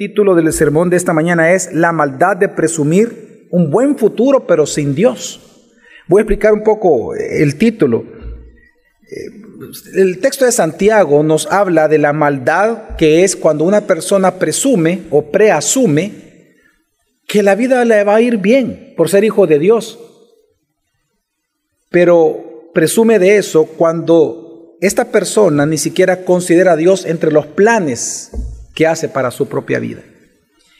título 0.00 0.34
del 0.34 0.50
sermón 0.54 0.88
de 0.88 0.96
esta 0.96 1.12
mañana 1.12 1.52
es 1.52 1.74
La 1.74 1.92
maldad 1.92 2.34
de 2.34 2.48
presumir 2.48 3.46
un 3.50 3.70
buen 3.70 3.98
futuro 3.98 4.46
pero 4.46 4.64
sin 4.64 4.94
Dios. 4.94 5.66
Voy 6.08 6.20
a 6.20 6.22
explicar 6.22 6.54
un 6.54 6.62
poco 6.62 7.14
el 7.14 7.56
título. 7.56 8.06
El 9.94 10.18
texto 10.20 10.46
de 10.46 10.52
Santiago 10.52 11.22
nos 11.22 11.46
habla 11.52 11.86
de 11.86 11.98
la 11.98 12.14
maldad 12.14 12.96
que 12.96 13.24
es 13.24 13.36
cuando 13.36 13.64
una 13.64 13.82
persona 13.82 14.36
presume 14.36 15.02
o 15.10 15.30
preasume 15.30 16.12
que 17.28 17.42
la 17.42 17.54
vida 17.54 17.84
le 17.84 18.02
va 18.02 18.14
a 18.14 18.20
ir 18.22 18.38
bien 18.38 18.94
por 18.96 19.10
ser 19.10 19.22
hijo 19.22 19.46
de 19.46 19.58
Dios. 19.58 19.98
Pero 21.90 22.70
presume 22.72 23.18
de 23.18 23.36
eso 23.36 23.66
cuando 23.66 24.78
esta 24.80 25.12
persona 25.12 25.66
ni 25.66 25.76
siquiera 25.76 26.24
considera 26.24 26.72
a 26.72 26.76
Dios 26.76 27.04
entre 27.04 27.30
los 27.30 27.44
planes 27.48 28.30
que 28.74 28.86
hace 28.86 29.08
para 29.08 29.30
su 29.30 29.48
propia 29.48 29.78
vida. 29.78 30.02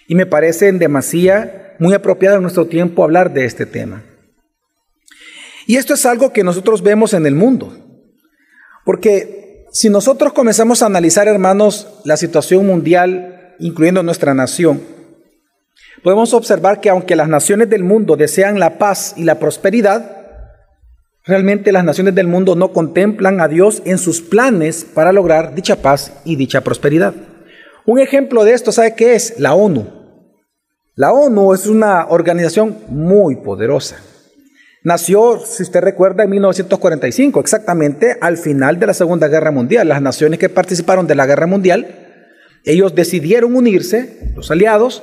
Y 0.06 0.14
me 0.14 0.26
parece 0.26 0.68
en 0.68 0.78
demasía 0.78 1.76
muy 1.78 1.94
apropiado 1.94 2.36
en 2.36 2.42
nuestro 2.42 2.66
tiempo 2.66 3.04
hablar 3.04 3.32
de 3.32 3.44
este 3.44 3.66
tema. 3.66 4.02
Y 5.66 5.76
esto 5.76 5.94
es 5.94 6.04
algo 6.04 6.32
que 6.32 6.44
nosotros 6.44 6.82
vemos 6.82 7.14
en 7.14 7.26
el 7.26 7.34
mundo. 7.34 7.76
Porque 8.84 9.66
si 9.72 9.88
nosotros 9.88 10.32
comenzamos 10.32 10.82
a 10.82 10.86
analizar, 10.86 11.28
hermanos, 11.28 12.00
la 12.04 12.16
situación 12.16 12.66
mundial, 12.66 13.54
incluyendo 13.60 14.02
nuestra 14.02 14.34
nación, 14.34 14.82
podemos 16.02 16.34
observar 16.34 16.80
que 16.80 16.90
aunque 16.90 17.14
las 17.14 17.28
naciones 17.28 17.70
del 17.70 17.84
mundo 17.84 18.16
desean 18.16 18.58
la 18.58 18.78
paz 18.78 19.14
y 19.16 19.24
la 19.24 19.38
prosperidad, 19.38 20.16
realmente 21.24 21.72
las 21.72 21.84
naciones 21.84 22.14
del 22.14 22.26
mundo 22.26 22.56
no 22.56 22.72
contemplan 22.72 23.40
a 23.40 23.48
Dios 23.48 23.82
en 23.84 23.98
sus 23.98 24.20
planes 24.20 24.84
para 24.84 25.12
lograr 25.12 25.54
dicha 25.54 25.76
paz 25.76 26.14
y 26.24 26.36
dicha 26.36 26.62
prosperidad. 26.62 27.14
Un 27.90 27.98
ejemplo 27.98 28.44
de 28.44 28.52
esto, 28.52 28.70
¿sabe 28.70 28.94
qué 28.94 29.16
es? 29.16 29.40
La 29.40 29.54
ONU. 29.54 29.84
La 30.94 31.12
ONU 31.12 31.54
es 31.54 31.66
una 31.66 32.06
organización 32.06 32.78
muy 32.86 33.34
poderosa. 33.34 33.96
Nació, 34.84 35.44
si 35.44 35.64
usted 35.64 35.80
recuerda, 35.80 36.22
en 36.22 36.30
1945, 36.30 37.40
exactamente 37.40 38.16
al 38.20 38.38
final 38.38 38.78
de 38.78 38.86
la 38.86 38.94
Segunda 38.94 39.26
Guerra 39.26 39.50
Mundial. 39.50 39.88
Las 39.88 40.00
naciones 40.00 40.38
que 40.38 40.48
participaron 40.48 41.08
de 41.08 41.16
la 41.16 41.26
Guerra 41.26 41.48
Mundial, 41.48 42.28
ellos 42.64 42.94
decidieron 42.94 43.56
unirse, 43.56 44.34
los 44.36 44.52
aliados, 44.52 45.02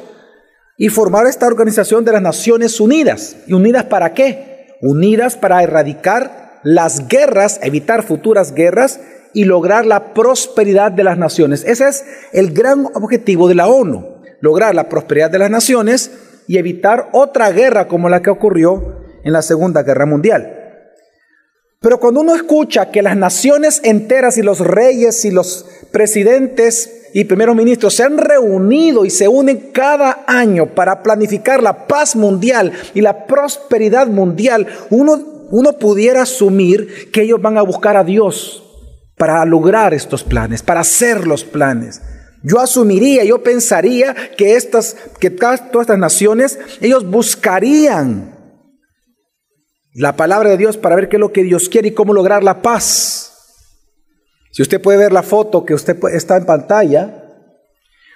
y 0.77 0.88
formar 0.88 1.27
esta 1.27 1.45
organización 1.45 2.05
de 2.05 2.13
las 2.13 2.22
Naciones 2.22 2.79
Unidas. 2.79 3.35
¿Y 3.47 3.53
unidas 3.53 3.83
para 3.83 4.13
qué? 4.13 4.77
Unidas 4.81 5.35
para 5.35 5.61
erradicar 5.61 6.61
las 6.63 7.09
guerras, 7.09 7.59
evitar 7.63 8.03
futuras 8.03 8.53
guerras 8.53 9.01
y 9.33 9.45
lograr 9.45 9.86
la 9.86 10.14
prosperidad 10.14 10.92
de 10.92 11.03
las 11.03 11.17
naciones. 11.17 11.64
Ese 11.66 11.88
es 11.88 12.06
el 12.33 12.52
gran 12.53 12.86
objetivo 12.94 13.47
de 13.47 13.56
la 13.56 13.67
ONU, 13.67 14.17
lograr 14.42 14.75
la 14.75 14.89
prosperidad 14.89 15.31
de 15.31 15.39
las 15.39 15.50
naciones 15.50 16.11
y 16.47 16.58
evitar 16.58 17.09
otra 17.11 17.52
guerra 17.52 17.88
como 17.88 18.09
la 18.09 18.22
que 18.22 18.30
ocurrió 18.30 19.02
en 19.23 19.34
la 19.34 19.42
Segunda 19.42 19.84
Guerra 19.84 20.06
Mundial. 20.06 20.53
Pero 21.80 22.00
cuando 22.00 22.22
uno 22.22 22.34
escucha 22.34 22.89
que 22.89 23.03
las 23.03 23.16
naciones 23.16 23.81
enteras 23.84 24.38
y 24.38 24.42
los 24.42 24.59
reyes 24.59 25.25
y 25.25 25.31
los 25.31 25.66
presidentes 25.91 27.09
y 27.14 27.25
primeros 27.25 27.56
ministros 27.56 27.94
se 27.94 28.03
han 28.03 28.17
reunido 28.17 29.06
y 29.06 29.09
se 29.09 29.28
unen 29.28 29.69
cada 29.73 30.23
año 30.28 30.73
para 30.73 31.03
planificar 31.03 31.62
la 31.62 31.88
paz 31.88 32.16
mundial 32.16 32.72
y 32.94 33.02
la 33.02 33.28
prosperidad 33.28 34.08
mundial, 34.08 34.67
uno, 34.89 35.47
uno 35.52 35.73
pudiera 35.73 36.23
asumir 36.23 37.12
que 37.12 37.22
ellos 37.22 37.41
van 37.41 37.58
a 37.58 37.62
buscar 37.62 37.95
a 37.95 38.03
Dios 38.03 38.66
para 39.17 39.43
lograr 39.45 39.93
estos 39.93 40.23
planes, 40.23 40.61
para 40.61 40.81
hacer 40.81 41.27
los 41.27 41.43
planes. 41.43 42.01
Yo 42.43 42.59
asumiría, 42.59 43.23
yo 43.23 43.41
pensaría 43.41 44.15
que 44.37 44.55
estas, 44.55 44.95
que 45.19 45.29
todas 45.31 45.61
estas 45.61 45.97
naciones, 45.97 46.59
ellos 46.81 47.09
buscarían 47.09 48.35
la 49.93 50.15
palabra 50.15 50.51
de 50.51 50.57
Dios 50.57 50.77
para 50.77 50.95
ver 50.95 51.09
qué 51.09 51.15
es 51.15 51.19
lo 51.19 51.33
que 51.33 51.43
Dios 51.43 51.67
quiere 51.67 51.89
y 51.89 51.93
cómo 51.93 52.13
lograr 52.13 52.44
la 52.44 52.61
paz. 52.61 53.33
Si 54.51 54.61
usted 54.61 54.79
puede 54.79 55.00
ver 55.00 55.11
la 55.11 55.23
foto 55.23 55.66
que 55.66 55.73
usted 55.73 55.97
está 56.13 56.38
en 56.38 56.45
pantalla, 56.45 57.23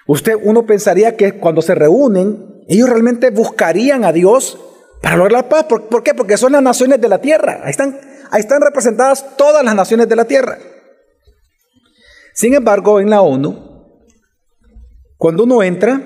usted 0.06 0.34
uno 0.40 0.64
pensaría 0.64 1.16
que 1.16 1.32
cuando 1.38 1.60
se 1.60 1.74
reúnen, 1.74 2.62
ellos 2.68 2.88
realmente 2.88 3.30
buscarían 3.30 4.04
a 4.04 4.12
Dios 4.12 4.58
para 5.02 5.16
lograr 5.16 5.42
la 5.42 5.48
paz. 5.48 5.64
¿Por, 5.64 6.02
qué? 6.04 6.14
Porque 6.14 6.36
son 6.36 6.52
las 6.52 6.62
naciones 6.62 7.00
de 7.00 7.08
la 7.08 7.20
tierra. 7.20 7.60
Ahí 7.64 7.70
están, 7.70 7.98
ahí 8.30 8.40
están 8.40 8.62
representadas 8.62 9.36
todas 9.36 9.64
las 9.64 9.74
naciones 9.74 10.08
de 10.08 10.16
la 10.16 10.24
tierra. 10.24 10.58
Sin 12.34 12.54
embargo, 12.54 13.00
en 13.00 13.10
la 13.10 13.22
ONU, 13.22 13.72
cuando 15.16 15.44
uno 15.44 15.62
entra 15.62 16.02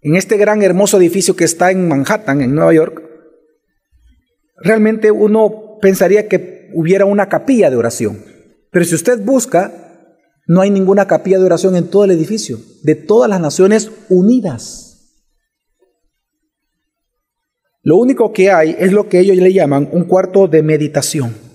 en 0.00 0.16
este 0.16 0.36
gran 0.36 0.62
hermoso 0.62 0.96
edificio 0.96 1.36
que 1.36 1.44
está 1.44 1.70
en 1.70 1.88
Manhattan, 1.88 2.40
en 2.40 2.54
Nueva 2.54 2.72
York, 2.72 3.02
realmente 4.56 5.10
uno 5.10 5.78
pensaría 5.80 6.28
que 6.28 6.70
hubiera 6.74 7.04
una 7.04 7.28
capilla 7.28 7.70
de 7.70 7.76
oración. 7.76 8.24
Pero 8.70 8.84
si 8.84 8.94
usted 8.94 9.24
busca, 9.24 9.72
no 10.46 10.60
hay 10.60 10.70
ninguna 10.70 11.06
capilla 11.06 11.38
de 11.38 11.44
oración 11.44 11.76
en 11.76 11.88
todo 11.88 12.04
el 12.04 12.10
edificio, 12.10 12.58
de 12.82 12.94
todas 12.94 13.28
las 13.28 13.40
Naciones 13.40 13.90
Unidas. 14.08 14.88
Lo 17.82 17.96
único 17.96 18.32
que 18.32 18.50
hay 18.50 18.76
es 18.78 18.92
lo 18.92 19.08
que 19.08 19.20
ellos 19.20 19.36
le 19.36 19.52
llaman 19.52 19.88
un 19.92 20.04
cuarto 20.04 20.48
de 20.48 20.62
meditación. 20.62 21.47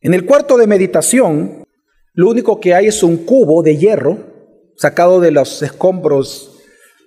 En 0.00 0.14
el 0.14 0.24
cuarto 0.26 0.56
de 0.56 0.66
meditación, 0.66 1.64
lo 2.14 2.30
único 2.30 2.60
que 2.60 2.74
hay 2.74 2.86
es 2.86 3.02
un 3.02 3.24
cubo 3.24 3.62
de 3.62 3.76
hierro 3.76 4.18
sacado 4.76 5.20
de 5.20 5.30
los 5.30 5.62
escombros 5.62 6.56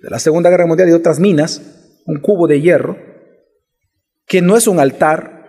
de 0.02 0.10
la 0.10 0.18
Segunda 0.18 0.50
Guerra 0.50 0.66
Mundial 0.66 0.88
y 0.88 0.92
otras 0.92 1.20
minas, 1.20 1.62
un 2.06 2.20
cubo 2.20 2.46
de 2.46 2.60
hierro, 2.60 2.98
que 4.26 4.42
no 4.42 4.56
es 4.56 4.66
un 4.66 4.78
altar, 4.78 5.42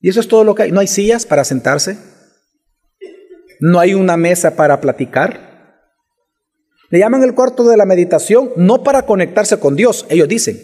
y 0.00 0.08
eso 0.08 0.20
es 0.20 0.28
todo 0.28 0.44
lo 0.44 0.54
que 0.54 0.64
hay. 0.64 0.72
No 0.72 0.80
hay 0.80 0.86
sillas 0.86 1.26
para 1.26 1.44
sentarse. 1.44 1.98
No 3.58 3.80
hay 3.80 3.94
una 3.94 4.16
mesa 4.16 4.54
para 4.54 4.80
platicar. 4.80 5.90
Le 6.90 6.98
llaman 7.00 7.24
el 7.24 7.34
cuarto 7.34 7.64
de 7.64 7.76
la 7.76 7.86
meditación 7.86 8.50
no 8.56 8.84
para 8.84 9.02
conectarse 9.02 9.58
con 9.58 9.74
Dios, 9.74 10.06
ellos 10.08 10.28
dicen. 10.28 10.60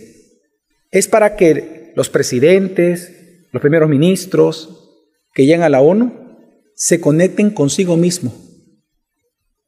Es 0.91 1.09
para 1.09 1.35
que 1.35 1.93
los 1.97 2.11
presidentes, 2.11 3.49
los 3.51 3.61
primeros 3.61 3.89
ministros 3.89 4.82
que 5.33 5.47
llegan 5.47 5.63
a 5.63 5.69
la 5.69 5.81
ONU 5.81 6.13
se 6.75 7.01
conecten 7.01 7.51
consigo 7.51 7.97
mismo 7.97 8.35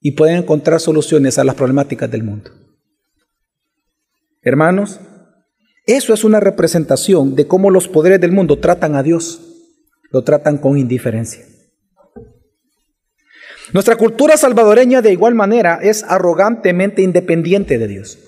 y 0.01 0.13
pueden 0.13 0.37
encontrar 0.37 0.81
soluciones 0.81 1.39
a 1.39 1.45
las 1.45 1.55
problemáticas 1.55 2.11
del 2.11 2.23
mundo. 2.23 2.51
Hermanos, 4.43 5.01
eso 5.87 6.13
es 6.13 6.25
una 6.25 6.41
representación 6.41 7.35
de 7.35 7.47
cómo 7.47 7.71
los 7.71 7.89
poderes 7.89 8.21
del 8.21 8.33
mundo 8.33 8.59
tratan 8.59 8.95
a 8.95 9.03
Dios 9.03 9.41
lo 10.11 10.23
tratan 10.23 10.59
con 10.59 10.79
indiferencia. 10.79 11.45
Nuestra 13.73 13.97
cultura 13.97 14.37
salvadoreña 14.37 15.03
de 15.03 15.13
igual 15.13 15.35
manera 15.35 15.81
es 15.83 16.05
arrogantemente 16.05 17.03
independiente 17.03 17.79
de 17.79 17.89
Dios. 17.89 18.19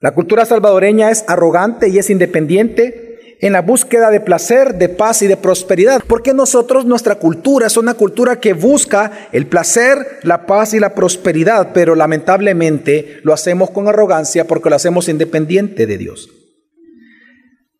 La 0.00 0.14
cultura 0.14 0.46
salvadoreña 0.46 1.10
es 1.10 1.24
arrogante 1.28 1.88
y 1.88 1.98
es 1.98 2.08
independiente 2.08 3.09
en 3.40 3.54
la 3.54 3.62
búsqueda 3.62 4.10
de 4.10 4.20
placer, 4.20 4.74
de 4.74 4.88
paz 4.88 5.22
y 5.22 5.26
de 5.26 5.36
prosperidad. 5.36 6.02
Porque 6.06 6.34
nosotros, 6.34 6.84
nuestra 6.84 7.14
cultura 7.16 7.66
es 7.66 7.76
una 7.76 7.94
cultura 7.94 8.38
que 8.38 8.52
busca 8.52 9.28
el 9.32 9.46
placer, 9.46 10.20
la 10.22 10.46
paz 10.46 10.74
y 10.74 10.80
la 10.80 10.94
prosperidad, 10.94 11.70
pero 11.72 11.94
lamentablemente 11.94 13.20
lo 13.22 13.32
hacemos 13.32 13.70
con 13.70 13.88
arrogancia 13.88 14.46
porque 14.46 14.70
lo 14.70 14.76
hacemos 14.76 15.08
independiente 15.08 15.86
de 15.86 15.98
Dios. 15.98 16.28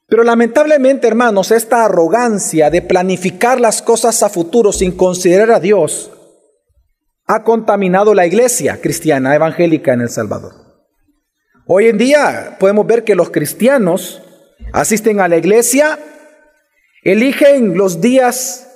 Pero 0.08 0.24
lamentablemente, 0.24 1.06
hermanos, 1.06 1.52
esta 1.52 1.84
arrogancia 1.84 2.68
de 2.70 2.82
planificar 2.82 3.60
las 3.60 3.80
cosas 3.80 4.22
a 4.22 4.28
futuro 4.28 4.72
sin 4.72 4.92
considerar 4.92 5.52
a 5.52 5.60
Dios 5.60 6.10
ha 7.26 7.44
contaminado 7.44 8.12
la 8.12 8.26
iglesia 8.26 8.80
cristiana 8.80 9.36
evangélica 9.36 9.92
en 9.92 10.00
El 10.00 10.08
Salvador. 10.08 10.52
Hoy 11.64 11.86
en 11.86 11.98
día 11.98 12.56
podemos 12.58 12.84
ver 12.88 13.04
que 13.04 13.14
los 13.14 13.30
cristianos 13.30 14.20
asisten 14.72 15.20
a 15.20 15.28
la 15.28 15.36
iglesia, 15.36 15.98
eligen 17.02 17.76
los 17.76 18.00
días 18.00 18.68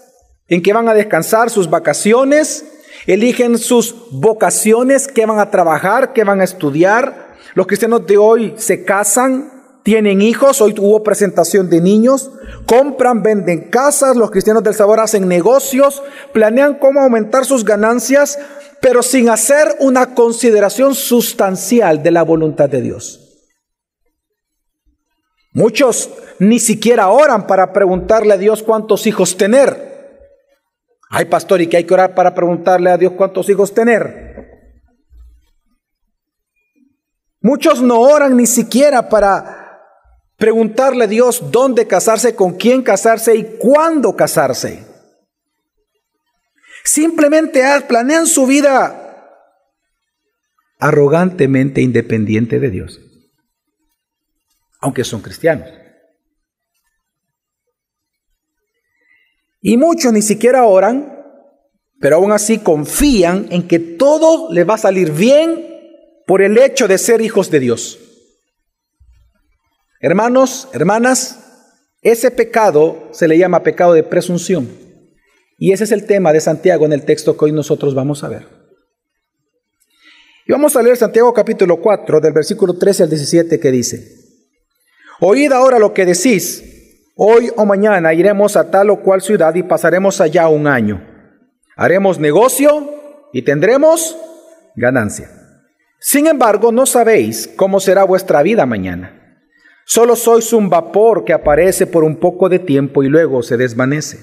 en 0.49 0.63
que 0.63 0.73
van 0.73 0.89
a 0.89 0.95
descansar, 0.95 1.51
sus 1.51 1.71
vacaciones, 1.71 2.65
eligen 3.07 3.59
sus 3.59 3.95
vocaciones, 4.11 5.09
que 5.09 5.27
van 5.27 5.39
a 5.39 5.51
trabajar, 5.51 6.13
que 6.13 6.25
van 6.25 6.41
a 6.41 6.45
estudiar. 6.45 7.35
Los 7.55 7.67
cristianos 7.67 8.07
de 8.07 8.19
hoy 8.19 8.55
se 8.57 8.85
casan, 8.85 9.53
tienen 9.83 10.23
hijos, 10.23 10.61
hoy 10.61 10.75
hubo 10.79 11.03
presentación 11.03 11.69
de 11.69 11.81
niños, 11.81 12.31
compran, 12.67 13.23
venden 13.23 13.71
casas, 13.71 14.17
los 14.17 14.31
cristianos 14.31 14.63
del 14.63 14.75
sabor 14.75 15.01
hacen 15.01 15.29
negocios, 15.29 16.03
planean 16.33 16.79
cómo 16.79 17.01
aumentar 17.01 17.45
sus 17.45 17.65
ganancias, 17.65 18.39
pero 18.81 19.03
sin 19.03 19.29
hacer 19.29 19.77
una 19.81 20.15
consideración 20.15 20.95
sustancial 20.95 22.03
de 22.03 22.11
la 22.11 22.23
voluntad 22.23 22.69
de 22.69 22.81
Dios. 22.81 23.24
Muchos 25.55 26.11
ni 26.41 26.59
siquiera 26.59 27.09
oran 27.09 27.47
para 27.47 27.73
preguntarle 27.73 28.35
a 28.35 28.37
Dios 28.37 28.63
cuántos 28.63 29.07
hijos 29.07 29.37
tener. 29.37 29.95
Hay 31.11 31.27
pastor 31.27 31.61
y 31.61 31.69
que 31.69 31.77
hay 31.77 31.85
que 31.85 31.95
orar 31.95 32.15
para 32.15 32.35
preguntarle 32.35 32.91
a 32.91 32.99
Dios 32.99 33.13
cuántos 33.13 33.49
hijos 33.49 33.73
tener. 33.73 34.35
Muchos 37.41 37.81
no 37.81 38.01
oran 38.01 38.37
ni 38.37 38.47
siquiera 38.47 39.09
para 39.09 39.81
preguntarle 40.37 41.05
a 41.05 41.07
Dios 41.07 41.53
dónde 41.53 41.87
casarse, 41.87 42.35
con 42.35 42.55
quién 42.55 42.83
casarse 42.83 43.37
y 43.37 43.45
cuándo 43.59 44.17
casarse. 44.17 44.85
Simplemente 46.83 47.63
planean 47.87 48.27
su 48.27 48.45
vida 48.47 49.01
arrogantemente 50.81 51.81
independiente 51.81 52.59
de 52.59 52.71
Dios, 52.71 53.01
aunque 54.85 55.03
son 55.03 55.23
cristianos. 55.23 55.67
Y 59.63 59.79
muchos 59.79 60.13
ni 60.13 60.21
siquiera 60.21 60.65
oran, 60.65 61.25
pero 62.01 62.17
aún 62.17 62.33
así 62.33 62.59
confían 62.59 63.47
en 63.51 63.67
que 63.67 63.79
todo 63.79 64.53
les 64.53 64.69
va 64.69 64.75
a 64.75 64.79
salir 64.79 65.11
bien 65.11 66.23
por 66.27 66.43
el 66.43 66.59
hecho 66.59 66.87
de 66.87 66.99
ser 66.99 67.23
hijos 67.23 67.51
de 67.51 67.61
Dios. 67.61 67.99
Hermanos, 70.03 70.69
hermanas, 70.75 71.41
ese 72.03 72.31
pecado 72.31 73.09
se 73.13 73.27
le 73.27 73.39
llama 73.39 73.63
pecado 73.63 73.95
de 73.95 74.03
presunción. 74.03 74.69
Y 75.57 75.73
ese 75.73 75.85
es 75.85 75.93
el 75.93 76.05
tema 76.05 76.35
de 76.35 76.43
Santiago 76.43 76.85
en 76.85 76.93
el 76.93 77.07
texto 77.07 77.39
que 77.39 77.47
hoy 77.47 77.53
nosotros 77.53 77.95
vamos 77.95 78.23
a 78.23 78.29
ver. 78.29 78.47
Y 80.47 80.53
vamos 80.53 80.77
a 80.77 80.83
leer 80.83 80.99
Santiago 80.99 81.33
capítulo 81.33 81.81
4 81.81 82.21
del 82.21 82.35
versículo 82.35 82.75
13 82.75 83.05
al 83.05 83.09
17 83.09 83.59
que 83.59 83.71
dice, 83.71 84.24
Oíd 85.21 85.53
ahora 85.53 85.79
lo 85.79 85.93
que 85.93 86.07
decís 86.07 86.75
Hoy 87.17 87.49
o 87.55 87.65
mañana 87.65 88.13
iremos 88.13 88.57
a 88.57 88.73
tal 88.73 88.91
o 88.91 89.01
cual 89.01 89.23
ciudad 89.23 89.55
y 89.55 89.63
pasaremos 89.63 90.21
allá 90.21 90.49
un 90.49 90.67
año. 90.67 91.01
Haremos 91.77 92.19
negocio 92.19 92.93
y 93.33 93.43
tendremos 93.43 94.17
ganancia. 94.75 95.31
Sin 96.01 96.27
embargo, 96.27 96.73
no 96.73 96.87
sabéis 96.87 97.49
cómo 97.55 97.79
será 97.79 98.03
vuestra 98.03 98.43
vida 98.43 98.67
mañana. 98.67 99.45
Solo 99.87 100.17
sois 100.17 100.53
un 100.53 100.69
vapor 100.69 101.25
que 101.25 101.33
aparece 101.33 101.87
por 101.87 102.03
un 102.03 102.17
poco 102.17 102.49
de 102.49 102.59
tiempo 102.59 103.05
y 103.05 103.09
luego 103.09 103.45
se 103.45 103.57
desvanece. 103.57 104.19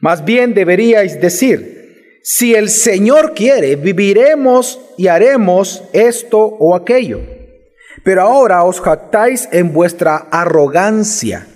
Más 0.00 0.24
bien 0.24 0.54
deberíais 0.54 1.20
decir, 1.20 2.20
si 2.22 2.54
el 2.54 2.70
Señor 2.70 3.34
quiere, 3.34 3.76
viviremos 3.76 4.80
y 4.96 5.08
haremos 5.08 5.84
esto 5.92 6.38
o 6.38 6.74
aquello. 6.74 7.35
Pero 8.06 8.22
ahora 8.22 8.62
os 8.62 8.80
jactáis 8.80 9.48
en 9.50 9.72
vuestra 9.72 10.28
arrogancia. 10.30 11.48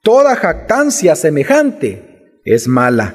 Toda 0.00 0.36
jactancia 0.36 1.14
semejante 1.14 2.40
es 2.46 2.66
mala. 2.66 3.14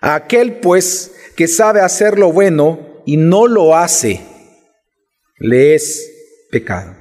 Aquel 0.00 0.54
pues 0.58 1.12
que 1.36 1.46
sabe 1.46 1.80
hacer 1.80 2.18
lo 2.18 2.32
bueno 2.32 3.02
y 3.06 3.18
no 3.18 3.46
lo 3.46 3.76
hace, 3.76 4.20
le 5.38 5.76
es 5.76 6.10
pecado. 6.50 6.96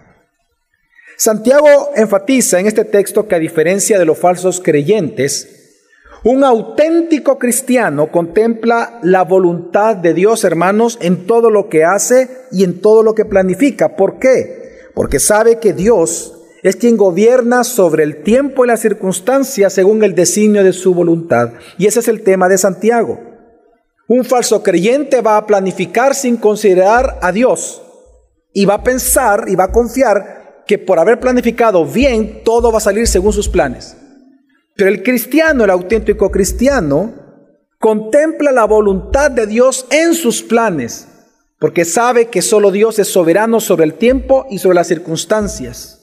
Santiago 1.17 1.89
enfatiza 1.95 2.59
en 2.59 2.67
este 2.67 2.85
texto 2.85 3.27
que 3.27 3.33
a 3.33 3.39
diferencia 3.39 3.97
de 3.97 4.05
los 4.05 4.19
falsos 4.19 4.61
creyentes, 4.63 5.81
un 6.25 6.43
auténtico 6.43 7.39
cristiano 7.39 8.11
contempla 8.11 8.99
la 9.01 9.23
voluntad 9.23 9.95
de 9.95 10.13
Dios, 10.13 10.43
hermanos, 10.43 10.99
en 11.01 11.25
todo 11.25 11.49
lo 11.49 11.69
que 11.69 11.85
hace 11.85 12.29
y 12.51 12.63
en 12.63 12.81
todo 12.81 13.01
lo 13.01 13.15
que 13.15 13.25
planifica. 13.25 13.95
¿Por 13.95 14.19
qué? 14.19 14.66
Porque 14.97 15.19
sabe 15.19 15.59
que 15.59 15.73
Dios 15.73 16.33
es 16.63 16.75
quien 16.75 16.97
gobierna 16.97 17.63
sobre 17.63 18.01
el 18.01 18.23
tiempo 18.23 18.65
y 18.65 18.67
las 18.67 18.79
circunstancias 18.79 19.71
según 19.71 20.03
el 20.03 20.15
designio 20.15 20.63
de 20.63 20.73
su 20.73 20.95
voluntad. 20.95 21.51
Y 21.77 21.85
ese 21.85 21.99
es 21.99 22.07
el 22.07 22.23
tema 22.23 22.49
de 22.49 22.57
Santiago. 22.57 23.19
Un 24.07 24.25
falso 24.25 24.63
creyente 24.63 25.21
va 25.21 25.37
a 25.37 25.45
planificar 25.45 26.15
sin 26.15 26.37
considerar 26.37 27.19
a 27.21 27.31
Dios 27.31 27.79
y 28.51 28.65
va 28.65 28.73
a 28.73 28.83
pensar 28.83 29.45
y 29.47 29.55
va 29.55 29.65
a 29.65 29.71
confiar 29.71 30.63
que 30.65 30.79
por 30.79 30.97
haber 30.97 31.19
planificado 31.19 31.85
bien 31.85 32.41
todo 32.43 32.71
va 32.71 32.79
a 32.79 32.81
salir 32.81 33.05
según 33.05 33.33
sus 33.33 33.47
planes. 33.47 33.95
Pero 34.75 34.89
el 34.89 35.03
cristiano, 35.03 35.63
el 35.63 35.69
auténtico 35.69 36.31
cristiano, 36.31 37.13
contempla 37.77 38.51
la 38.51 38.65
voluntad 38.65 39.29
de 39.29 39.45
Dios 39.45 39.85
en 39.91 40.15
sus 40.15 40.41
planes, 40.41 41.07
porque 41.59 41.85
sabe 41.85 42.27
que 42.27 42.41
solo 42.41 42.71
Dios 42.71 42.99
es 42.99 43.07
soberano 43.07 43.59
sobre 43.59 43.85
el 43.85 43.95
tiempo 43.95 44.45
y 44.49 44.59
sobre 44.59 44.75
las 44.75 44.87
circunstancias. 44.87 45.93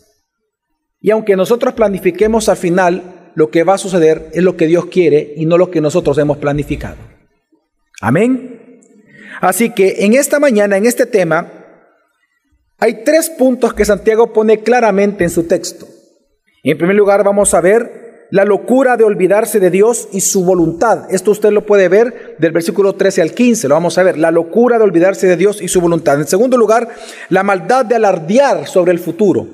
Y 1.01 1.11
aunque 1.11 1.37
nosotros 1.37 1.75
planifiquemos 1.75 2.49
al 2.49 2.57
final, 2.57 3.31
lo 3.35 3.51
que 3.51 3.65
va 3.65 3.75
a 3.75 3.79
suceder 3.79 4.31
es 4.33 4.43
lo 4.43 4.57
que 4.57 4.67
Dios 4.67 4.87
quiere 4.87 5.35
y 5.37 5.47
no 5.47 5.59
lo 5.59 5.71
que 5.71 5.81
nosotros 5.81 6.19
hemos 6.19 6.39
planificado. 6.39 6.97
Amén. 8.01 8.81
Así 9.41 9.71
que 9.71 10.05
en 10.05 10.15
esta 10.15 10.41
mañana, 10.41 10.77
en 10.77 10.87
este 10.87 11.07
tema, 11.07 11.53
hay 12.79 13.05
tres 13.05 13.31
puntos 13.31 13.75
que 13.75 13.85
Santiago 13.85 14.33
pone 14.33 14.61
claramente 14.61 15.25
en 15.25 15.31
su 15.31 15.45
texto. 15.45 15.87
En 16.63 16.79
primer 16.79 16.97
lugar, 16.97 17.23
vamos 17.23 17.55
a 17.55 17.61
ver 17.61 18.04
la 18.35 18.45
locura 18.45 18.97
de 18.97 19.05
olvidarse 19.05 19.61
de 19.61 19.71
Dios 19.71 20.09
y 20.11 20.21
su 20.21 20.45
voluntad. 20.45 21.07
Esto 21.09 21.31
usted 21.31 21.53
lo 21.53 21.65
puede 21.65 21.89
ver 21.89 22.35
del 22.41 22.51
versículo 22.51 22.97
13 22.97 23.23
al 23.23 23.31
15, 23.33 23.69
lo 23.69 23.77
vamos 23.77 23.97
a 23.97 24.03
ver. 24.03 24.19
La 24.19 24.33
locura 24.33 24.77
de 24.77 24.83
olvidarse 24.83 25.29
de 25.29 25.37
Dios 25.37 25.63
y 25.63 25.69
su 25.69 25.81
voluntad. 25.81 26.19
En 26.19 26.27
segundo 26.27 26.57
lugar, 26.57 26.89
la 27.29 27.45
maldad 27.45 27.85
de 27.85 27.95
alardear 27.95 28.67
sobre 28.67 28.91
el 28.91 28.99
futuro 28.99 29.47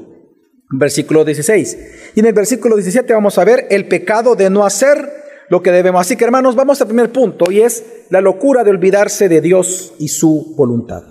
versículo 0.70 1.26
16. 1.26 1.78
Y 2.14 2.20
en 2.20 2.24
el 2.24 2.32
versículo 2.32 2.74
17 2.74 3.12
vamos 3.12 3.36
a 3.36 3.44
ver 3.44 3.66
el 3.68 3.86
pecado 3.86 4.34
de 4.34 4.48
no 4.48 4.64
hacer 4.64 5.12
lo 5.50 5.60
que 5.62 5.72
debemos. 5.72 6.00
Así 6.00 6.16
que 6.16 6.24
hermanos, 6.24 6.56
vamos 6.56 6.80
al 6.80 6.86
primer 6.86 7.12
punto 7.12 7.52
y 7.52 7.60
es 7.60 7.84
la 8.08 8.22
locura 8.22 8.64
de 8.64 8.70
olvidarse 8.70 9.28
de 9.28 9.42
Dios 9.42 9.92
y 9.98 10.08
su 10.08 10.54
voluntad. 10.56 11.02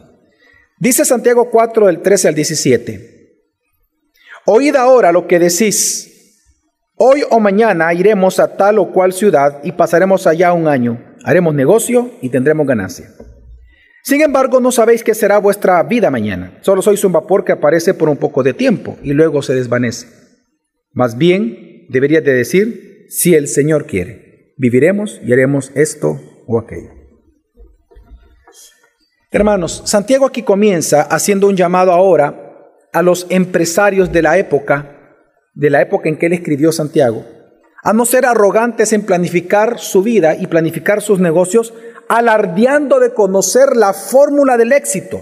Dice 0.79 1.05
Santiago 1.05 1.51
4 1.51 1.85
del 1.85 2.01
13 2.01 2.29
al 2.29 2.33
17. 2.33 3.19
Oíd 4.47 4.75
ahora 4.75 5.11
lo 5.11 5.27
que 5.27 5.37
decís. 5.37 6.08
Hoy 7.01 7.23
o 7.29 7.39
mañana 7.39 7.93
iremos 7.93 8.41
a 8.41 8.57
tal 8.57 8.77
o 8.77 8.91
cual 8.91 9.13
ciudad 9.13 9.61
y 9.63 9.71
pasaremos 9.71 10.27
allá 10.27 10.51
un 10.51 10.67
año. 10.67 11.01
Haremos 11.23 11.55
negocio 11.55 12.11
y 12.21 12.27
tendremos 12.27 12.67
ganancia. 12.67 13.09
Sin 14.03 14.19
embargo, 14.21 14.59
no 14.59 14.69
sabéis 14.69 15.01
qué 15.01 15.15
será 15.15 15.37
vuestra 15.37 15.81
vida 15.83 16.11
mañana. 16.11 16.59
Solo 16.59 16.81
sois 16.81 17.01
un 17.05 17.13
vapor 17.13 17.45
que 17.45 17.53
aparece 17.53 17.93
por 17.93 18.09
un 18.09 18.17
poco 18.17 18.43
de 18.43 18.53
tiempo 18.53 18.97
y 19.01 19.13
luego 19.13 19.41
se 19.41 19.55
desvanece. 19.55 20.07
Más 20.91 21.17
bien, 21.17 21.85
deberías 21.87 22.25
de 22.25 22.33
decir, 22.33 23.05
si 23.07 23.33
el 23.33 23.47
Señor 23.47 23.85
quiere, 23.85 24.53
viviremos 24.57 25.21
y 25.23 25.31
haremos 25.31 25.71
esto 25.75 26.19
o 26.47 26.59
aquello. 26.59 26.89
Hermanos, 29.31 29.83
Santiago 29.85 30.25
aquí 30.25 30.41
comienza 30.43 31.03
haciendo 31.03 31.47
un 31.47 31.55
llamado 31.55 31.93
ahora 31.93 32.73
a 32.91 33.01
los 33.01 33.25
empresarios 33.29 34.11
de 34.11 34.21
la 34.21 34.37
época, 34.37 34.98
de 35.53 35.69
la 35.69 35.81
época 35.81 36.09
en 36.09 36.17
que 36.17 36.27
él 36.27 36.33
escribió 36.33 36.71
Santiago, 36.71 37.25
a 37.83 37.93
no 37.93 38.05
ser 38.05 38.25
arrogantes 38.25 38.93
en 38.93 39.05
planificar 39.05 39.79
su 39.79 40.03
vida 40.03 40.35
y 40.35 40.47
planificar 40.47 41.01
sus 41.01 41.19
negocios 41.19 41.73
alardeando 42.09 42.99
de 42.99 43.13
conocer 43.13 43.75
la 43.75 43.93
fórmula 43.93 44.57
del 44.57 44.73
éxito, 44.73 45.21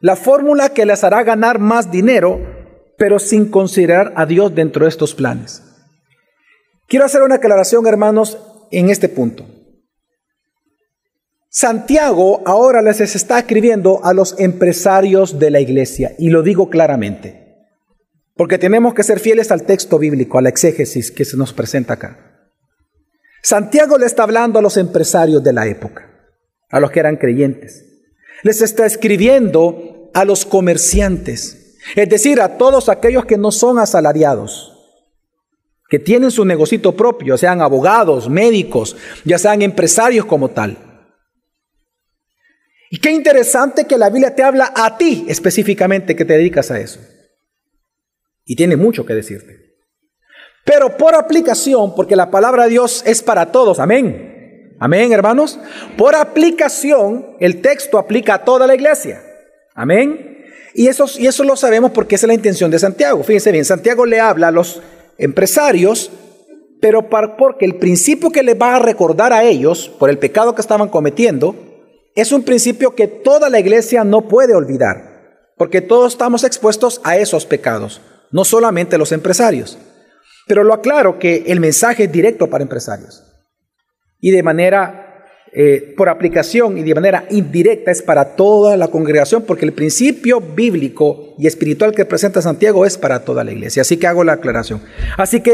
la 0.00 0.16
fórmula 0.16 0.70
que 0.70 0.86
les 0.86 1.04
hará 1.04 1.22
ganar 1.22 1.58
más 1.58 1.90
dinero, 1.90 2.40
pero 2.96 3.18
sin 3.18 3.50
considerar 3.50 4.12
a 4.16 4.26
Dios 4.26 4.54
dentro 4.54 4.84
de 4.84 4.88
estos 4.88 5.14
planes. 5.14 5.62
Quiero 6.88 7.04
hacer 7.04 7.22
una 7.22 7.36
aclaración, 7.36 7.86
hermanos, 7.86 8.38
en 8.70 8.90
este 8.90 9.08
punto. 9.08 9.44
Santiago 11.50 12.42
ahora 12.46 12.82
les 12.82 13.00
está 13.00 13.38
escribiendo 13.38 14.04
a 14.04 14.12
los 14.12 14.38
empresarios 14.38 15.38
de 15.38 15.50
la 15.50 15.60
iglesia, 15.60 16.14
y 16.18 16.30
lo 16.30 16.42
digo 16.42 16.70
claramente, 16.70 17.47
porque 18.38 18.56
tenemos 18.56 18.94
que 18.94 19.02
ser 19.02 19.18
fieles 19.18 19.50
al 19.50 19.64
texto 19.64 19.98
bíblico, 19.98 20.38
a 20.38 20.42
la 20.42 20.48
exégesis 20.48 21.10
que 21.10 21.24
se 21.24 21.36
nos 21.36 21.52
presenta 21.52 21.94
acá. 21.94 22.46
Santiago 23.42 23.98
le 23.98 24.06
está 24.06 24.22
hablando 24.22 24.60
a 24.60 24.62
los 24.62 24.76
empresarios 24.76 25.42
de 25.42 25.52
la 25.52 25.66
época, 25.66 26.08
a 26.70 26.78
los 26.78 26.92
que 26.92 27.00
eran 27.00 27.16
creyentes. 27.16 27.84
Les 28.44 28.62
está 28.62 28.86
escribiendo 28.86 30.08
a 30.14 30.24
los 30.24 30.46
comerciantes, 30.46 31.78
es 31.96 32.08
decir, 32.08 32.40
a 32.40 32.58
todos 32.58 32.88
aquellos 32.88 33.26
que 33.26 33.36
no 33.36 33.50
son 33.50 33.80
asalariados, 33.80 34.72
que 35.88 35.98
tienen 35.98 36.30
su 36.30 36.44
negocito 36.44 36.94
propio, 36.94 37.36
sean 37.36 37.60
abogados, 37.60 38.30
médicos, 38.30 38.96
ya 39.24 39.38
sean 39.38 39.62
empresarios 39.62 40.26
como 40.26 40.50
tal. 40.50 40.78
Y 42.88 43.00
qué 43.00 43.10
interesante 43.10 43.84
que 43.86 43.98
la 43.98 44.10
Biblia 44.10 44.36
te 44.36 44.44
habla 44.44 44.72
a 44.76 44.96
ti 44.96 45.26
específicamente 45.28 46.14
que 46.14 46.24
te 46.24 46.34
dedicas 46.34 46.70
a 46.70 46.78
eso. 46.78 47.00
Y 48.48 48.56
tiene 48.56 48.76
mucho 48.76 49.06
que 49.06 49.14
decirte. 49.14 49.76
Pero 50.64 50.96
por 50.96 51.14
aplicación, 51.14 51.94
porque 51.94 52.16
la 52.16 52.30
palabra 52.32 52.64
de 52.64 52.70
Dios 52.70 53.04
es 53.06 53.22
para 53.22 53.52
todos, 53.52 53.78
amén. 53.78 54.74
Amén, 54.80 55.12
hermanos. 55.12 55.60
Por 55.96 56.16
aplicación, 56.16 57.36
el 57.38 57.60
texto 57.60 57.98
aplica 57.98 58.34
a 58.34 58.44
toda 58.44 58.66
la 58.66 58.74
iglesia. 58.74 59.22
Amén. 59.74 60.44
Y 60.74 60.88
eso, 60.88 61.06
y 61.16 61.28
eso 61.28 61.44
lo 61.44 61.54
sabemos 61.54 61.92
porque 61.92 62.16
esa 62.16 62.26
es 62.26 62.28
la 62.28 62.34
intención 62.34 62.70
de 62.70 62.80
Santiago. 62.80 63.22
Fíjense 63.22 63.52
bien, 63.52 63.64
Santiago 63.64 64.04
le 64.06 64.18
habla 64.18 64.48
a 64.48 64.52
los 64.52 64.82
empresarios 65.18 66.10
pero 66.80 67.08
porque 67.10 67.64
el 67.64 67.76
principio 67.76 68.30
que 68.30 68.42
les 68.42 68.60
va 68.60 68.76
a 68.76 68.78
recordar 68.78 69.32
a 69.32 69.44
ellos 69.44 69.88
por 69.98 70.10
el 70.10 70.18
pecado 70.18 70.54
que 70.54 70.60
estaban 70.60 70.88
cometiendo 70.88 71.56
es 72.14 72.32
un 72.32 72.42
principio 72.42 72.94
que 72.94 73.06
toda 73.06 73.48
la 73.48 73.60
iglesia 73.60 74.04
no 74.04 74.28
puede 74.28 74.54
olvidar, 74.54 75.50
porque 75.56 75.80
todos 75.80 76.12
estamos 76.12 76.44
expuestos 76.44 77.00
a 77.04 77.16
esos 77.16 77.46
pecados, 77.46 78.00
no 78.30 78.44
solamente 78.44 78.98
los 78.98 79.12
empresarios. 79.12 79.78
Pero 80.46 80.64
lo 80.64 80.74
aclaro 80.74 81.18
que 81.18 81.44
el 81.46 81.60
mensaje 81.60 82.04
es 82.04 82.12
directo 82.12 82.48
para 82.48 82.62
empresarios 82.62 83.22
y 84.20 84.30
de 84.30 84.42
manera 84.42 85.08
eh, 85.52 85.94
por 85.96 86.10
aplicación 86.10 86.76
y 86.76 86.82
de 86.82 86.94
manera 86.94 87.24
indirecta 87.30 87.90
es 87.90 88.02
para 88.02 88.36
toda 88.36 88.76
la 88.76 88.88
congregación, 88.88 89.44
porque 89.44 89.64
el 89.64 89.72
principio 89.72 90.40
bíblico 90.40 91.34
y 91.38 91.46
espiritual 91.46 91.94
que 91.94 92.04
presenta 92.04 92.42
Santiago 92.42 92.84
es 92.84 92.98
para 92.98 93.24
toda 93.24 93.44
la 93.44 93.52
iglesia. 93.52 93.80
Así 93.80 93.96
que 93.96 94.06
hago 94.06 94.24
la 94.24 94.34
aclaración. 94.34 94.82
Así 95.16 95.40
que, 95.40 95.52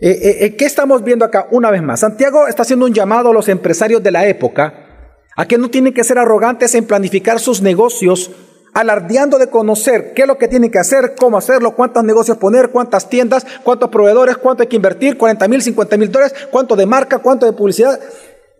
eh, 0.00 0.38
eh, 0.40 0.56
¿qué 0.56 0.64
estamos 0.64 1.04
viendo 1.04 1.24
acá? 1.24 1.48
Una 1.50 1.70
vez 1.70 1.82
más, 1.82 2.00
Santiago 2.00 2.48
está 2.48 2.62
haciendo 2.62 2.86
un 2.86 2.94
llamado 2.94 3.30
a 3.30 3.34
los 3.34 3.48
empresarios 3.48 4.02
de 4.02 4.10
la 4.10 4.26
época 4.26 5.12
a 5.36 5.46
que 5.46 5.58
no 5.58 5.68
tienen 5.68 5.92
que 5.92 6.04
ser 6.04 6.18
arrogantes 6.18 6.74
en 6.74 6.86
planificar 6.86 7.38
sus 7.38 7.60
negocios 7.60 8.30
alardeando 8.76 9.38
de 9.38 9.48
conocer 9.48 10.12
qué 10.12 10.22
es 10.22 10.28
lo 10.28 10.36
que 10.36 10.48
tienen 10.48 10.70
que 10.70 10.78
hacer, 10.78 11.14
cómo 11.18 11.38
hacerlo, 11.38 11.74
cuántos 11.74 12.04
negocios 12.04 12.36
poner, 12.36 12.68
cuántas 12.68 13.08
tiendas, 13.08 13.46
cuántos 13.64 13.88
proveedores, 13.88 14.36
cuánto 14.36 14.62
hay 14.62 14.68
que 14.68 14.76
invertir, 14.76 15.16
40 15.16 15.48
mil, 15.48 15.62
50 15.62 15.96
mil 15.96 16.12
dólares, 16.12 16.34
cuánto 16.50 16.76
de 16.76 16.84
marca, 16.84 17.18
cuánto 17.18 17.46
de 17.46 17.54
publicidad. 17.54 17.98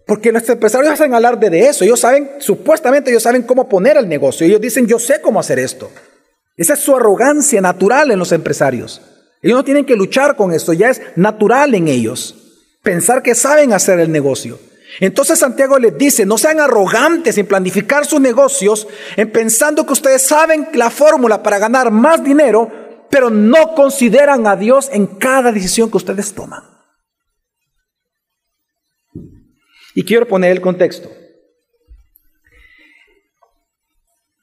Porque 0.07 0.33
nuestros 0.33 0.55
empresarios 0.55 0.91
hacen 0.91 1.13
alarde 1.13 1.51
de 1.51 1.69
eso. 1.69 1.85
Ellos 1.85 2.01
saben, 2.01 2.31
supuestamente 2.39 3.11
ellos 3.11 3.25
saben 3.25 3.43
cómo 3.43 3.69
poner 3.69 3.99
el 3.99 4.09
negocio. 4.09 4.47
Ellos 4.47 4.59
dicen, 4.59 4.87
yo 4.87 4.99
sé 4.99 5.21
cómo 5.21 5.39
hacer 5.39 5.59
esto. 5.59 5.91
Esa 6.57 6.73
es 6.73 6.81
su 6.81 6.97
arrogancia 6.97 7.61
natural 7.61 8.11
en 8.11 8.19
los 8.19 8.33
empresarios. 8.33 9.03
Ellos 9.43 9.59
no 9.59 9.65
tienen 9.65 9.85
que 9.85 9.97
luchar 9.97 10.35
con 10.35 10.55
esto, 10.55 10.73
ya 10.73 10.89
es 10.89 11.03
natural 11.17 11.75
en 11.75 11.89
ellos. 11.89 12.37
Pensar 12.83 13.23
que 13.23 13.35
saben 13.35 13.75
hacer 13.75 14.01
el 14.01 14.11
negocio. 14.11 14.59
Entonces 15.01 15.39
Santiago 15.39 15.79
les 15.79 15.97
dice, 15.97 16.25
no 16.25 16.39
sean 16.39 16.61
arrogantes 16.61 17.37
en 17.39 17.47
planificar 17.47 18.07
sus 18.07 18.21
negocios, 18.21 18.89
en 19.17 19.31
pensando 19.31 19.85
que 19.85 19.93
ustedes 19.93 20.23
saben 20.23 20.69
la 20.75 20.91
fórmula 20.91 21.43
para 21.43 21.59
ganar 21.59 21.91
más 21.91 22.23
dinero, 22.25 22.71
pero 23.11 23.31
no 23.31 23.75
consideran 23.75 24.47
a 24.47 24.57
Dios 24.57 24.89
en 24.93 25.07
cada 25.07 25.53
decisión 25.53 25.91
que 25.91 25.99
ustedes 25.99 26.33
toman. 26.33 26.63
Y 29.95 30.05
quiero 30.05 30.27
poner 30.27 30.53
el 30.53 30.61
contexto. 30.61 31.11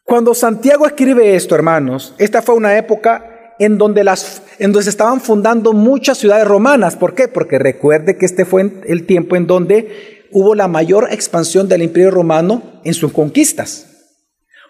Cuando 0.03 0.33
Santiago 0.33 0.85
escribe 0.85 1.35
esto, 1.35 1.55
hermanos, 1.55 2.13
esta 2.17 2.41
fue 2.41 2.55
una 2.55 2.77
época 2.77 3.55
en 3.59 3.77
donde, 3.77 4.03
las, 4.03 4.43
en 4.59 4.71
donde 4.71 4.83
se 4.83 4.89
estaban 4.89 5.21
fundando 5.21 5.73
muchas 5.73 6.17
ciudades 6.17 6.47
romanas. 6.47 6.95
¿Por 6.95 7.15
qué? 7.15 7.27
Porque 7.27 7.57
recuerde 7.57 8.17
que 8.17 8.25
este 8.25 8.45
fue 8.45 8.81
el 8.85 9.05
tiempo 9.05 9.35
en 9.35 9.47
donde 9.47 10.22
hubo 10.33 10.55
la 10.55 10.67
mayor 10.67 11.07
expansión 11.11 11.67
del 11.67 11.83
imperio 11.83 12.11
romano 12.11 12.61
en 12.83 12.93
sus 12.93 13.11
conquistas. 13.11 13.87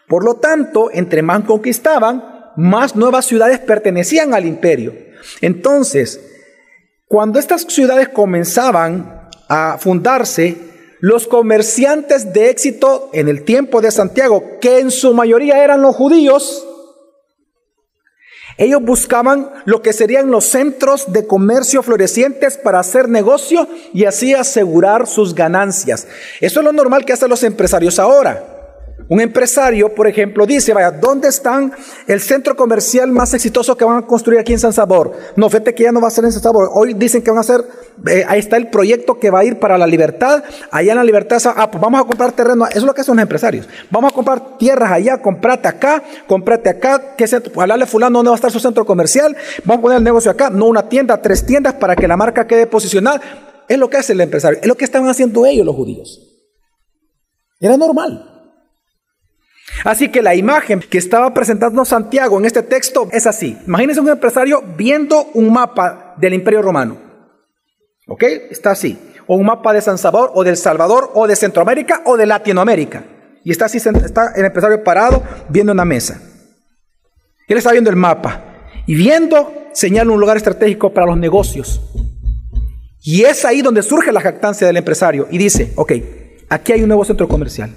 Por 0.07 0.23
lo 0.23 0.35
tanto, 0.35 0.89
entre 0.91 1.21
más 1.21 1.43
conquistaban, 1.45 2.51
más 2.55 2.95
nuevas 2.95 3.25
ciudades 3.25 3.59
pertenecían 3.59 4.33
al 4.33 4.45
imperio. 4.45 4.93
Entonces, 5.41 6.19
cuando 7.07 7.39
estas 7.39 7.61
ciudades 7.63 8.09
comenzaban 8.09 9.29
a 9.47 9.77
fundarse, 9.79 10.57
los 10.99 11.27
comerciantes 11.27 12.31
de 12.31 12.49
éxito 12.49 13.09
en 13.11 13.27
el 13.27 13.43
tiempo 13.43 13.81
de 13.81 13.91
Santiago, 13.91 14.57
que 14.61 14.79
en 14.79 14.89
su 14.89 15.13
mayoría 15.13 15.63
eran 15.63 15.81
los 15.81 15.95
judíos, 15.95 16.65
ellos 18.57 18.81
buscaban 18.83 19.49
lo 19.65 19.81
que 19.81 19.93
serían 19.93 20.29
los 20.29 20.45
centros 20.45 21.11
de 21.11 21.25
comercio 21.25 21.81
florecientes 21.83 22.57
para 22.57 22.79
hacer 22.79 23.09
negocio 23.09 23.67
y 23.93 24.05
así 24.05 24.33
asegurar 24.33 25.07
sus 25.07 25.33
ganancias. 25.33 26.07
Eso 26.39 26.59
es 26.59 26.65
lo 26.65 26.71
normal 26.71 27.05
que 27.05 27.13
hacen 27.13 27.29
los 27.29 27.43
empresarios 27.43 27.99
ahora. 27.99 28.52
Un 29.09 29.19
empresario, 29.19 29.93
por 29.93 30.07
ejemplo, 30.07 30.45
dice, 30.45 30.73
vaya, 30.73 30.91
¿dónde 30.91 31.27
están 31.27 31.73
el 32.07 32.21
centro 32.21 32.55
comercial 32.55 33.11
más 33.11 33.33
exitoso 33.33 33.75
que 33.75 33.83
van 33.83 33.97
a 33.97 34.07
construir 34.07 34.39
aquí 34.39 34.53
en 34.53 34.59
San 34.59 34.73
Sabor? 34.73 35.11
No, 35.35 35.49
fíjate 35.49 35.75
que 35.75 35.83
ya 35.83 35.91
no 35.91 35.99
va 35.99 36.07
a 36.07 36.11
ser 36.11 36.23
en 36.23 36.31
San 36.31 36.41
Sabor. 36.41 36.69
Hoy 36.73 36.93
dicen 36.93 37.21
que 37.21 37.29
van 37.29 37.39
a 37.39 37.41
hacer, 37.41 37.63
eh, 38.07 38.23
ahí 38.27 38.39
está 38.39 38.57
el 38.57 38.69
proyecto 38.69 39.19
que 39.19 39.29
va 39.29 39.39
a 39.39 39.45
ir 39.45 39.59
para 39.59 39.77
la 39.77 39.87
libertad. 39.87 40.43
Allá 40.71 40.93
en 40.93 40.97
la 40.97 41.03
libertad, 41.03 41.41
ah, 41.55 41.69
pues 41.69 41.81
vamos 41.81 42.01
a 42.01 42.05
comprar 42.05 42.31
terreno. 42.31 42.65
Eso 42.67 42.79
es 42.79 42.83
lo 42.83 42.93
que 42.93 43.01
hacen 43.01 43.15
los 43.15 43.21
empresarios. 43.23 43.67
Vamos 43.91 44.11
a 44.11 44.15
comprar 44.15 44.57
tierras 44.57 44.91
allá, 44.91 45.21
comprate 45.21 45.67
acá, 45.67 46.01
comprate 46.27 46.69
acá. 46.69 47.15
¿Qué 47.17 47.27
centro? 47.27 47.61
Hablarle 47.61 47.85
fulano 47.85 48.19
dónde 48.19 48.29
va 48.29 48.35
a 48.35 48.37
estar 48.37 48.51
su 48.51 48.59
centro 48.59 48.85
comercial. 48.85 49.35
Vamos 49.65 49.79
a 49.79 49.81
poner 49.81 49.97
el 49.97 50.03
negocio 50.03 50.31
acá. 50.31 50.49
No 50.49 50.65
una 50.65 50.87
tienda, 50.87 51.21
tres 51.21 51.45
tiendas 51.45 51.73
para 51.73 51.95
que 51.95 52.07
la 52.07 52.15
marca 52.15 52.47
quede 52.47 52.67
posicionada. 52.67 53.21
Es 53.67 53.77
lo 53.77 53.89
que 53.89 53.97
hace 53.97 54.13
el 54.13 54.21
empresario. 54.21 54.59
Es 54.61 54.67
lo 54.67 54.75
que 54.75 54.85
estaban 54.85 55.09
haciendo 55.09 55.45
ellos 55.45 55.65
los 55.65 55.75
judíos. 55.75 56.19
Era 57.59 57.77
normal. 57.77 58.32
Así 59.83 60.09
que 60.09 60.21
la 60.21 60.35
imagen 60.35 60.79
que 60.79 60.97
estaba 60.97 61.33
presentando 61.33 61.83
Santiago 61.83 62.39
en 62.39 62.45
este 62.45 62.63
texto 62.63 63.09
es 63.11 63.27
así. 63.27 63.57
Imagínense 63.67 64.01
un 64.01 64.09
empresario 64.09 64.63
viendo 64.77 65.25
un 65.33 65.51
mapa 65.51 66.13
del 66.17 66.33
Imperio 66.33 66.61
Romano. 66.61 66.97
¿Ok? 68.07 68.23
Está 68.49 68.71
así. 68.71 68.97
O 69.27 69.35
un 69.35 69.45
mapa 69.45 69.73
de 69.73 69.81
San 69.81 69.97
Salvador, 69.97 70.31
o 70.33 70.43
del 70.43 70.57
Salvador, 70.57 71.11
o 71.13 71.27
de 71.27 71.35
Centroamérica, 71.35 72.01
o 72.05 72.17
de 72.17 72.25
Latinoamérica. 72.25 73.03
Y 73.43 73.51
está 73.51 73.65
así, 73.65 73.77
está 73.77 74.33
el 74.35 74.45
empresario 74.45 74.83
parado 74.83 75.23
viendo 75.49 75.71
una 75.71 75.85
mesa. 75.85 76.21
Él 77.47 77.57
está 77.57 77.71
viendo 77.71 77.89
el 77.89 77.95
mapa. 77.95 78.41
Y 78.85 78.95
viendo, 78.95 79.69
señala 79.73 80.11
un 80.11 80.19
lugar 80.19 80.37
estratégico 80.37 80.93
para 80.93 81.07
los 81.07 81.17
negocios. 81.17 81.81
Y 83.01 83.23
es 83.23 83.43
ahí 83.43 83.61
donde 83.61 83.83
surge 83.83 84.11
la 84.11 84.21
jactancia 84.21 84.65
del 84.65 84.77
empresario. 84.77 85.27
Y 85.29 85.37
dice, 85.37 85.73
ok, 85.75 85.93
aquí 86.49 86.71
hay 86.71 86.83
un 86.83 86.87
nuevo 86.87 87.03
centro 87.03 87.27
comercial. 87.27 87.73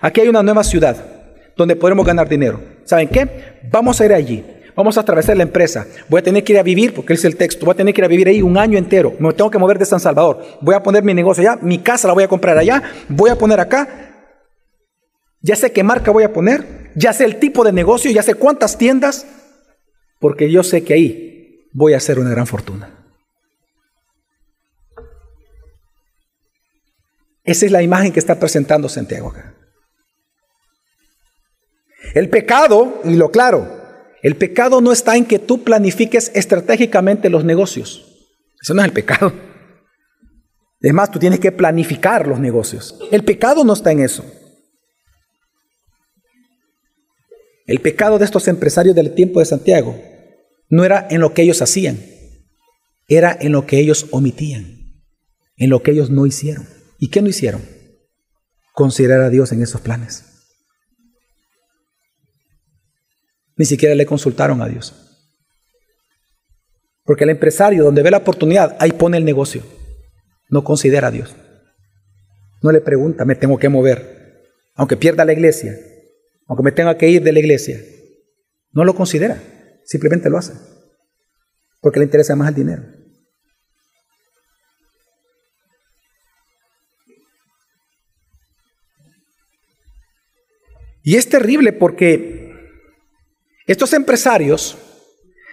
Aquí 0.00 0.20
hay 0.20 0.28
una 0.28 0.42
nueva 0.42 0.62
ciudad 0.62 1.17
donde 1.58 1.74
podremos 1.76 2.06
ganar 2.06 2.28
dinero. 2.28 2.60
¿Saben 2.84 3.08
qué? 3.08 3.58
Vamos 3.70 4.00
a 4.00 4.06
ir 4.06 4.14
allí. 4.14 4.44
Vamos 4.76 4.96
a 4.96 5.00
atravesar 5.00 5.36
la 5.36 5.42
empresa. 5.42 5.88
Voy 6.08 6.20
a 6.20 6.22
tener 6.22 6.44
que 6.44 6.52
ir 6.52 6.58
a 6.60 6.62
vivir, 6.62 6.94
porque 6.94 7.14
es 7.14 7.24
el 7.24 7.36
texto, 7.36 7.66
voy 7.66 7.72
a 7.72 7.76
tener 7.76 7.92
que 7.92 8.00
ir 8.00 8.04
a 8.04 8.08
vivir 8.08 8.28
ahí 8.28 8.40
un 8.42 8.56
año 8.56 8.78
entero. 8.78 9.12
Me 9.18 9.32
tengo 9.32 9.50
que 9.50 9.58
mover 9.58 9.76
de 9.76 9.84
San 9.84 9.98
Salvador. 9.98 10.40
Voy 10.60 10.76
a 10.76 10.82
poner 10.84 11.02
mi 11.02 11.12
negocio 11.12 11.42
allá, 11.42 11.60
mi 11.60 11.80
casa 11.80 12.06
la 12.06 12.14
voy 12.14 12.22
a 12.22 12.28
comprar 12.28 12.56
allá, 12.56 12.80
voy 13.08 13.28
a 13.28 13.36
poner 13.36 13.58
acá. 13.58 13.88
Ya 15.42 15.56
sé 15.56 15.72
qué 15.72 15.82
marca 15.82 16.12
voy 16.12 16.22
a 16.22 16.32
poner, 16.32 16.92
ya 16.94 17.12
sé 17.12 17.24
el 17.24 17.40
tipo 17.40 17.64
de 17.64 17.72
negocio, 17.72 18.08
ya 18.12 18.22
sé 18.22 18.34
cuántas 18.34 18.78
tiendas, 18.78 19.26
porque 20.20 20.48
yo 20.48 20.62
sé 20.62 20.84
que 20.84 20.94
ahí 20.94 21.68
voy 21.72 21.94
a 21.94 21.96
hacer 21.96 22.20
una 22.20 22.30
gran 22.30 22.46
fortuna. 22.46 22.88
Esa 27.42 27.66
es 27.66 27.72
la 27.72 27.82
imagen 27.82 28.12
que 28.12 28.20
está 28.20 28.38
presentando 28.38 28.88
Santiago 28.88 29.30
acá. 29.30 29.57
El 32.14 32.30
pecado, 32.30 33.00
y 33.04 33.14
lo 33.14 33.30
claro, 33.30 33.78
el 34.22 34.36
pecado 34.36 34.80
no 34.80 34.92
está 34.92 35.16
en 35.16 35.24
que 35.24 35.38
tú 35.38 35.62
planifiques 35.62 36.30
estratégicamente 36.34 37.30
los 37.30 37.44
negocios. 37.44 38.04
Eso 38.60 38.74
no 38.74 38.82
es 38.82 38.86
el 38.86 38.92
pecado. 38.92 39.32
Es 40.80 40.92
más, 40.92 41.10
tú 41.10 41.18
tienes 41.18 41.40
que 41.40 41.52
planificar 41.52 42.26
los 42.26 42.40
negocios. 42.40 42.98
El 43.10 43.24
pecado 43.24 43.64
no 43.64 43.72
está 43.72 43.92
en 43.92 44.00
eso. 44.00 44.24
El 47.66 47.80
pecado 47.80 48.18
de 48.18 48.24
estos 48.24 48.48
empresarios 48.48 48.94
del 48.96 49.14
tiempo 49.14 49.40
de 49.40 49.46
Santiago 49.46 50.00
no 50.70 50.84
era 50.84 51.06
en 51.10 51.20
lo 51.20 51.34
que 51.34 51.42
ellos 51.42 51.60
hacían, 51.60 51.98
era 53.08 53.36
en 53.38 53.52
lo 53.52 53.66
que 53.66 53.78
ellos 53.78 54.06
omitían, 54.10 55.02
en 55.56 55.70
lo 55.70 55.82
que 55.82 55.90
ellos 55.90 56.10
no 56.10 56.26
hicieron. 56.26 56.66
¿Y 56.98 57.10
qué 57.10 57.20
no 57.20 57.28
hicieron? 57.28 57.62
Considerar 58.72 59.20
a 59.20 59.30
Dios 59.30 59.52
en 59.52 59.62
esos 59.62 59.80
planes. 59.80 60.27
Ni 63.58 63.64
siquiera 63.64 63.94
le 63.94 64.06
consultaron 64.06 64.62
a 64.62 64.68
Dios. 64.68 64.94
Porque 67.04 67.24
el 67.24 67.30
empresario, 67.30 67.84
donde 67.84 68.02
ve 68.02 68.10
la 68.10 68.18
oportunidad, 68.18 68.76
ahí 68.78 68.92
pone 68.92 69.16
el 69.16 69.24
negocio. 69.24 69.62
No 70.48 70.62
considera 70.62 71.08
a 71.08 71.10
Dios. 71.10 71.34
No 72.62 72.70
le 72.70 72.80
pregunta, 72.80 73.24
me 73.24 73.34
tengo 73.34 73.58
que 73.58 73.68
mover. 73.68 74.44
Aunque 74.74 74.96
pierda 74.96 75.24
la 75.24 75.32
iglesia, 75.32 75.76
aunque 76.46 76.62
me 76.62 76.72
tenga 76.72 76.96
que 76.96 77.08
ir 77.08 77.22
de 77.22 77.32
la 77.32 77.40
iglesia. 77.40 77.80
No 78.72 78.84
lo 78.84 78.94
considera. 78.94 79.42
Simplemente 79.84 80.30
lo 80.30 80.38
hace. 80.38 80.52
Porque 81.80 81.98
le 81.98 82.04
interesa 82.04 82.36
más 82.36 82.48
el 82.50 82.54
dinero. 82.54 82.82
Y 91.02 91.16
es 91.16 91.28
terrible 91.28 91.72
porque 91.72 92.47
estos 93.68 93.92
empresarios 93.92 94.78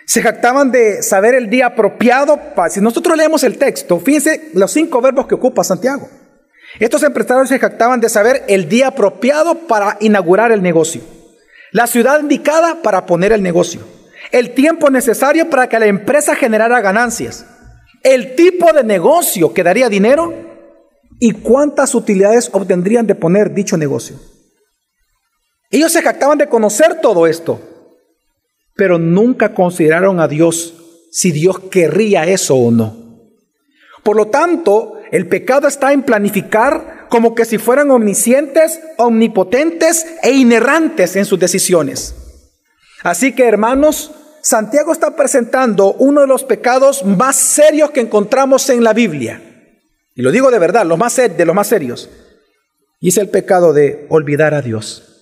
se 0.05 0.21
jactaban 0.21 0.71
de 0.71 1.03
saber 1.03 1.35
el 1.35 1.49
día 1.49 1.67
apropiado. 1.67 2.39
Para, 2.55 2.69
si 2.69 2.79
nosotros 2.79 3.17
leemos 3.17 3.43
el 3.43 3.57
texto, 3.57 3.99
fíjense 3.99 4.51
los 4.53 4.71
cinco 4.71 5.01
verbos 5.01 5.27
que 5.27 5.35
ocupa 5.35 5.65
Santiago. 5.65 6.09
Estos 6.79 7.03
empresarios 7.03 7.49
se 7.49 7.59
jactaban 7.59 7.99
de 7.99 8.07
saber 8.07 8.43
el 8.47 8.69
día 8.69 8.87
apropiado 8.87 9.67
para 9.67 9.97
inaugurar 9.99 10.53
el 10.53 10.61
negocio, 10.61 11.01
la 11.73 11.87
ciudad 11.87 12.21
indicada 12.21 12.81
para 12.81 13.05
poner 13.05 13.33
el 13.33 13.43
negocio, 13.43 13.81
el 14.31 14.53
tiempo 14.53 14.89
necesario 14.89 15.49
para 15.49 15.67
que 15.67 15.79
la 15.79 15.87
empresa 15.87 16.35
generara 16.35 16.79
ganancias, 16.79 17.45
el 18.01 18.35
tipo 18.35 18.71
de 18.71 18.83
negocio 18.85 19.53
que 19.53 19.63
daría 19.63 19.89
dinero 19.89 20.33
y 21.19 21.31
cuántas 21.31 21.95
utilidades 21.95 22.49
obtendrían 22.53 23.07
de 23.07 23.15
poner 23.15 23.53
dicho 23.53 23.75
negocio. 23.75 24.17
Ellos 25.69 25.91
se 25.91 26.01
jactaban 26.01 26.37
de 26.37 26.47
conocer 26.47 27.01
todo 27.01 27.27
esto, 27.27 27.74
pero 28.75 28.99
nunca 28.99 29.53
consideraron 29.53 30.19
a 30.19 30.27
Dios 30.27 30.73
si 31.11 31.31
Dios 31.31 31.59
querría 31.71 32.25
eso 32.25 32.55
o 32.55 32.71
no. 32.71 33.05
Por 34.03 34.17
lo 34.17 34.27
tanto, 34.27 34.93
el 35.11 35.27
pecado 35.27 35.67
está 35.67 35.93
en 35.93 36.03
planificar 36.03 37.07
como 37.09 37.33
que 37.33 37.45
si 37.45 37.57
fueran 37.57 37.89
omniscientes, 37.89 38.79
omnipotentes 38.97 40.05
e 40.21 40.31
inerrantes 40.31 41.15
en 41.15 41.25
sus 41.25 41.39
decisiones. 41.39 42.13
Así 43.03 43.33
que, 43.33 43.47
hermanos, 43.47 44.11
Santiago 44.41 44.91
está 44.91 45.15
presentando 45.15 45.93
uno 45.93 46.21
de 46.21 46.27
los 46.27 46.43
pecados 46.43 47.03
más 47.05 47.35
serios 47.35 47.91
que 47.91 48.01
encontramos 48.01 48.69
en 48.69 48.83
la 48.83 48.93
Biblia. 48.93 49.41
Y 50.13 50.21
lo 50.21 50.31
digo 50.31 50.51
de 50.51 50.59
verdad, 50.59 50.85
los 50.85 50.97
más, 50.97 51.15
de 51.15 51.45
los 51.45 51.55
más 51.55 51.67
serios. 51.67 52.09
Y 52.99 53.09
es 53.09 53.17
el 53.17 53.29
pecado 53.29 53.73
de 53.73 54.05
olvidar 54.09 54.53
a 54.53 54.61
Dios. 54.61 55.14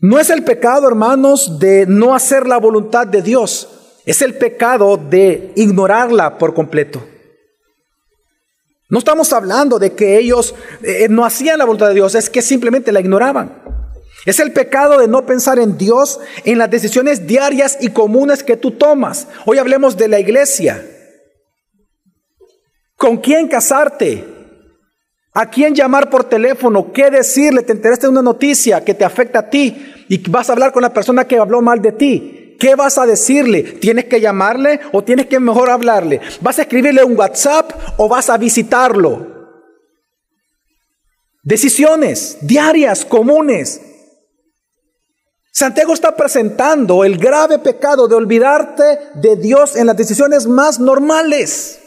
No 0.00 0.20
es 0.20 0.30
el 0.30 0.44
pecado, 0.44 0.86
hermanos, 0.86 1.58
de 1.58 1.84
no 1.86 2.14
hacer 2.14 2.46
la 2.46 2.58
voluntad 2.58 3.06
de 3.06 3.20
Dios. 3.20 3.68
Es 4.06 4.22
el 4.22 4.34
pecado 4.38 4.96
de 4.96 5.52
ignorarla 5.56 6.38
por 6.38 6.54
completo. 6.54 7.04
No 8.88 9.00
estamos 9.00 9.32
hablando 9.32 9.78
de 9.78 9.94
que 9.94 10.16
ellos 10.18 10.54
eh, 10.82 11.08
no 11.10 11.24
hacían 11.24 11.58
la 11.58 11.64
voluntad 11.64 11.88
de 11.88 11.94
Dios, 11.94 12.14
es 12.14 12.30
que 12.30 12.40
simplemente 12.40 12.92
la 12.92 13.00
ignoraban. 13.00 13.62
Es 14.24 14.40
el 14.40 14.52
pecado 14.52 14.98
de 14.98 15.08
no 15.08 15.26
pensar 15.26 15.58
en 15.58 15.76
Dios 15.76 16.20
en 16.44 16.58
las 16.58 16.70
decisiones 16.70 17.26
diarias 17.26 17.76
y 17.80 17.90
comunes 17.90 18.42
que 18.42 18.56
tú 18.56 18.72
tomas. 18.72 19.26
Hoy 19.46 19.58
hablemos 19.58 19.96
de 19.96 20.08
la 20.08 20.20
iglesia. 20.20 20.86
¿Con 22.96 23.18
quién 23.18 23.48
casarte? 23.48 24.37
¿A 25.40 25.48
quién 25.48 25.72
llamar 25.72 26.10
por 26.10 26.24
teléfono? 26.24 26.92
¿Qué 26.92 27.12
decirle? 27.12 27.62
¿Te 27.62 27.70
enteraste 27.70 28.06
de 28.06 28.10
una 28.10 28.22
noticia 28.22 28.84
que 28.84 28.92
te 28.92 29.04
afecta 29.04 29.38
a 29.38 29.48
ti 29.48 29.94
y 30.08 30.28
vas 30.28 30.50
a 30.50 30.52
hablar 30.52 30.72
con 30.72 30.82
la 30.82 30.92
persona 30.92 31.28
que 31.28 31.38
habló 31.38 31.62
mal 31.62 31.80
de 31.80 31.92
ti? 31.92 32.56
¿Qué 32.58 32.74
vas 32.74 32.98
a 32.98 33.06
decirle? 33.06 33.62
¿Tienes 33.62 34.06
que 34.06 34.20
llamarle 34.20 34.80
o 34.90 35.04
tienes 35.04 35.26
que 35.26 35.38
mejor 35.38 35.70
hablarle? 35.70 36.20
¿Vas 36.40 36.58
a 36.58 36.62
escribirle 36.62 37.04
un 37.04 37.16
WhatsApp 37.16 37.70
o 37.98 38.08
vas 38.08 38.30
a 38.30 38.36
visitarlo? 38.36 39.28
Decisiones 41.44 42.38
diarias, 42.40 43.04
comunes. 43.04 43.80
Santiago 45.52 45.94
está 45.94 46.16
presentando 46.16 47.04
el 47.04 47.16
grave 47.16 47.60
pecado 47.60 48.08
de 48.08 48.16
olvidarte 48.16 48.98
de 49.14 49.36
Dios 49.36 49.76
en 49.76 49.86
las 49.86 49.96
decisiones 49.96 50.48
más 50.48 50.80
normales. 50.80 51.78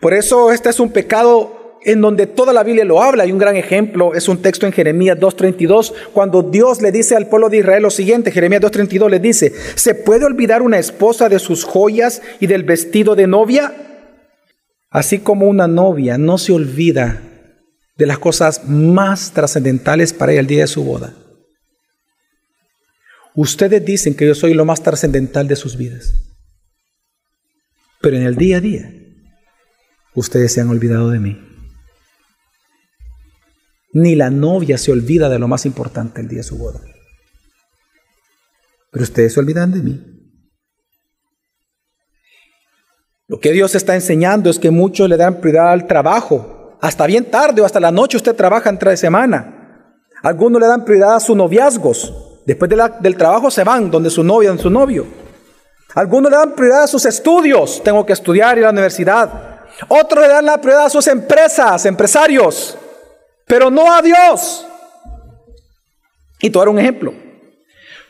Por 0.00 0.14
eso 0.14 0.52
este 0.52 0.70
es 0.70 0.78
un 0.80 0.90
pecado 0.90 1.58
en 1.82 2.00
donde 2.00 2.26
toda 2.26 2.52
la 2.52 2.62
Biblia 2.62 2.84
lo 2.84 3.02
habla. 3.02 3.26
Y 3.26 3.32
un 3.32 3.38
gran 3.38 3.56
ejemplo 3.56 4.14
es 4.14 4.28
un 4.28 4.42
texto 4.42 4.66
en 4.66 4.72
Jeremías 4.72 5.18
2.32, 5.18 5.92
cuando 6.12 6.42
Dios 6.42 6.82
le 6.82 6.92
dice 6.92 7.16
al 7.16 7.28
pueblo 7.28 7.48
de 7.48 7.58
Israel 7.58 7.82
lo 7.82 7.90
siguiente, 7.90 8.30
Jeremías 8.30 8.62
2.32 8.62 9.10
le 9.10 9.20
dice, 9.20 9.52
¿se 9.74 9.94
puede 9.94 10.24
olvidar 10.24 10.62
una 10.62 10.78
esposa 10.78 11.28
de 11.28 11.38
sus 11.38 11.64
joyas 11.64 12.22
y 12.40 12.46
del 12.46 12.64
vestido 12.64 13.14
de 13.14 13.26
novia? 13.26 13.74
Así 14.90 15.18
como 15.18 15.46
una 15.46 15.68
novia 15.68 16.18
no 16.18 16.38
se 16.38 16.52
olvida 16.52 17.22
de 17.96 18.06
las 18.06 18.18
cosas 18.18 18.64
más 18.64 19.32
trascendentales 19.32 20.12
para 20.12 20.32
ella 20.32 20.40
el 20.40 20.46
día 20.46 20.60
de 20.62 20.68
su 20.68 20.84
boda. 20.84 21.14
Ustedes 23.34 23.84
dicen 23.84 24.14
que 24.14 24.26
yo 24.26 24.34
soy 24.34 24.54
lo 24.54 24.64
más 24.64 24.82
trascendental 24.82 25.46
de 25.46 25.56
sus 25.56 25.76
vidas, 25.76 26.12
pero 28.00 28.16
en 28.16 28.24
el 28.24 28.36
día 28.36 28.56
a 28.56 28.60
día 28.60 28.97
ustedes 30.18 30.52
se 30.52 30.60
han 30.60 30.68
olvidado 30.68 31.10
de 31.10 31.20
mí. 31.20 31.44
Ni 33.92 34.14
la 34.14 34.30
novia 34.30 34.76
se 34.76 34.92
olvida 34.92 35.28
de 35.28 35.38
lo 35.38 35.48
más 35.48 35.64
importante 35.64 36.20
el 36.20 36.28
día 36.28 36.38
de 36.38 36.44
su 36.44 36.58
boda. 36.58 36.80
Pero 38.90 39.02
ustedes 39.02 39.32
se 39.34 39.40
olvidan 39.40 39.72
de 39.72 39.82
mí. 39.82 40.04
Lo 43.28 43.38
que 43.40 43.52
Dios 43.52 43.74
está 43.74 43.94
enseñando 43.94 44.50
es 44.50 44.58
que 44.58 44.70
muchos 44.70 45.08
le 45.08 45.16
dan 45.16 45.40
prioridad 45.40 45.70
al 45.72 45.86
trabajo. 45.86 46.78
Hasta 46.80 47.06
bien 47.06 47.30
tarde 47.30 47.60
o 47.60 47.64
hasta 47.64 47.80
la 47.80 47.90
noche 47.90 48.16
usted 48.16 48.34
trabaja 48.34 48.70
entre 48.70 48.96
semana. 48.96 49.94
Algunos 50.22 50.60
le 50.60 50.66
dan 50.66 50.84
prioridad 50.84 51.16
a 51.16 51.20
sus 51.20 51.36
noviazgos. 51.36 52.42
Después 52.46 52.70
del 53.00 53.16
trabajo 53.16 53.50
se 53.50 53.64
van 53.64 53.90
donde 53.90 54.10
su 54.10 54.24
novia, 54.24 54.48
donde 54.48 54.62
su 54.62 54.70
novio. 54.70 55.06
Algunos 55.94 56.30
le 56.30 56.38
dan 56.38 56.54
prioridad 56.54 56.84
a 56.84 56.86
sus 56.86 57.04
estudios. 57.04 57.82
Tengo 57.82 58.06
que 58.06 58.12
estudiar 58.12 58.56
y 58.56 58.60
ir 58.60 58.64
a 58.64 58.68
la 58.68 58.72
universidad. 58.72 59.47
Otros 59.86 60.24
le 60.24 60.28
dan 60.28 60.46
la 60.46 60.60
prioridad 60.60 60.86
a 60.86 60.90
sus 60.90 61.06
empresas, 61.06 61.86
empresarios 61.86 62.76
pero 63.48 63.70
no 63.70 63.92
a 63.92 64.02
Dios. 64.02 64.64
Y 66.40 66.50
tú 66.50 66.60
un 66.60 66.78
ejemplo. 66.78 67.12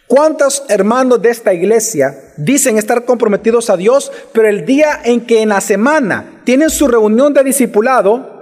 ¿Cuántos 0.07 0.65
hermanos 0.69 1.23
de 1.23 1.31
esta 1.31 1.55
iglesia 1.55 2.33
dicen 2.37 2.77
estar 2.77 3.05
comprometidos 3.05 3.71
a 3.71 3.77
Dios, 3.77 4.11
pero 4.33 4.49
el 4.49 4.67
día 4.67 5.01
en 5.05 5.25
que 5.25 5.43
en 5.43 5.51
la 5.51 5.61
semana 5.61 6.43
tienen 6.45 6.71
su 6.71 6.89
reunión 6.89 7.33
de 7.33 7.45
discipulado, 7.45 8.37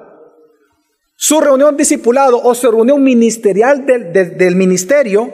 su 1.16 1.40
reunión 1.40 1.76
discipulado 1.76 2.40
o 2.42 2.54
su 2.54 2.70
reunión 2.70 3.02
ministerial 3.02 3.84
del, 3.84 4.12
del 4.12 4.56
ministerio, 4.56 5.32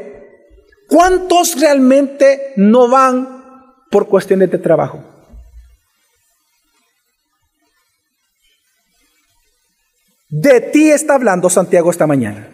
¿cuántos 0.89 1.61
realmente 1.61 2.55
no 2.57 2.89
van 2.89 3.75
por 3.91 4.09
cuestiones 4.09 4.51
de 4.51 4.59
trabajo? 4.59 5.12
De 10.33 10.63
ti 10.63 10.91
está 10.91 11.17
hablando 11.17 11.51
Santiago 11.51 11.91
esta 11.91 12.07
mañana. 12.07 12.49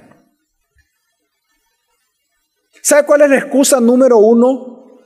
¿Sabe 2.83 3.07
cuál 3.07 3.23
es 3.23 3.31
la 3.31 3.38
excusa 3.38 3.79
número 3.79 4.19
uno 4.19 4.99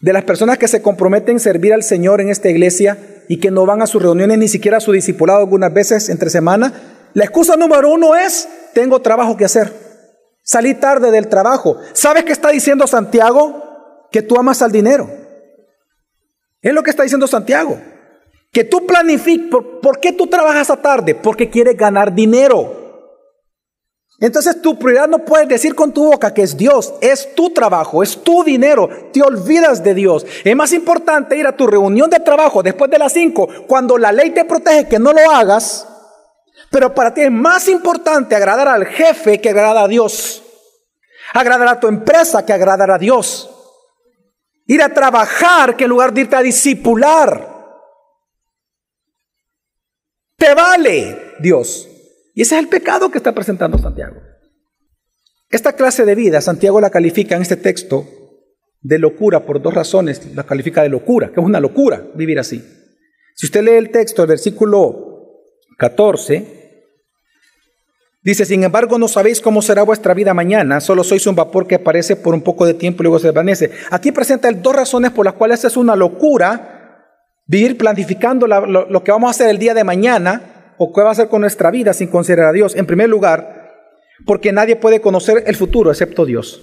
de 0.00 0.14
las 0.14 0.24
personas 0.24 0.56
que 0.56 0.68
se 0.68 0.80
comprometen 0.80 1.36
a 1.36 1.38
servir 1.38 1.74
al 1.74 1.82
Señor 1.82 2.22
en 2.22 2.30
esta 2.30 2.48
iglesia 2.48 2.96
y 3.28 3.38
que 3.40 3.50
no 3.50 3.66
van 3.66 3.82
a 3.82 3.86
sus 3.86 4.00
reuniones 4.00 4.38
ni 4.38 4.48
siquiera 4.48 4.78
a 4.78 4.80
su 4.80 4.92
discipulado 4.92 5.40
algunas 5.40 5.70
veces 5.74 6.08
entre 6.08 6.30
semana? 6.30 7.10
La 7.12 7.24
excusa 7.24 7.56
número 7.56 7.90
uno 7.90 8.16
es, 8.16 8.48
tengo 8.72 9.02
trabajo 9.02 9.36
que 9.36 9.44
hacer. 9.44 9.70
Salí 10.42 10.72
tarde 10.72 11.10
del 11.10 11.28
trabajo. 11.28 11.76
¿Sabes 11.92 12.24
qué 12.24 12.32
está 12.32 12.48
diciendo 12.48 12.86
Santiago? 12.86 14.08
Que 14.10 14.22
tú 14.22 14.38
amas 14.38 14.62
al 14.62 14.72
dinero. 14.72 15.10
Es 16.62 16.72
lo 16.72 16.82
que 16.82 16.88
está 16.88 17.02
diciendo 17.02 17.26
Santiago. 17.26 17.78
Que 18.52 18.64
tú 18.64 18.86
planifiques, 18.86 19.48
¿por, 19.82 20.00
qué 20.00 20.12
tú 20.12 20.26
trabajas 20.26 20.70
a 20.70 20.76
tarde? 20.76 21.14
Porque 21.14 21.50
quieres 21.50 21.76
ganar 21.76 22.14
dinero. 22.14 22.78
Entonces 24.20 24.60
tu 24.60 24.76
prioridad 24.78 25.06
no 25.06 25.20
puedes 25.20 25.48
decir 25.48 25.76
con 25.76 25.92
tu 25.92 26.06
boca 26.06 26.34
que 26.34 26.42
es 26.42 26.56
Dios, 26.56 26.92
es 27.00 27.34
tu 27.36 27.50
trabajo, 27.50 28.02
es 28.02 28.20
tu 28.24 28.42
dinero, 28.42 28.88
te 29.12 29.22
olvidas 29.22 29.84
de 29.84 29.94
Dios. 29.94 30.26
Es 30.42 30.56
más 30.56 30.72
importante 30.72 31.36
ir 31.36 31.46
a 31.46 31.56
tu 31.56 31.68
reunión 31.68 32.10
de 32.10 32.18
trabajo 32.18 32.62
después 32.62 32.90
de 32.90 32.98
las 32.98 33.12
5, 33.12 33.48
cuando 33.68 33.96
la 33.96 34.10
ley 34.10 34.30
te 34.30 34.44
protege 34.44 34.88
que 34.88 34.98
no 34.98 35.12
lo 35.12 35.30
hagas, 35.30 35.86
pero 36.70 36.94
para 36.94 37.14
ti 37.14 37.22
es 37.22 37.30
más 37.30 37.68
importante 37.68 38.34
agradar 38.34 38.66
al 38.66 38.86
jefe 38.86 39.40
que 39.40 39.50
agradar 39.50 39.84
a 39.84 39.88
Dios, 39.88 40.42
agradar 41.32 41.68
a 41.68 41.80
tu 41.80 41.86
empresa 41.86 42.44
que 42.44 42.52
agradar 42.52 42.90
a 42.90 42.98
Dios, 42.98 43.48
ir 44.66 44.82
a 44.82 44.92
trabajar 44.92 45.76
que 45.76 45.84
en 45.84 45.90
lugar 45.90 46.12
de 46.12 46.22
irte 46.22 46.34
a 46.34 46.42
discipular. 46.42 47.57
Te 50.38 50.54
vale 50.54 51.34
Dios. 51.40 51.88
Y 52.32 52.42
ese 52.42 52.54
es 52.54 52.62
el 52.62 52.68
pecado 52.68 53.10
que 53.10 53.18
está 53.18 53.34
presentando 53.34 53.76
Santiago. 53.76 54.22
Esta 55.50 55.72
clase 55.72 56.04
de 56.04 56.14
vida, 56.14 56.40
Santiago 56.40 56.80
la 56.80 56.90
califica 56.90 57.34
en 57.34 57.42
este 57.42 57.56
texto 57.56 58.06
de 58.80 59.00
locura 59.00 59.44
por 59.44 59.60
dos 59.60 59.74
razones. 59.74 60.34
La 60.36 60.44
califica 60.44 60.82
de 60.82 60.90
locura, 60.90 61.32
que 61.32 61.40
es 61.40 61.46
una 61.46 61.58
locura 61.58 62.06
vivir 62.14 62.38
así. 62.38 62.64
Si 63.34 63.46
usted 63.46 63.62
lee 63.62 63.72
el 63.72 63.90
texto, 63.90 64.22
el 64.22 64.28
versículo 64.28 65.42
14, 65.76 66.84
dice, 68.22 68.44
sin 68.44 68.62
embargo 68.62 68.96
no 68.96 69.08
sabéis 69.08 69.40
cómo 69.40 69.60
será 69.60 69.82
vuestra 69.82 70.14
vida 70.14 70.34
mañana, 70.34 70.80
solo 70.80 71.02
sois 71.02 71.26
un 71.26 71.34
vapor 71.34 71.66
que 71.66 71.76
aparece 71.76 72.14
por 72.14 72.34
un 72.34 72.42
poco 72.42 72.64
de 72.64 72.74
tiempo 72.74 73.02
y 73.02 73.04
luego 73.04 73.18
se 73.18 73.28
desvanece. 73.28 73.72
Aquí 73.90 74.12
presenta 74.12 74.50
dos 74.52 74.76
razones 74.76 75.10
por 75.10 75.24
las 75.24 75.34
cuales 75.34 75.64
es 75.64 75.76
una 75.76 75.96
locura 75.96 76.77
Vivir 77.48 77.78
planificando 77.78 78.46
lo, 78.46 79.02
que 79.02 79.10
vamos 79.10 79.28
a 79.28 79.30
hacer 79.30 79.48
el 79.48 79.58
día 79.58 79.72
de 79.72 79.82
mañana 79.82 80.74
o 80.76 80.92
qué 80.92 81.00
va 81.00 81.08
a 81.08 81.12
hacer 81.12 81.28
con 81.28 81.40
nuestra 81.40 81.70
vida 81.70 81.94
sin 81.94 82.08
considerar 82.08 82.50
a 82.50 82.52
Dios. 82.52 82.76
En 82.76 82.84
primer 82.84 83.08
lugar, 83.08 83.72
porque 84.26 84.52
nadie 84.52 84.76
puede 84.76 85.00
conocer 85.00 85.44
el 85.46 85.56
futuro 85.56 85.90
excepto 85.90 86.26
Dios. 86.26 86.62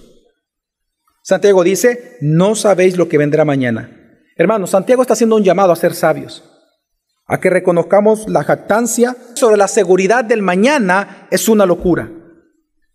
Santiago 1.23 1.63
dice, 1.63 2.17
no 2.21 2.53
sabéis 2.53 2.97
lo 2.97 3.09
que 3.09 3.17
vendrá 3.17 3.43
mañana. 3.45 3.89
Hermanos, 4.37 4.69
Santiago 4.69 5.01
está 5.01 5.13
haciendo 5.13 5.37
un 5.37 5.43
llamado 5.43 5.71
a 5.71 5.75
ser 5.75 5.95
sabios, 5.95 6.43
a 7.25 7.39
que 7.39 7.49
reconozcamos 7.49 8.29
la 8.29 8.43
jactancia 8.43 9.15
sobre 9.33 9.57
la 9.57 9.67
seguridad 9.67 10.23
del 10.23 10.43
mañana 10.43 11.27
es 11.31 11.49
una 11.49 11.65
locura. 11.65 12.11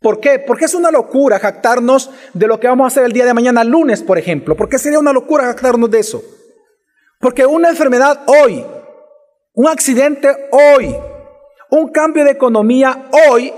¿Por 0.00 0.20
qué? 0.20 0.38
Porque 0.38 0.66
es 0.66 0.74
una 0.74 0.92
locura 0.92 1.40
jactarnos 1.40 2.12
de 2.34 2.46
lo 2.46 2.60
que 2.60 2.68
vamos 2.68 2.84
a 2.84 2.86
hacer 2.86 3.04
el 3.04 3.12
día 3.12 3.26
de 3.26 3.34
mañana, 3.34 3.64
lunes, 3.64 4.00
por 4.04 4.16
ejemplo. 4.16 4.56
¿Por 4.56 4.68
qué 4.68 4.78
sería 4.78 5.00
una 5.00 5.12
locura 5.12 5.46
jactarnos 5.46 5.90
de 5.90 5.98
eso? 5.98 6.22
Porque 7.20 7.44
una 7.44 7.68
enfermedad 7.68 8.22
hoy, 8.26 8.64
un 9.52 9.68
accidente 9.68 10.28
hoy, 10.50 10.96
un 11.70 11.92
cambio 11.92 12.24
de 12.24 12.30
economía 12.30 13.10
hoy 13.28 13.52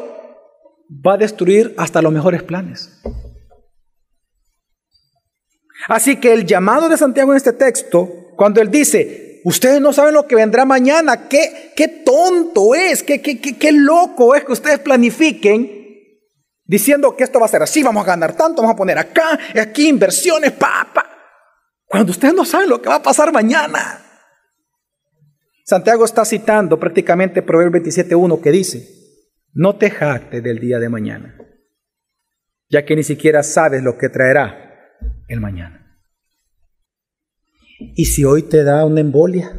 va 0.91 1.15
a 1.15 1.19
destruir 1.19 1.73
hasta 1.79 2.03
los 2.03 2.13
mejores 2.13 2.43
planes. 2.43 3.01
Así 5.89 6.17
que 6.17 6.33
el 6.33 6.45
llamado 6.45 6.89
de 6.89 6.97
Santiago 6.97 7.33
en 7.33 7.37
este 7.37 7.53
texto, 7.53 8.09
cuando 8.37 8.61
él 8.61 8.69
dice, 8.69 9.41
ustedes 9.45 9.81
no 9.81 9.93
saben 9.93 10.15
lo 10.15 10.27
que 10.27 10.35
vendrá 10.35 10.65
mañana, 10.65 11.29
qué, 11.29 11.73
qué 11.77 11.87
tonto 11.87 12.75
es, 12.75 13.05
qué, 13.05 13.23
qué, 13.23 13.41
qué, 13.41 13.57
qué 13.59 13.71
loco 13.71 14.35
es 14.35 14.45
que 14.45 14.53
ustedes 14.53 14.81
planifiquen 14.81 15.83
diciendo 16.65 17.17
que 17.17 17.23
esto 17.23 17.39
va 17.39 17.47
a 17.47 17.49
ser 17.49 17.63
así, 17.63 17.83
vamos 17.85 18.03
a 18.03 18.09
ganar 18.09 18.37
tanto, 18.37 18.63
vamos 18.63 18.75
a 18.75 18.79
poner 18.79 18.99
acá, 18.99 19.39
aquí 19.61 19.89
inversiones, 19.89 20.51
pa, 20.51 20.89
pa. 20.93 21.12
Cuando 21.93 22.11
ustedes 22.11 22.33
no 22.33 22.47
saben 22.47 22.71
lo 22.71 22.81
que 22.81 22.89
va 22.89 22.95
a 22.95 23.03
pasar 23.03 23.31
mañana. 23.35 24.03
Santiago 25.63 26.07
está 26.07 26.25
citando 26.25 26.81
prácticamente 26.81 27.43
Proverbio 27.43 27.83
27.1 27.83 28.41
que 28.41 28.51
dice, 28.51 28.89
no 29.53 29.77
te 29.77 29.91
jactes 29.91 30.43
del 30.43 30.59
día 30.59 30.79
de 30.79 30.89
mañana, 30.89 31.37
ya 32.71 32.87
que 32.87 32.97
ni 32.97 33.03
siquiera 33.03 33.43
sabes 33.43 33.83
lo 33.83 33.99
que 33.99 34.09
traerá 34.09 34.81
el 35.29 35.43
mañana. 35.43 36.03
¿Y 37.79 38.07
si 38.07 38.25
hoy 38.25 38.45
te 38.45 38.65
da 38.65 38.87
una 38.87 39.03
embolia? 39.03 39.53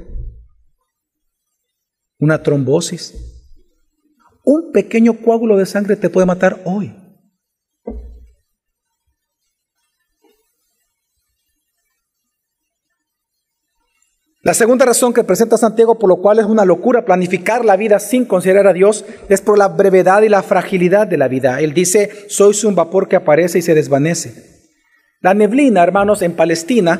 ¿Una 2.18 2.42
trombosis? 2.42 3.14
Un 4.44 4.72
pequeño 4.72 5.22
coágulo 5.22 5.56
de 5.56 5.68
sangre 5.68 5.98
te 5.98 6.10
puede 6.10 6.26
matar 6.26 6.64
hoy. 6.66 6.96
La 14.44 14.54
segunda 14.54 14.84
razón 14.84 15.14
que 15.14 15.24
presenta 15.24 15.56
Santiago 15.56 15.98
por 15.98 16.10
lo 16.10 16.18
cual 16.18 16.38
es 16.38 16.46
una 16.46 16.66
locura 16.66 17.06
planificar 17.06 17.64
la 17.64 17.78
vida 17.78 17.98
sin 18.00 18.26
considerar 18.26 18.68
a 18.68 18.74
Dios 18.74 19.06
es 19.30 19.40
por 19.40 19.58
la 19.58 19.70
brevedad 19.70 20.22
y 20.22 20.28
la 20.28 20.44
fragilidad 20.44 21.08
de 21.08 21.16
la 21.16 21.30
vida. 21.30 21.62
Él 21.62 21.74
dice, 21.74 22.26
sois 22.28 22.66
un 22.66 22.76
vapor 22.76 23.08
que 23.08 23.16
aparece 23.16 23.60
y 23.60 23.62
se 23.62 23.74
desvanece. 23.74 24.68
La 25.22 25.34
neblina, 25.34 25.82
hermanos, 25.82 26.22
en 26.22 26.34
Palestina 26.34 27.00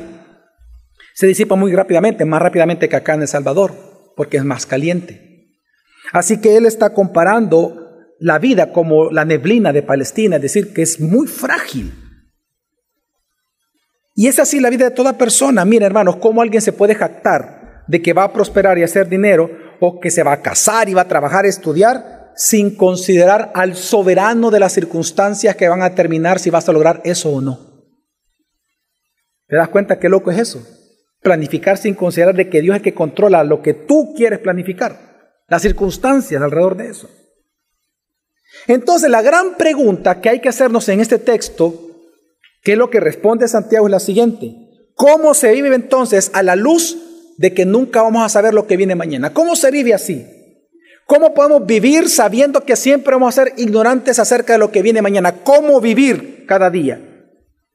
se 1.12 1.26
disipa 1.26 1.54
muy 1.54 1.74
rápidamente, 1.74 2.24
más 2.24 2.40
rápidamente 2.40 2.88
que 2.88 2.96
acá 2.96 3.12
en 3.12 3.20
El 3.20 3.28
Salvador, 3.28 3.74
porque 4.16 4.38
es 4.38 4.44
más 4.44 4.64
caliente. 4.64 5.50
Así 6.12 6.40
que 6.40 6.56
él 6.56 6.64
está 6.64 6.94
comparando 6.94 7.90
la 8.20 8.38
vida 8.38 8.72
como 8.72 9.10
la 9.10 9.26
neblina 9.26 9.74
de 9.74 9.82
Palestina, 9.82 10.36
es 10.36 10.42
decir, 10.42 10.72
que 10.72 10.80
es 10.80 10.98
muy 10.98 11.26
frágil. 11.26 11.92
Y 14.14 14.28
es 14.28 14.38
así 14.38 14.60
la 14.60 14.70
vida 14.70 14.84
de 14.84 14.94
toda 14.94 15.18
persona. 15.18 15.64
Mira, 15.64 15.86
hermanos, 15.86 16.16
cómo 16.16 16.40
alguien 16.40 16.62
se 16.62 16.72
puede 16.72 16.94
jactar 16.94 17.84
de 17.88 18.00
que 18.00 18.12
va 18.12 18.24
a 18.24 18.32
prosperar 18.32 18.78
y 18.78 18.82
hacer 18.82 19.08
dinero 19.08 19.50
o 19.80 20.00
que 20.00 20.10
se 20.10 20.22
va 20.22 20.32
a 20.32 20.42
casar 20.42 20.88
y 20.88 20.94
va 20.94 21.02
a 21.02 21.08
trabajar, 21.08 21.44
estudiar, 21.46 22.32
sin 22.36 22.76
considerar 22.76 23.50
al 23.54 23.74
soberano 23.74 24.50
de 24.50 24.60
las 24.60 24.72
circunstancias 24.72 25.56
que 25.56 25.68
van 25.68 25.82
a 25.82 25.94
terminar 25.94 26.38
si 26.38 26.50
vas 26.50 26.68
a 26.68 26.72
lograr 26.72 27.00
eso 27.04 27.30
o 27.30 27.40
no. 27.40 27.74
¿Te 29.46 29.56
das 29.56 29.68
cuenta 29.68 29.98
qué 29.98 30.08
loco 30.08 30.30
es 30.30 30.38
eso? 30.38 30.66
Planificar 31.20 31.76
sin 31.76 31.94
considerar 31.94 32.34
de 32.34 32.48
que 32.48 32.60
Dios 32.60 32.74
es 32.74 32.80
el 32.80 32.84
que 32.84 32.94
controla 32.94 33.44
lo 33.44 33.62
que 33.62 33.74
tú 33.74 34.14
quieres 34.16 34.38
planificar, 34.38 34.96
las 35.48 35.62
circunstancias 35.62 36.40
alrededor 36.40 36.76
de 36.76 36.88
eso. 36.88 37.10
Entonces 38.66 39.10
la 39.10 39.22
gran 39.22 39.56
pregunta 39.56 40.20
que 40.20 40.28
hay 40.28 40.40
que 40.40 40.48
hacernos 40.48 40.88
en 40.88 41.00
este 41.00 41.18
texto 41.18 41.83
¿Qué 42.64 42.72
es 42.72 42.78
lo 42.78 42.88
que 42.90 42.98
responde 42.98 43.46
Santiago? 43.46 43.86
Es 43.86 43.90
la 43.90 44.00
siguiente. 44.00 44.56
¿Cómo 44.94 45.34
se 45.34 45.52
vive 45.52 45.74
entonces 45.74 46.30
a 46.32 46.42
la 46.42 46.56
luz 46.56 46.96
de 47.36 47.52
que 47.52 47.66
nunca 47.66 48.00
vamos 48.02 48.24
a 48.24 48.28
saber 48.30 48.54
lo 48.54 48.66
que 48.66 48.78
viene 48.78 48.94
mañana? 48.94 49.34
¿Cómo 49.34 49.54
se 49.54 49.70
vive 49.70 49.92
así? 49.92 50.26
¿Cómo 51.06 51.34
podemos 51.34 51.66
vivir 51.66 52.08
sabiendo 52.08 52.64
que 52.64 52.76
siempre 52.76 53.12
vamos 53.12 53.36
a 53.36 53.44
ser 53.44 53.52
ignorantes 53.58 54.18
acerca 54.18 54.54
de 54.54 54.58
lo 54.58 54.70
que 54.70 54.80
viene 54.80 55.02
mañana? 55.02 55.42
¿Cómo 55.44 55.78
vivir 55.80 56.46
cada 56.46 56.70
día? 56.70 57.00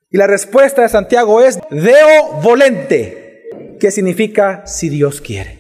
Y 0.10 0.18
la 0.18 0.26
respuesta 0.26 0.82
de 0.82 0.90
Santiago 0.90 1.40
es 1.42 1.60
Deo 1.70 2.42
volente, 2.42 3.78
que 3.80 3.92
significa 3.92 4.66
si 4.66 4.90
Dios 4.90 5.22
quiere. 5.22 5.60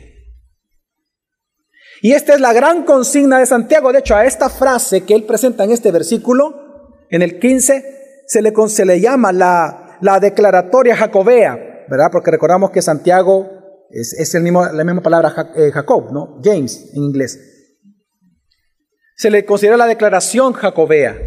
Y 2.01 2.13
esta 2.13 2.33
es 2.33 2.41
la 2.41 2.53
gran 2.53 2.83
consigna 2.83 3.37
de 3.37 3.45
Santiago. 3.45 3.91
De 3.91 3.99
hecho, 3.99 4.15
a 4.15 4.25
esta 4.25 4.49
frase 4.49 5.03
que 5.03 5.13
él 5.13 5.25
presenta 5.25 5.65
en 5.65 5.71
este 5.71 5.91
versículo, 5.91 7.05
en 7.11 7.21
el 7.21 7.37
15, 7.37 7.98
se 8.29 8.43
le, 8.43 8.53
se 8.67 8.85
le 8.85 9.01
llama 9.01 9.31
la, 9.31 9.97
la, 10.01 10.19
declaratoria 10.19 10.95
jacobea, 10.95 11.85
¿verdad? 11.89 12.09
Porque 12.11 12.29
recordamos 12.29 12.69
que 12.69 12.83
Santiago 12.83 13.49
es, 13.89 14.13
es 14.13 14.35
el 14.35 14.43
mismo, 14.43 14.63
la 14.67 14.83
misma 14.83 15.01
palabra 15.01 15.33
eh, 15.55 15.71
Jacob, 15.71 16.11
¿no? 16.13 16.39
James 16.43 16.91
en 16.93 17.01
inglés. 17.01 17.39
Se 19.15 19.31
le 19.31 19.45
considera 19.45 19.77
la 19.77 19.87
declaración 19.87 20.53
jacobea, 20.53 21.17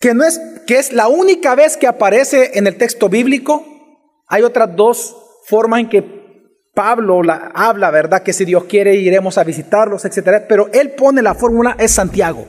que, 0.00 0.14
no 0.14 0.24
es, 0.24 0.40
que 0.66 0.78
es 0.78 0.94
la 0.94 1.08
única 1.08 1.54
vez 1.54 1.76
que 1.76 1.86
aparece 1.86 2.58
en 2.58 2.66
el 2.66 2.78
texto 2.78 3.10
bíblico. 3.10 3.66
Hay 4.28 4.44
otras 4.44 4.74
dos 4.74 5.14
formas 5.44 5.80
en 5.80 5.90
que 5.90 6.18
Pablo 6.74 7.22
la, 7.22 7.52
habla, 7.54 7.90
¿verdad? 7.90 8.22
Que 8.22 8.32
si 8.32 8.46
Dios 8.46 8.64
quiere 8.64 8.94
iremos 8.94 9.36
a 9.36 9.44
visitarlos, 9.44 10.06
etc. 10.06 10.44
Pero 10.48 10.70
él 10.72 10.92
pone 10.92 11.20
la 11.20 11.34
fórmula, 11.34 11.76
es 11.78 11.90
Santiago. 11.90 12.46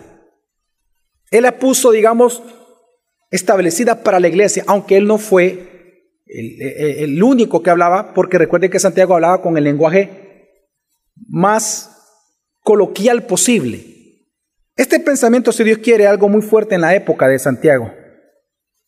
Él 1.32 1.44
la 1.44 1.58
puso, 1.60 1.92
digamos, 1.92 2.42
establecida 3.32 4.04
para 4.04 4.20
la 4.20 4.28
iglesia, 4.28 4.64
aunque 4.68 4.98
él 4.98 5.06
no 5.06 5.18
fue 5.18 5.70
el, 6.26 7.22
único 7.22 7.64
que 7.64 7.70
hablaba, 7.70 8.14
porque 8.14 8.38
recuerde 8.38 8.70
que 8.70 8.80
Santiago 8.80 9.16
hablaba 9.16 9.42
con 9.42 9.58
el 9.58 9.64
lenguaje 9.64 10.48
más 11.28 11.92
coloquial 12.64 13.24
posible. 13.24 13.84
Este 14.76 15.00
pensamiento, 15.00 15.52
si 15.52 15.64
Dios 15.64 15.80
quiere, 15.80 16.08
algo 16.08 16.30
muy 16.30 16.42
fuerte 16.42 16.76
en 16.76 16.82
la 16.82 16.96
época 16.96 17.28
de 17.28 17.40
Santiago. 17.40 17.92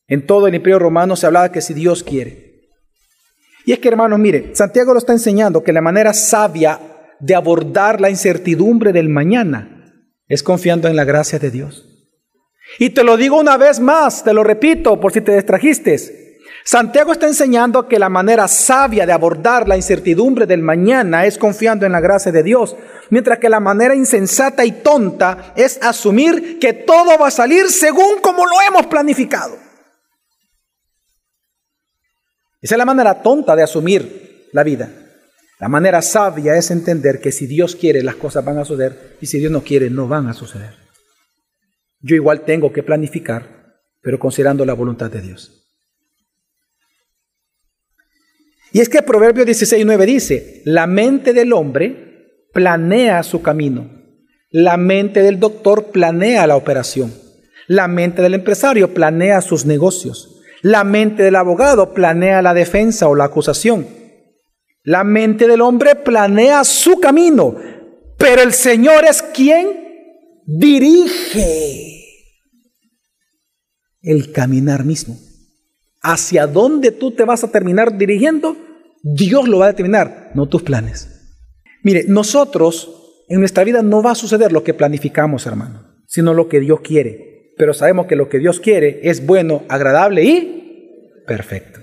En 0.08 0.25
todo 0.25 0.47
el 0.47 0.56
imperio 0.56 0.80
romano 0.80 1.15
se 1.15 1.25
hablaba 1.25 1.51
que 1.51 1.62
si 1.62 1.73
Dios 1.73 2.04
quiere. 2.04 2.69
Y 3.65 3.73
es 3.73 3.80
que, 3.80 3.89
hermanos, 3.89 4.19
mire, 4.19 4.56
Santiago 4.56 4.93
lo 4.93 4.99
está 4.99 5.13
enseñando 5.13 5.63
que 5.63 5.73
la 5.73 5.82
manera 5.82 6.13
sabia 6.13 6.80
de 7.19 7.36
abordar 7.36 8.01
la 8.01 8.10
incertidumbre 8.10 8.93
del 8.93 9.10
mañana 9.10 9.77
es 10.27 10.43
confiando 10.43 10.88
en 10.88 10.95
la 10.95 11.04
gracia 11.04 11.39
de 11.39 11.51
Dios. 11.51 11.90
Y 12.80 12.92
te 12.92 13.04
lo 13.04 13.18
digo 13.18 13.40
una 13.40 13.58
vez 13.58 13.80
más, 13.80 14.24
te 14.24 14.34
lo 14.34 14.44
repito 14.44 15.00
por 15.00 15.12
si 15.12 15.22
te 15.22 15.36
distrajiste. 15.36 16.22
Santiago 16.64 17.12
está 17.12 17.28
enseñando 17.28 17.88
que 17.88 17.98
la 17.98 18.10
manera 18.10 18.48
sabia 18.48 19.06
de 19.06 19.14
abordar 19.14 19.68
la 19.68 19.76
incertidumbre 19.76 20.46
del 20.46 20.62
mañana 20.62 21.26
es 21.26 21.38
confiando 21.38 21.86
en 21.86 21.92
la 21.92 22.00
gracia 22.00 22.32
de 22.32 22.44
Dios, 22.44 22.76
mientras 23.10 23.40
que 23.40 23.50
la 23.50 23.60
manera 23.60 23.96
insensata 23.96 24.64
y 24.64 24.72
tonta 24.72 25.54
es 25.56 25.80
asumir 25.82 26.60
que 26.60 26.74
todo 26.74 27.18
va 27.18 27.28
a 27.28 27.32
salir 27.32 27.70
según 27.70 28.20
como 28.22 28.46
lo 28.46 28.54
hemos 28.68 28.86
planificado. 28.86 29.58
Esa 32.62 32.76
es 32.76 32.78
la 32.78 32.86
manera 32.86 33.24
tonta 33.24 33.56
de 33.56 33.64
asumir 33.64 34.50
la 34.54 34.64
vida. 34.64 34.90
La 35.60 35.68
manera 35.68 36.02
sabia 36.02 36.56
es 36.56 36.70
entender 36.70 37.20
que 37.20 37.32
si 37.32 37.48
Dios 37.48 37.76
quiere 37.76 38.04
las 38.04 38.16
cosas 38.16 38.46
van 38.46 38.60
a 38.60 38.66
suceder 38.66 39.18
y 39.20 39.26
si 39.26 39.40
Dios 39.40 39.52
no 39.52 39.62
quiere 39.62 39.90
no 39.90 40.08
van 40.08 40.28
a 40.28 40.34
suceder. 40.34 40.81
Yo 42.02 42.16
igual 42.16 42.42
tengo 42.42 42.74
que 42.74 42.84
planificar, 42.84 43.82
pero 44.02 44.20
considerando 44.20 44.66
la 44.66 44.74
voluntad 44.74 45.12
de 45.12 45.22
Dios. 45.22 45.62
Y 48.74 48.80
es 48.80 48.90
que 48.90 49.02
Proverbio 49.02 49.46
16.9 49.46 50.06
dice, 50.06 50.62
la 50.66 50.88
mente 50.88 51.34
del 51.34 51.52
hombre 51.54 52.48
planea 52.54 53.22
su 53.24 53.42
camino, 53.42 53.90
la 54.50 54.78
mente 54.78 55.22
del 55.22 55.40
doctor 55.40 55.92
planea 55.92 56.48
la 56.48 56.56
operación, 56.56 57.14
la 57.68 57.88
mente 57.88 58.22
del 58.22 58.34
empresario 58.34 58.94
planea 58.94 59.42
sus 59.42 59.66
negocios, 59.66 60.42
la 60.62 60.84
mente 60.84 61.24
del 61.24 61.36
abogado 61.36 61.94
planea 61.94 62.42
la 62.42 62.54
defensa 62.54 63.08
o 63.08 63.16
la 63.16 63.26
acusación, 63.26 63.88
la 64.84 65.04
mente 65.04 65.48
del 65.48 65.62
hombre 65.62 65.96
planea 65.96 66.64
su 66.64 67.00
camino, 67.00 67.56
pero 68.18 68.42
el 68.42 68.54
Señor 68.54 69.04
es 69.06 69.22
quien 69.22 69.90
dirige 70.58 72.04
el 74.02 74.32
caminar 74.32 74.84
mismo. 74.86 75.18
Hacia 76.02 76.48
dónde 76.48 76.92
tú 76.92 77.12
te 77.12 77.24
vas 77.24 77.44
a 77.44 77.52
terminar 77.52 77.98
dirigiendo, 77.98 78.58
Dios 79.04 79.48
lo 79.48 79.60
va 79.60 79.66
a 79.66 79.70
determinar, 79.70 80.32
no 80.34 80.48
tus 80.48 80.64
planes. 80.64 81.08
Mire, 81.84 82.06
nosotros 82.08 83.24
en 83.30 83.40
nuestra 83.40 83.64
vida 83.64 83.82
no 83.82 84.02
va 84.02 84.12
a 84.12 84.16
suceder 84.16 84.52
lo 84.52 84.64
que 84.64 84.74
planificamos, 84.74 85.46
hermano, 85.46 86.04
sino 86.08 86.34
lo 86.34 86.48
que 86.48 86.60
Dios 86.60 86.82
quiere. 86.82 87.54
Pero 87.58 87.74
sabemos 87.74 88.08
que 88.08 88.16
lo 88.16 88.30
que 88.30 88.40
Dios 88.40 88.60
quiere 88.60 89.02
es 89.04 89.26
bueno, 89.26 89.64
agradable 89.70 90.24
y 90.24 91.24
perfecto. 91.28 91.80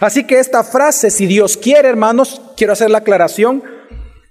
Así 0.00 0.24
que 0.24 0.38
esta 0.38 0.64
frase, 0.64 1.10
si 1.10 1.26
Dios 1.26 1.56
quiere, 1.56 1.88
hermanos, 1.88 2.42
quiero 2.56 2.72
hacer 2.72 2.90
la 2.90 2.98
aclaración, 2.98 3.62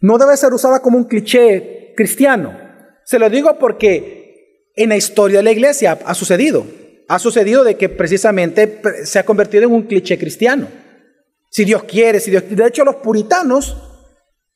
no 0.02 0.18
debe 0.18 0.38
ser 0.38 0.54
usada 0.54 0.82
como 0.82 0.98
un 0.98 1.06
cliché 1.06 1.94
cristiano. 1.96 2.67
Se 3.08 3.20
lo 3.20 3.30
digo 3.30 3.58
porque 3.58 4.74
en 4.76 4.90
la 4.90 4.98
historia 4.98 5.38
de 5.38 5.44
la 5.44 5.54
iglesia 5.54 5.98
ha 6.04 6.14
sucedido. 6.14 6.66
Ha 7.08 7.20
sucedido 7.20 7.64
de 7.64 7.78
que 7.78 7.88
precisamente 7.88 8.82
se 9.06 9.18
ha 9.18 9.24
convertido 9.24 9.64
en 9.64 9.72
un 9.72 9.84
cliché 9.84 10.20
cristiano. 10.20 10.68
Si 11.50 11.64
Dios 11.64 11.86
quiere, 11.86 12.20
si 12.20 12.32
Dios... 12.32 12.44
De 12.50 12.68
hecho, 12.68 12.84
los 12.84 12.98
puritanos 12.98 13.78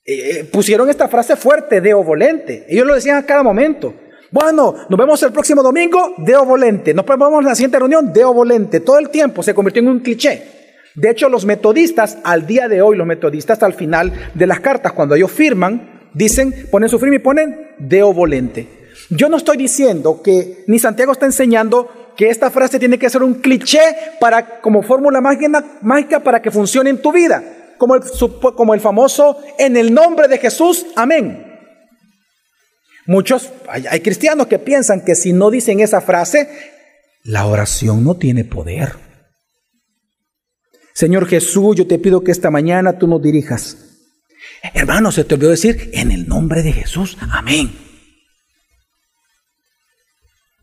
eh, 0.04 0.40
eh, 0.40 0.44
pusieron 0.44 0.90
esta 0.90 1.08
frase 1.08 1.38
fuerte, 1.38 1.80
deo 1.80 2.04
volente. 2.04 2.66
Ellos 2.68 2.86
lo 2.86 2.96
decían 2.96 3.16
a 3.16 3.26
cada 3.26 3.42
momento. 3.42 3.94
Bueno, 4.32 4.76
nos 4.90 5.00
vemos 5.00 5.24
el 5.24 5.32
próximo 5.32 5.64
domingo, 5.64 6.16
deo 6.18 6.44
volente. 6.44 6.94
Nos 6.94 7.06
vemos 7.06 7.40
en 7.40 7.46
la 7.46 7.56
siguiente 7.56 7.80
reunión, 7.80 8.12
deo 8.12 8.34
volente. 8.34 8.82
Todo 8.82 9.00
el 9.00 9.10
tiempo 9.10 9.44
se 9.44 9.54
convirtió 9.54 9.82
en 9.82 9.88
un 9.88 10.00
cliché. 10.02 10.44
De 10.96 11.10
hecho, 11.10 11.30
los 11.30 11.46
metodistas, 11.46 12.18
al 12.26 12.46
día 12.46 12.68
de 12.68 12.82
hoy, 12.82 12.98
los 12.98 13.08
metodistas 13.08 13.64
al 13.64 13.76
final 13.76 14.12
de 14.34 14.46
las 14.46 14.60
cartas, 14.60 14.92
cuando 14.92 15.16
ellos 15.16 15.32
firman, 15.32 16.01
dicen, 16.13 16.67
ponen 16.71 16.89
su 16.89 17.00
firma 17.00 17.15
y 17.15 17.19
ponen 17.19 17.71
deo 17.78 18.13
volente. 18.13 18.67
Yo 19.10 19.30
no 19.30 19.38
estoy 19.38 19.58
diciendo 19.58 20.21
que 20.21 20.63
ni 20.67 20.80
Santiago 20.80 21.12
está 21.12 21.26
enseñando 21.26 22.13
que 22.15 22.30
esta 22.30 22.50
frase 22.50 22.80
tiene 22.80 22.97
que 22.97 23.10
ser 23.10 23.24
un 23.24 23.36
cliché 23.36 23.80
para, 24.19 24.62
como 24.62 24.84
fórmula 24.84 25.21
mágica 25.21 26.19
para 26.24 26.41
que 26.41 26.52
funcione 26.52 26.89
en 26.89 27.02
tu 27.02 27.12
vida, 27.12 27.43
como 27.78 27.95
el, 27.95 28.80
famoso 28.80 29.38
en 29.58 29.76
el 29.76 29.93
nombre 29.93 30.28
de 30.28 30.38
Jesús, 30.38 30.86
amén. 30.95 31.47
Muchos, 33.08 33.52
hay 33.67 34.00
cristianos 34.02 34.47
que 34.47 34.60
piensan 34.60 35.02
que 35.02 35.15
si 35.15 35.34
no 35.34 35.50
dicen 35.50 35.80
esa 35.80 36.00
frase, 36.00 36.47
la 37.24 37.47
oración 37.47 38.04
no 38.04 38.15
tiene 38.15 38.45
poder. 38.45 38.93
Señor 40.93 41.28
Jesús, 41.28 41.76
yo 41.76 41.88
te 41.88 42.00
pido 42.00 42.24
que 42.24 42.32
esta 42.32 42.52
mañana 42.52 42.97
tú 42.97 43.08
nos 43.08 43.21
dirijas. 43.21 43.90
Hermano, 44.74 45.12
se 45.12 45.24
te 45.24 45.36
olvidó 45.36 45.52
decir, 45.52 45.89
en 45.93 46.12
el 46.12 46.28
nombre 46.28 46.62
de 46.62 46.71
Jesús, 46.74 47.17
amén. 47.32 47.71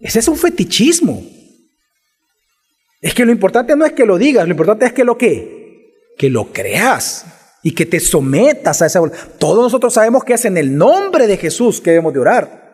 Ese 0.00 0.20
es 0.20 0.28
un 0.28 0.37
fetichismo. 0.37 1.22
Es 3.00 3.14
que 3.14 3.24
lo 3.24 3.32
importante 3.32 3.76
no 3.76 3.84
es 3.84 3.92
que 3.92 4.06
lo 4.06 4.18
digas, 4.18 4.46
lo 4.46 4.52
importante 4.52 4.87
es 4.87 4.92
que 4.92 5.04
lo 5.04 5.16
que, 5.16 5.92
que 6.16 6.30
lo 6.30 6.52
creas 6.52 7.26
y 7.62 7.72
que 7.74 7.87
te 7.87 8.00
sometas 8.00 8.82
a 8.82 8.87
esa 8.87 9.00
Todos 9.38 9.64
nosotros 9.64 9.94
sabemos 9.94 10.24
que 10.24 10.34
es 10.34 10.44
en 10.44 10.56
el 10.56 10.76
nombre 10.76 11.26
de 11.26 11.37
Jesús 11.37 11.80
que 11.80 11.90
debemos 11.90 12.12
de 12.12 12.20
orar. 12.20 12.68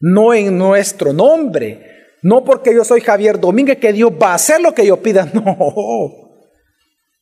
No 0.00 0.34
en 0.34 0.58
nuestro 0.58 1.12
nombre. 1.12 1.90
No 2.22 2.44
porque 2.44 2.74
yo 2.74 2.84
soy 2.84 3.00
Javier 3.00 3.38
Domínguez 3.40 3.78
que 3.78 3.92
Dios 3.92 4.12
va 4.20 4.32
a 4.32 4.34
hacer 4.34 4.60
lo 4.60 4.74
que 4.74 4.86
yo 4.86 5.02
pida. 5.02 5.30
No. 5.34 6.22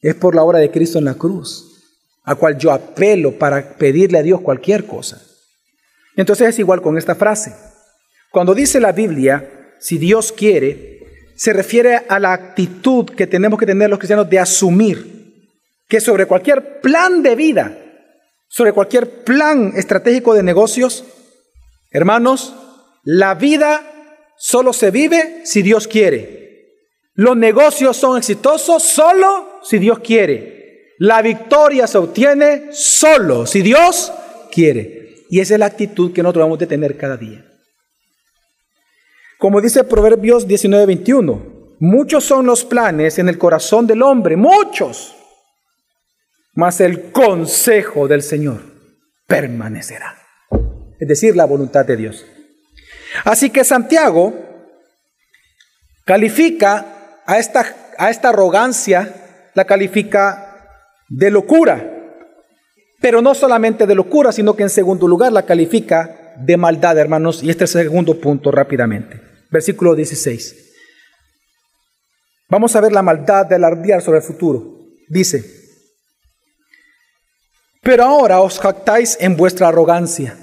Es 0.03 0.15
por 0.15 0.35
la 0.35 0.43
obra 0.43 0.59
de 0.59 0.71
Cristo 0.71 0.99
en 0.99 1.05
la 1.05 1.15
cruz, 1.15 1.70
a 2.31 2.37
cual 2.37 2.57
yo 2.57 2.71
apelo 2.71 3.33
para 3.33 3.77
pedirle 3.77 4.19
a 4.19 4.23
Dios 4.23 4.41
cualquier 4.41 4.87
cosa. 4.87 5.21
Entonces 6.15 6.51
es 6.51 6.59
igual 6.61 6.81
con 6.81 6.97
esta 6.97 7.17
frase. 7.17 7.53
Cuando 8.31 8.55
dice 8.55 8.79
la 8.79 8.93
Biblia, 8.93 9.75
si 9.81 9.99
Dios 9.99 10.31
quiere, 10.31 11.01
se 11.35 11.53
refiere 11.53 12.03
a 12.09 12.21
la 12.21 12.33
actitud 12.33 13.05
que 13.17 13.27
tenemos 13.27 13.59
que 13.59 13.67
tener 13.67 13.91
los 13.91 13.99
cristianos 13.99 14.31
de 14.31 14.39
asumir 14.39 15.49
que 15.89 16.01
sobre 16.01 16.27
cualquier 16.27 16.81
plan 16.81 17.21
de 17.21 17.35
vida, 17.35 17.77
sobre 18.47 18.73
cualquier 18.73 19.25
plan 19.25 19.73
estratégico 19.75 20.33
de 20.33 20.45
negocios, 20.45 21.03
hermanos, 21.91 22.55
la 23.03 23.35
vida 23.35 23.83
solo 24.39 24.73
se 24.73 24.93
vive 24.93 25.41
si 25.43 25.63
Dios 25.63 25.89
quiere. 25.89 26.77
Los 27.15 27.37
negocios 27.37 27.97
son 27.97 28.19
exitosos 28.19 28.85
solo 28.85 29.59
si 29.65 29.79
Dios 29.81 29.99
quiere. 29.99 30.60
La 31.01 31.23
victoria 31.23 31.87
se 31.87 31.97
obtiene 31.97 32.69
solo 32.73 33.47
si 33.47 33.63
Dios 33.63 34.13
quiere. 34.53 35.25
Y 35.31 35.41
esa 35.41 35.55
es 35.55 35.61
la 35.61 35.65
actitud 35.65 36.13
que 36.13 36.23
nosotros 36.23 36.45
vamos 36.45 36.61
a 36.61 36.67
tener 36.67 36.99
cada 36.99 37.17
día. 37.17 37.43
Como 39.39 39.63
dice 39.63 39.83
Proverbios 39.85 40.47
19:21, 40.47 41.77
muchos 41.79 42.23
son 42.25 42.45
los 42.45 42.67
planes 42.67 43.19
en 43.19 43.31
el 43.31 43.39
corazón 43.39 43.87
del 43.87 44.03
hombre, 44.03 44.37
muchos, 44.37 45.17
mas 46.53 46.83
el 46.83 47.11
consejo 47.13 48.07
del 48.07 48.23
Señor 48.23 48.61
permanecerá. 49.27 50.19
Es 50.99 51.09
decir, 51.09 51.35
la 51.35 51.47
voluntad 51.47 51.87
de 51.87 51.97
Dios. 51.97 52.27
Así 53.25 53.49
que 53.49 53.65
Santiago 53.65 54.35
califica 56.05 57.23
a 57.25 57.39
esta, 57.39 57.65
a 57.97 58.11
esta 58.11 58.29
arrogancia, 58.29 59.51
la 59.55 59.65
califica 59.65 60.50
de 61.11 61.31
locura. 61.31 61.97
Pero 63.03 63.21
no 63.21 63.35
solamente 63.35 63.87
de 63.87 63.95
locura, 63.95 64.33
sino 64.33 64.57
que 64.57 64.63
en 64.63 64.71
segundo 64.71 65.07
lugar 65.07 65.33
la 65.33 65.45
califica 65.45 66.35
de 66.39 66.57
maldad, 66.57 66.97
hermanos. 66.97 67.43
Y 67.43 67.51
este 67.51 67.65
es 67.65 67.75
el 67.75 67.85
segundo 67.85 68.19
punto 68.19 68.51
rápidamente. 68.51 69.21
Versículo 69.51 69.95
16. 69.95 70.69
Vamos 72.49 72.75
a 72.75 72.81
ver 72.81 72.93
la 72.93 73.03
maldad 73.03 73.47
del 73.47 73.65
alardear 73.65 74.03
sobre 74.03 74.19
el 74.19 74.25
futuro. 74.25 74.79
Dice, 75.09 75.45
pero 77.83 78.05
ahora 78.05 78.41
os 78.41 78.59
jactáis 78.61 79.17
en 79.21 79.37
vuestra 79.37 79.69
arrogancia 79.69 80.37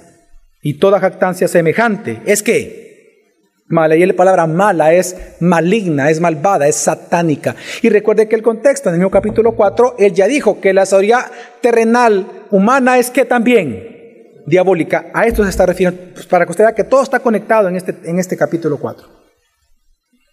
y 0.60 0.74
toda 0.74 1.00
jactancia 1.00 1.48
semejante 1.48 2.20
es 2.26 2.42
que 2.42 2.87
mala, 3.68 3.96
y 3.96 4.04
la 4.04 4.14
palabra 4.14 4.46
mala 4.46 4.92
es 4.92 5.16
maligna, 5.40 6.10
es 6.10 6.20
malvada, 6.20 6.66
es 6.66 6.76
satánica. 6.76 7.54
Y 7.82 7.88
recuerde 7.88 8.28
que 8.28 8.36
el 8.36 8.42
contexto 8.42 8.88
en 8.88 8.96
el 8.96 9.00
mismo 9.00 9.10
capítulo 9.10 9.52
4, 9.52 9.96
él 9.98 10.12
ya 10.12 10.26
dijo 10.26 10.60
que 10.60 10.72
la 10.72 10.86
sabiduría 10.86 11.26
terrenal 11.60 12.26
humana 12.50 12.98
es 12.98 13.10
que 13.10 13.24
también 13.24 14.42
diabólica. 14.46 15.06
A 15.12 15.26
esto 15.26 15.44
se 15.44 15.50
está 15.50 15.66
refiriendo, 15.66 16.00
pues, 16.14 16.26
para 16.26 16.44
que 16.44 16.50
usted 16.52 16.64
vea 16.64 16.74
que 16.74 16.84
todo 16.84 17.02
está 17.02 17.20
conectado 17.20 17.68
en 17.68 17.76
este, 17.76 17.94
en 18.04 18.18
este 18.18 18.36
capítulo 18.36 18.78
4. 18.78 19.06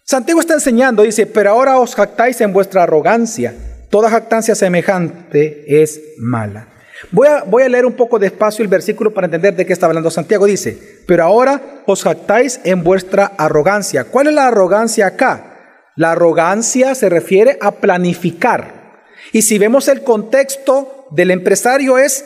Santiago 0.04 0.40
está 0.40 0.54
enseñando, 0.54 1.02
dice, 1.02 1.26
pero 1.26 1.50
ahora 1.50 1.78
os 1.78 1.94
jactáis 1.94 2.40
en 2.40 2.52
vuestra 2.52 2.84
arrogancia. 2.84 3.54
Toda 3.90 4.10
jactancia 4.10 4.54
semejante 4.54 5.82
es 5.82 6.00
mala. 6.18 6.68
Voy 7.10 7.28
a, 7.62 7.68
leer 7.68 7.86
un 7.86 7.92
poco 7.92 8.18
despacio 8.18 8.62
el 8.62 8.68
versículo 8.68 9.12
para 9.12 9.26
entender 9.26 9.54
de 9.54 9.66
qué 9.66 9.72
está 9.72 9.86
hablando 9.86 10.10
Santiago. 10.10 10.46
Dice, 10.46 11.02
pero 11.06 11.24
ahora 11.24 11.82
os 11.86 12.02
jactáis 12.02 12.60
en 12.64 12.82
vuestra 12.82 13.32
arrogancia. 13.36 14.04
¿Cuál 14.04 14.28
es 14.28 14.34
la 14.34 14.48
arrogancia 14.48 15.06
acá? 15.06 15.92
La 15.96 16.12
arrogancia 16.12 16.94
se 16.94 17.08
refiere 17.08 17.58
a 17.60 17.72
planificar. 17.72 19.04
Y 19.32 19.42
si 19.42 19.58
vemos 19.58 19.88
el 19.88 20.02
contexto 20.02 21.06
del 21.10 21.30
empresario 21.30 21.98
es, 21.98 22.24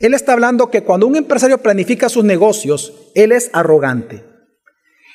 él 0.00 0.14
está 0.14 0.32
hablando 0.32 0.70
que 0.70 0.82
cuando 0.82 1.06
un 1.06 1.16
empresario 1.16 1.58
planifica 1.58 2.08
sus 2.08 2.24
negocios, 2.24 3.10
él 3.14 3.32
es 3.32 3.50
arrogante. 3.52 4.24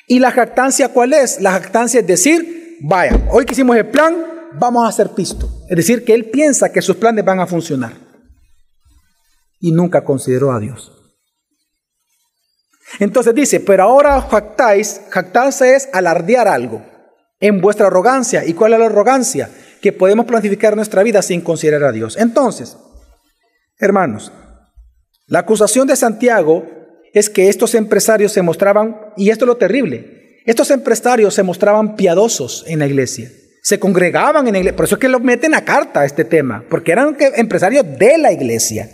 ¿Y 0.06 0.20
la 0.20 0.30
jactancia 0.30 0.88
cuál 0.88 1.12
es? 1.12 1.40
La 1.40 1.52
jactancia 1.52 2.00
es 2.00 2.06
decir, 2.06 2.78
vaya, 2.80 3.28
hoy 3.30 3.44
que 3.44 3.52
hicimos 3.52 3.76
el 3.76 3.86
plan, 3.86 4.16
vamos 4.54 4.84
a 4.84 4.88
hacer 4.88 5.10
pisto. 5.10 5.48
Es 5.68 5.76
decir, 5.76 6.04
que 6.04 6.14
él 6.14 6.26
piensa 6.26 6.72
que 6.72 6.80
sus 6.80 6.96
planes 6.96 7.24
van 7.24 7.40
a 7.40 7.46
funcionar 7.46 8.07
y 9.60 9.72
nunca 9.72 10.04
consideró 10.04 10.52
a 10.52 10.60
Dios. 10.60 10.92
Entonces 13.00 13.34
dice, 13.34 13.60
pero 13.60 13.84
ahora 13.84 14.20
jactáis, 14.22 15.02
jactarse 15.10 15.74
es 15.74 15.88
alardear 15.92 16.48
algo 16.48 16.82
en 17.40 17.60
vuestra 17.60 17.86
arrogancia. 17.86 18.44
¿Y 18.44 18.54
cuál 18.54 18.72
es 18.72 18.78
la 18.78 18.86
arrogancia? 18.86 19.50
Que 19.80 19.92
podemos 19.92 20.26
planificar 20.26 20.74
nuestra 20.74 21.02
vida 21.02 21.22
sin 21.22 21.40
considerar 21.40 21.84
a 21.84 21.92
Dios. 21.92 22.16
Entonces, 22.16 22.76
hermanos, 23.78 24.32
la 25.26 25.40
acusación 25.40 25.86
de 25.86 25.96
Santiago 25.96 26.66
es 27.12 27.28
que 27.28 27.48
estos 27.48 27.74
empresarios 27.74 28.32
se 28.32 28.42
mostraban, 28.42 28.96
y 29.16 29.30
esto 29.30 29.44
es 29.44 29.48
lo 29.48 29.56
terrible, 29.56 30.40
estos 30.46 30.70
empresarios 30.70 31.34
se 31.34 31.42
mostraban 31.42 31.96
piadosos 31.96 32.64
en 32.66 32.78
la 32.78 32.86
iglesia, 32.86 33.30
se 33.62 33.78
congregaban 33.78 34.46
en 34.46 34.54
la 34.54 34.58
iglesia, 34.60 34.76
por 34.76 34.86
eso 34.86 34.94
es 34.94 35.00
que 35.00 35.08
lo 35.08 35.20
meten 35.20 35.54
a 35.54 35.64
carta 35.64 36.04
este 36.04 36.24
tema, 36.24 36.64
porque 36.68 36.92
eran 36.92 37.16
empresarios 37.36 37.84
de 37.98 38.18
la 38.18 38.32
iglesia. 38.32 38.88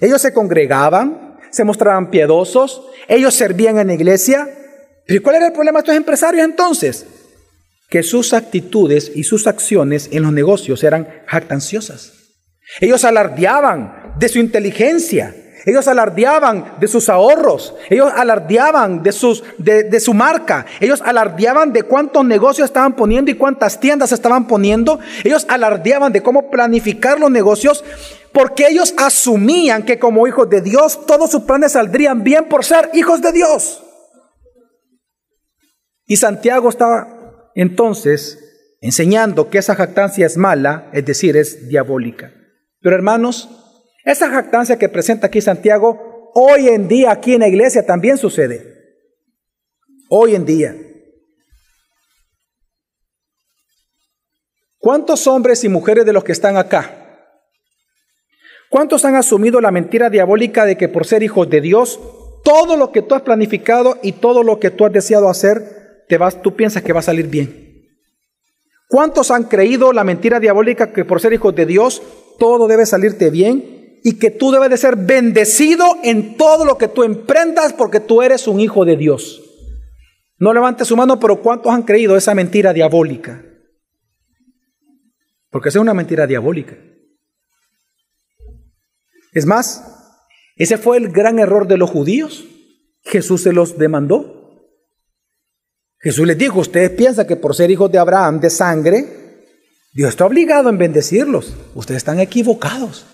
Ellos 0.00 0.22
se 0.22 0.32
congregaban, 0.32 1.36
se 1.50 1.64
mostraban 1.64 2.10
piedosos, 2.10 2.82
ellos 3.08 3.34
servían 3.34 3.78
en 3.78 3.88
la 3.88 3.94
iglesia. 3.94 4.48
¿Pero 5.06 5.22
cuál 5.22 5.36
era 5.36 5.46
el 5.46 5.52
problema 5.52 5.78
de 5.78 5.82
estos 5.82 5.96
empresarios 5.96 6.44
entonces? 6.44 7.06
Que 7.88 8.02
sus 8.02 8.32
actitudes 8.34 9.10
y 9.14 9.24
sus 9.24 9.46
acciones 9.46 10.08
en 10.12 10.22
los 10.22 10.32
negocios 10.32 10.84
eran 10.84 11.08
jactanciosas. 11.26 12.12
Ellos 12.80 13.04
alardeaban 13.04 14.14
de 14.18 14.28
su 14.28 14.38
inteligencia, 14.38 15.34
ellos 15.64 15.88
alardeaban 15.88 16.74
de 16.78 16.86
sus 16.86 17.08
ahorros, 17.08 17.74
ellos 17.88 18.12
alardeaban 18.14 19.02
de, 19.02 19.12
sus, 19.12 19.42
de, 19.56 19.84
de, 19.84 20.00
su 20.00 20.12
marca, 20.12 20.66
ellos 20.80 21.02
alardeaban 21.04 21.72
de 21.72 21.82
cuántos 21.82 22.24
negocios 22.26 22.66
estaban 22.66 22.94
poniendo 22.94 23.30
y 23.30 23.34
cuántas 23.34 23.80
tiendas 23.80 24.12
estaban 24.12 24.46
poniendo, 24.46 25.00
ellos 25.24 25.46
alardeaban 25.48 26.12
de 26.12 26.22
cómo 26.22 26.50
planificar 26.50 27.18
los 27.18 27.30
negocios 27.30 27.84
porque 28.38 28.68
ellos 28.68 28.94
asumían 28.96 29.84
que 29.84 29.98
como 29.98 30.28
hijos 30.28 30.48
de 30.48 30.60
Dios 30.60 31.04
todos 31.06 31.28
sus 31.28 31.42
planes 31.42 31.72
saldrían 31.72 32.22
bien 32.22 32.48
por 32.48 32.64
ser 32.64 32.88
hijos 32.94 33.20
de 33.20 33.32
Dios. 33.32 33.82
Y 36.06 36.18
Santiago 36.18 36.68
estaba 36.68 37.50
entonces 37.56 38.38
enseñando 38.80 39.50
que 39.50 39.58
esa 39.58 39.74
jactancia 39.74 40.24
es 40.24 40.36
mala, 40.36 40.88
es 40.92 41.04
decir, 41.04 41.36
es 41.36 41.68
diabólica. 41.68 42.32
Pero 42.80 42.94
hermanos, 42.94 43.48
esa 44.04 44.30
jactancia 44.30 44.78
que 44.78 44.88
presenta 44.88 45.26
aquí 45.26 45.40
Santiago, 45.40 46.30
hoy 46.32 46.68
en 46.68 46.86
día 46.86 47.10
aquí 47.10 47.34
en 47.34 47.40
la 47.40 47.48
iglesia 47.48 47.84
también 47.84 48.18
sucede. 48.18 48.76
hoy 50.10 50.36
en 50.36 50.46
día. 50.46 50.76
¿Cuántos 54.78 55.26
hombres 55.26 55.64
y 55.64 55.68
mujeres 55.68 56.06
de 56.06 56.12
los 56.12 56.22
que 56.22 56.30
están 56.30 56.56
acá? 56.56 56.97
¿Cuántos 58.70 59.04
han 59.04 59.14
asumido 59.14 59.60
la 59.60 59.70
mentira 59.70 60.10
diabólica 60.10 60.66
de 60.66 60.76
que 60.76 60.88
por 60.88 61.06
ser 61.06 61.22
hijos 61.22 61.48
de 61.48 61.60
Dios, 61.60 61.98
todo 62.44 62.76
lo 62.76 62.92
que 62.92 63.02
tú 63.02 63.14
has 63.14 63.22
planificado 63.22 63.98
y 64.02 64.12
todo 64.12 64.42
lo 64.42 64.60
que 64.60 64.70
tú 64.70 64.84
has 64.84 64.92
deseado 64.92 65.28
hacer, 65.28 66.04
te 66.08 66.18
vas, 66.18 66.42
tú 66.42 66.54
piensas 66.54 66.82
que 66.82 66.92
va 66.92 67.00
a 67.00 67.02
salir 67.02 67.28
bien? 67.28 67.68
¿Cuántos 68.88 69.30
han 69.30 69.44
creído 69.44 69.92
la 69.92 70.04
mentira 70.04 70.40
diabólica 70.40 70.92
que 70.92 71.04
por 71.04 71.20
ser 71.20 71.32
hijos 71.32 71.54
de 71.54 71.66
Dios, 71.66 72.02
todo 72.38 72.68
debe 72.68 72.86
salirte 72.86 73.30
bien 73.30 74.00
y 74.02 74.18
que 74.18 74.30
tú 74.30 74.50
debes 74.50 74.70
de 74.70 74.76
ser 74.76 74.96
bendecido 74.96 75.84
en 76.02 76.36
todo 76.36 76.64
lo 76.64 76.78
que 76.78 76.88
tú 76.88 77.04
emprendas 77.04 77.72
porque 77.72 78.00
tú 78.00 78.22
eres 78.22 78.46
un 78.46 78.60
hijo 78.60 78.84
de 78.84 78.96
Dios? 78.96 79.42
No 80.38 80.54
levantes 80.54 80.88
su 80.88 80.96
mano, 80.96 81.18
pero 81.18 81.42
¿cuántos 81.42 81.72
han 81.72 81.82
creído 81.82 82.16
esa 82.16 82.34
mentira 82.34 82.72
diabólica? 82.72 83.44
Porque 85.50 85.70
es 85.70 85.76
una 85.76 85.94
mentira 85.94 86.26
diabólica. 86.26 86.76
Es 89.32 89.46
más, 89.46 89.84
ese 90.56 90.76
fue 90.76 90.96
el 90.96 91.10
gran 91.10 91.38
error 91.38 91.68
de 91.68 91.76
los 91.76 91.90
judíos. 91.90 92.44
Jesús 93.02 93.42
se 93.42 93.52
los 93.52 93.78
demandó. 93.78 94.38
Jesús 96.00 96.26
les 96.26 96.38
dijo, 96.38 96.60
ustedes 96.60 96.90
piensan 96.90 97.26
que 97.26 97.36
por 97.36 97.54
ser 97.54 97.70
hijos 97.70 97.90
de 97.90 97.98
Abraham 97.98 98.40
de 98.40 98.50
sangre, 98.50 99.06
Dios 99.92 100.10
está 100.10 100.26
obligado 100.26 100.68
en 100.68 100.78
bendecirlos. 100.78 101.54
Ustedes 101.74 101.98
están 101.98 102.20
equivocados. 102.20 103.06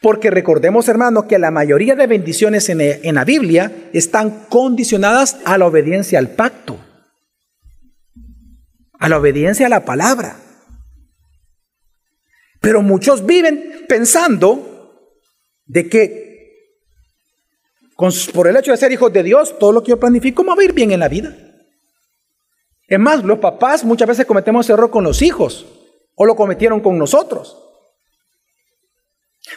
Porque 0.00 0.30
recordemos, 0.30 0.88
hermanos, 0.88 1.26
que 1.26 1.38
la 1.38 1.52
mayoría 1.52 1.94
de 1.94 2.08
bendiciones 2.08 2.68
en, 2.68 2.80
en 2.80 3.14
la 3.14 3.24
Biblia 3.24 3.88
están 3.92 4.46
condicionadas 4.48 5.38
a 5.44 5.58
la 5.58 5.66
obediencia 5.66 6.18
al 6.18 6.30
pacto, 6.30 6.76
a 8.98 9.08
la 9.08 9.18
obediencia 9.18 9.66
a 9.66 9.70
la 9.70 9.84
palabra. 9.84 10.36
Pero 12.62 12.80
muchos 12.80 13.26
viven 13.26 13.84
pensando 13.88 15.10
de 15.66 15.88
que 15.90 16.32
por 18.32 18.48
el 18.48 18.56
hecho 18.56 18.70
de 18.70 18.76
ser 18.76 18.90
hijos 18.92 19.12
de 19.12 19.22
Dios, 19.22 19.58
todo 19.58 19.72
lo 19.72 19.82
que 19.82 19.90
yo 19.90 20.00
planifico 20.00 20.42
me 20.42 20.54
va 20.54 20.62
a 20.62 20.64
ir 20.64 20.72
bien 20.72 20.92
en 20.92 21.00
la 21.00 21.08
vida. 21.08 21.36
Es 22.88 22.98
más, 22.98 23.22
los 23.24 23.38
papás 23.38 23.84
muchas 23.84 24.08
veces 24.08 24.26
cometemos 24.26 24.68
error 24.70 24.90
con 24.90 25.04
los 25.04 25.22
hijos 25.22 25.66
o 26.14 26.24
lo 26.24 26.34
cometieron 26.34 26.80
con 26.80 26.98
nosotros. 26.98 27.61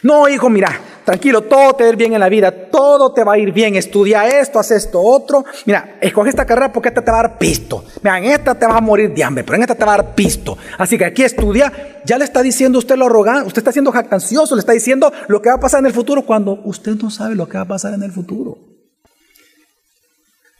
No, 0.02 0.28
hijo, 0.28 0.50
mira, 0.50 0.80
tranquilo, 1.04 1.42
todo 1.42 1.74
te 1.74 1.84
va 1.84 1.88
a 1.88 1.92
ir 1.92 1.96
bien 1.96 2.12
en 2.12 2.20
la 2.20 2.28
vida, 2.28 2.50
todo 2.50 3.12
te 3.12 3.24
va 3.24 3.34
a 3.34 3.38
ir 3.38 3.52
bien, 3.52 3.76
estudia 3.76 4.26
esto, 4.40 4.58
haz 4.58 4.70
esto, 4.70 5.00
otro. 5.00 5.44
Mira, 5.64 5.98
escoge 6.00 6.30
esta 6.30 6.44
carrera 6.44 6.72
porque 6.72 6.88
esta 6.88 7.02
te 7.02 7.10
va 7.10 7.20
a 7.20 7.22
dar 7.22 7.38
pisto. 7.38 7.84
Mira, 8.02 8.18
en 8.18 8.24
esta 8.24 8.54
te 8.54 8.66
vas 8.66 8.76
a 8.76 8.80
morir 8.80 9.12
de 9.14 9.24
hambre, 9.24 9.44
pero 9.44 9.56
en 9.56 9.62
esta 9.62 9.74
te 9.74 9.84
va 9.84 9.94
a 9.94 9.96
dar 9.98 10.14
pisto. 10.14 10.58
Así 10.78 10.98
que 10.98 11.04
aquí 11.04 11.22
estudia, 11.22 12.00
ya 12.04 12.18
le 12.18 12.24
está 12.24 12.42
diciendo 12.42 12.78
usted 12.78 12.96
lo 12.96 13.06
arrogante, 13.06 13.46
usted 13.46 13.60
está 13.60 13.72
siendo 13.72 13.92
jactancioso, 13.92 14.54
le 14.54 14.60
está 14.60 14.72
diciendo 14.72 15.12
lo 15.28 15.40
que 15.40 15.48
va 15.48 15.56
a 15.56 15.60
pasar 15.60 15.80
en 15.80 15.86
el 15.86 15.92
futuro 15.92 16.22
cuando 16.22 16.60
usted 16.64 16.92
no 16.96 17.10
sabe 17.10 17.34
lo 17.34 17.48
que 17.48 17.56
va 17.56 17.64
a 17.64 17.68
pasar 17.68 17.94
en 17.94 18.02
el 18.02 18.12
futuro. 18.12 18.58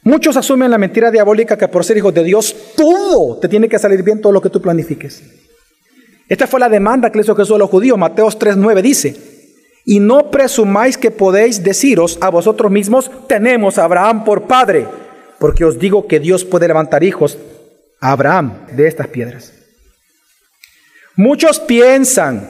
Muchos 0.03 0.37
asumen 0.37 0.71
la 0.71 0.77
mentira 0.77 1.11
diabólica 1.11 1.57
que 1.57 1.67
por 1.67 1.83
ser 1.83 1.97
hijos 1.97 2.13
de 2.13 2.23
Dios, 2.23 2.55
todo 2.77 3.37
te 3.39 3.49
tiene 3.49 3.67
que 3.67 3.77
salir 3.77 4.03
bien, 4.03 4.21
todo 4.21 4.31
lo 4.31 4.41
que 4.41 4.49
tú 4.49 4.61
planifiques. 4.61 5.21
Esta 6.27 6.47
fue 6.47 6.59
la 6.59 6.69
demanda 6.69 7.09
que 7.09 7.17
le 7.17 7.23
hizo 7.23 7.35
Jesús 7.35 7.55
a 7.55 7.59
los 7.59 7.69
judíos. 7.69 7.97
Mateos 7.97 8.37
3.9 8.37 8.81
dice, 8.81 9.15
y 9.85 9.99
no 10.01 10.29
presumáis 10.29 10.97
que 10.97 11.11
podéis 11.11 11.63
deciros 11.63 12.17
a 12.19 12.29
vosotros 12.29 12.71
mismos, 12.71 13.09
tenemos 13.27 13.77
a 13.77 13.85
Abraham 13.85 14.25
por 14.25 14.43
padre, 14.43 14.85
porque 15.39 15.63
os 15.63 15.79
digo 15.79 16.07
que 16.07 16.19
Dios 16.19 16.43
puede 16.43 16.67
levantar 16.67 17.03
hijos 17.03 17.37
a 18.01 18.11
Abraham 18.11 18.65
de 18.73 18.87
estas 18.87 19.07
piedras. 19.07 19.53
Muchos 21.15 21.59
piensan 21.61 22.49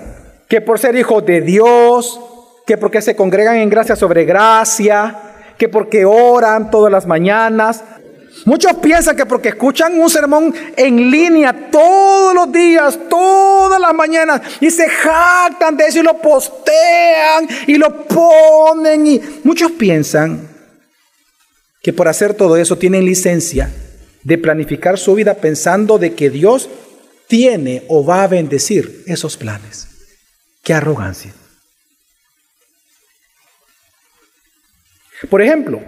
que 0.49 0.61
por 0.61 0.79
ser 0.79 0.95
hijos 0.95 1.25
de 1.25 1.41
Dios, 1.41 2.19
que 2.65 2.77
porque 2.77 3.01
se 3.01 3.15
congregan 3.15 3.57
en 3.57 3.69
gracia 3.69 3.95
sobre 3.95 4.25
gracia, 4.25 5.15
que 5.57 5.69
porque 5.69 6.05
oran 6.05 6.71
todas 6.71 6.91
las 6.91 7.05
mañanas, 7.05 7.83
Muchos 8.45 8.73
piensan 8.77 9.15
que 9.15 9.25
porque 9.25 9.49
escuchan 9.49 9.99
un 9.99 10.09
sermón 10.09 10.53
en 10.75 11.11
línea 11.11 11.69
todos 11.71 12.33
los 12.33 12.51
días, 12.51 12.97
todas 13.09 13.79
las 13.79 13.93
mañanas, 13.93 14.41
y 14.61 14.71
se 14.71 14.87
jactan 14.87 15.75
de 15.75 15.85
eso 15.87 15.99
y 15.99 16.03
lo 16.03 16.17
postean 16.21 17.47
y 17.67 17.75
lo 17.75 18.05
ponen, 18.05 19.07
y 19.07 19.21
muchos 19.43 19.71
piensan 19.73 20.47
que 21.81 21.93
por 21.93 22.07
hacer 22.07 22.33
todo 22.33 22.57
eso 22.57 22.77
tienen 22.77 23.05
licencia 23.05 23.71
de 24.23 24.37
planificar 24.37 24.97
su 24.97 25.15
vida 25.15 25.35
pensando 25.35 25.97
de 25.97 26.13
que 26.13 26.29
Dios 26.29 26.69
tiene 27.27 27.83
o 27.87 28.05
va 28.05 28.23
a 28.23 28.27
bendecir 28.27 29.03
esos 29.07 29.37
planes. 29.37 29.87
Qué 30.63 30.73
arrogancia. 30.73 31.33
Por 35.29 35.41
ejemplo, 35.41 35.81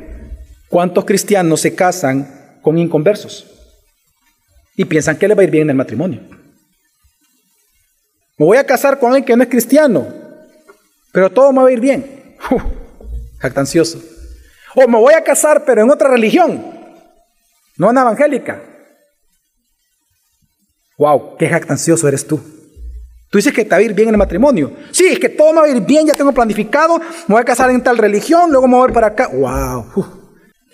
¿cuántos 0.70 1.06
cristianos 1.06 1.62
se 1.62 1.76
casan 1.76 2.39
con 2.62 2.78
inconversos 2.78 3.46
y 4.76 4.86
piensan 4.86 5.18
que 5.18 5.28
le 5.28 5.36
va 5.36 5.42
a 5.42 5.44
ir 5.44 5.52
bien 5.52 5.64
en 5.64 5.72
el 5.72 5.76
matrimonio. 5.76 6.22
Me 8.38 8.46
voy 8.46 8.58
a 8.58 8.66
casar 8.66 8.98
con 8.98 9.10
alguien 9.10 9.26
que 9.26 9.36
no 9.36 9.44
es 9.44 9.50
cristiano, 9.50 10.08
pero 11.12 11.30
todo 11.30 11.52
me 11.52 11.62
va 11.62 11.68
a 11.68 11.72
ir 11.72 11.82
bien. 11.82 12.38
jactancioso. 13.40 14.02
O 14.76 14.88
me 14.88 14.98
voy 14.98 15.14
a 15.14 15.24
casar, 15.24 15.66
pero 15.66 15.82
en 15.82 15.90
otra 15.90 16.10
religión, 16.10 16.64
no 17.78 17.90
en 17.90 17.98
evangélica. 17.98 18.62
Wow, 20.98 21.38
qué 21.38 21.50
jactancioso 21.50 22.08
eres 22.08 22.26
tú. 22.26 22.40
Tú 23.30 23.38
dices 23.38 23.54
que 23.54 23.64
te 23.64 23.72
va 23.72 23.78
a 23.78 23.82
ir 23.82 23.94
bien 23.94 24.10
en 24.10 24.16
el 24.16 24.20
matrimonio. 24.20 24.72
Sí, 24.92 25.08
es 25.08 25.20
que 25.20 25.30
todo 25.30 25.54
me 25.54 25.60
va 25.60 25.66
a 25.66 25.70
ir 25.70 25.82
bien, 25.82 26.08
ya 26.08 26.14
tengo 26.14 26.32
planificado, 26.32 27.00
me 27.00 27.36
voy 27.36 27.42
a 27.42 27.46
casar 27.46 27.70
en 27.70 27.84
tal 27.84 27.98
religión, 27.98 28.50
luego 28.50 28.68
me 28.68 28.76
voy 28.76 28.86
a 28.86 28.88
ir 28.88 28.94
para 28.94 29.08
acá. 29.08 29.28
Wow. 29.28 30.19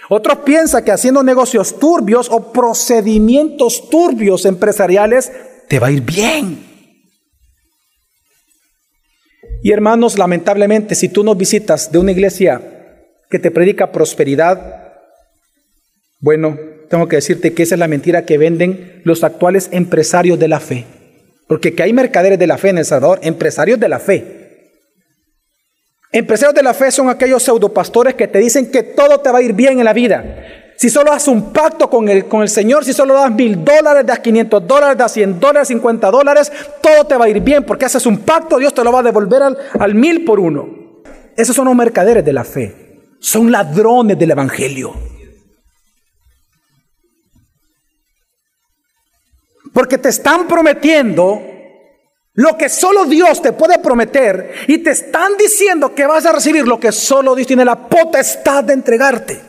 Otros 0.10 0.40
piensan 0.40 0.84
que 0.84 0.92
haciendo 0.92 1.24
negocios 1.24 1.80
turbios 1.80 2.30
o 2.30 2.52
procedimientos 2.52 3.90
turbios 3.90 4.46
empresariales 4.46 5.32
te 5.68 5.80
va 5.80 5.88
a 5.88 5.92
ir 5.92 6.02
bien. 6.02 6.76
Y 9.64 9.72
hermanos, 9.72 10.20
lamentablemente, 10.20 10.94
si 10.94 11.10
tú 11.10 11.24
nos 11.24 11.38
visitas 11.38 11.92
de 11.92 11.98
una 11.98 12.12
iglesia 12.12 12.62
que 13.30 13.40
te 13.40 13.50
predica 13.50 13.92
prosperidad, 13.92 14.94
bueno, 16.20 16.58
tengo 16.88 17.08
que 17.08 17.16
decirte 17.16 17.54
que 17.54 17.64
esa 17.64 17.74
es 17.76 17.80
la 17.80 17.88
mentira 17.88 18.26
que 18.26 18.38
venden 18.38 19.02
los 19.06 19.24
actuales 19.24 19.70
empresarios 19.72 20.38
de 20.38 20.48
la 20.48 20.60
fe. 20.60 20.86
Porque 21.48 21.74
que 21.74 21.84
hay 21.84 21.94
mercaderes 21.94 22.38
de 22.38 22.48
la 22.48 22.58
fe 22.58 22.70
en 22.70 22.78
El 22.78 22.86
Salvador, 22.86 23.20
empresarios 23.24 23.80
de 23.80 23.90
la 23.90 24.00
fe. 24.00 24.35
Empresarios 26.12 26.56
de 26.56 26.64
la 26.64 26.74
fe 26.74 26.92
son 26.92 27.10
aquellos 27.10 27.44
pseudopastores 27.44 28.16
que 28.16 28.28
te 28.28 28.40
dicen 28.40 28.72
que 28.72 28.84
todo 28.84 29.20
te 29.20 29.32
va 29.32 29.40
a 29.40 29.42
ir 29.42 29.54
bien 29.54 29.80
en 29.80 29.86
la 29.86 29.94
vida. 29.94 30.24
Si 30.78 30.90
solo 30.90 31.12
haces 31.12 31.30
un 31.30 31.54
pacto 31.54 31.90
con 31.90 32.10
el, 32.10 32.26
con 32.26 32.42
el 32.42 32.50
Señor, 32.50 32.84
si 32.84 32.94
solo 32.94 33.14
das 33.14 33.32
mil 33.32 33.64
dólares, 33.64 34.06
das 34.06 34.20
500 34.20 34.68
dólares, 34.68 34.98
das 34.98 35.14
100 35.14 35.40
dólares, 35.40 35.70
50 35.70 36.12
dólares, 36.12 36.52
todo 36.82 37.06
te 37.06 37.16
va 37.16 37.26
a 37.26 37.30
ir 37.30 37.40
bien 37.40 37.64
porque 37.64 37.86
haces 37.86 38.06
un 38.06 38.20
pacto, 38.20 38.58
Dios 38.58 38.74
te 38.74 38.84
lo 38.84 38.92
va 38.92 39.00
a 39.00 39.04
devolver 39.04 39.42
al, 39.42 39.58
al 39.80 39.96
mil 39.96 40.26
por 40.26 40.40
uno. 40.40 40.68
Esos 41.36 41.56
son 41.56 41.66
los 41.66 41.76
mercaderes 41.76 42.24
de 42.24 42.34
la 42.34 42.44
fe. 42.44 42.76
Son 43.20 43.52
ladrones 43.52 44.20
del 44.20 44.32
Evangelio. 44.32 44.94
Porque 49.74 49.98
te 49.98 50.10
están 50.10 50.48
prometiendo 50.48 51.55
lo 52.36 52.58
que 52.58 52.68
solo 52.68 53.06
Dios 53.06 53.42
te 53.42 53.54
puede 53.54 53.80
prometer 53.80 54.52
y 54.68 54.80
te 54.80 54.92
están 54.92 55.38
diciendo 55.38 55.96
que 55.96 56.06
vas 56.06 56.26
a 56.26 56.34
recibir 56.34 56.68
lo 56.68 56.80
que 56.80 56.92
solo 56.92 57.34
Dios 57.34 57.48
tiene 57.48 57.64
la 57.64 57.88
potestad 57.88 58.64
de 58.66 58.74
entregarte. 58.74 59.42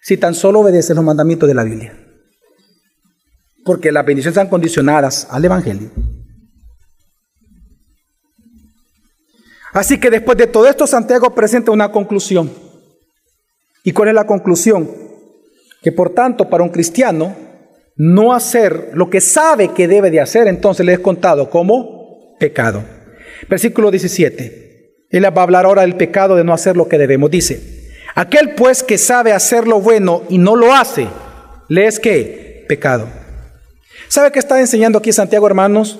Si 0.00 0.16
tan 0.16 0.34
solo 0.34 0.60
obedeces 0.60 0.94
los 0.94 1.04
mandamientos 1.04 1.48
de 1.48 1.54
la 1.54 1.64
Biblia. 1.64 1.98
Porque 3.64 3.90
las 3.90 4.06
bendiciones 4.06 4.36
están 4.36 4.48
condicionadas 4.48 5.26
al 5.28 5.44
Evangelio. 5.44 5.90
Así 9.72 9.98
que 9.98 10.08
después 10.08 10.38
de 10.38 10.46
todo 10.46 10.68
esto, 10.68 10.86
Santiago 10.86 11.34
presenta 11.34 11.72
una 11.72 11.90
conclusión. 11.90 12.50
¿Y 13.82 13.92
cuál 13.92 14.08
es 14.08 14.14
la 14.14 14.26
conclusión? 14.26 14.88
Que 15.82 15.90
por 15.90 16.14
tanto, 16.14 16.48
para 16.48 16.62
un 16.62 16.70
cristiano, 16.70 17.47
no 17.98 18.32
hacer 18.32 18.90
lo 18.94 19.10
que 19.10 19.20
sabe 19.20 19.72
que 19.74 19.88
debe 19.88 20.10
de 20.10 20.20
hacer, 20.20 20.46
entonces 20.46 20.86
le 20.86 20.94
he 20.94 21.02
contado 21.02 21.50
como 21.50 22.36
pecado. 22.38 22.84
Versículo 23.50 23.90
17. 23.90 24.68
Él 25.10 25.24
va 25.24 25.40
a 25.40 25.42
hablar 25.42 25.66
ahora 25.66 25.82
del 25.82 25.96
pecado 25.96 26.36
de 26.36 26.44
no 26.44 26.54
hacer 26.54 26.76
lo 26.76 26.88
que 26.88 26.96
debemos. 26.96 27.30
Dice, 27.30 27.90
aquel 28.14 28.54
pues 28.54 28.84
que 28.84 28.98
sabe 28.98 29.32
hacer 29.32 29.66
lo 29.66 29.80
bueno 29.80 30.22
y 30.28 30.38
no 30.38 30.54
lo 30.54 30.72
hace, 30.72 31.08
le 31.68 31.86
es 31.86 31.98
que 31.98 32.64
pecado. 32.68 33.08
¿Sabe 34.06 34.30
qué 34.30 34.38
está 34.38 34.60
enseñando 34.60 34.98
aquí 34.98 35.12
Santiago, 35.12 35.46
hermanos? 35.48 35.98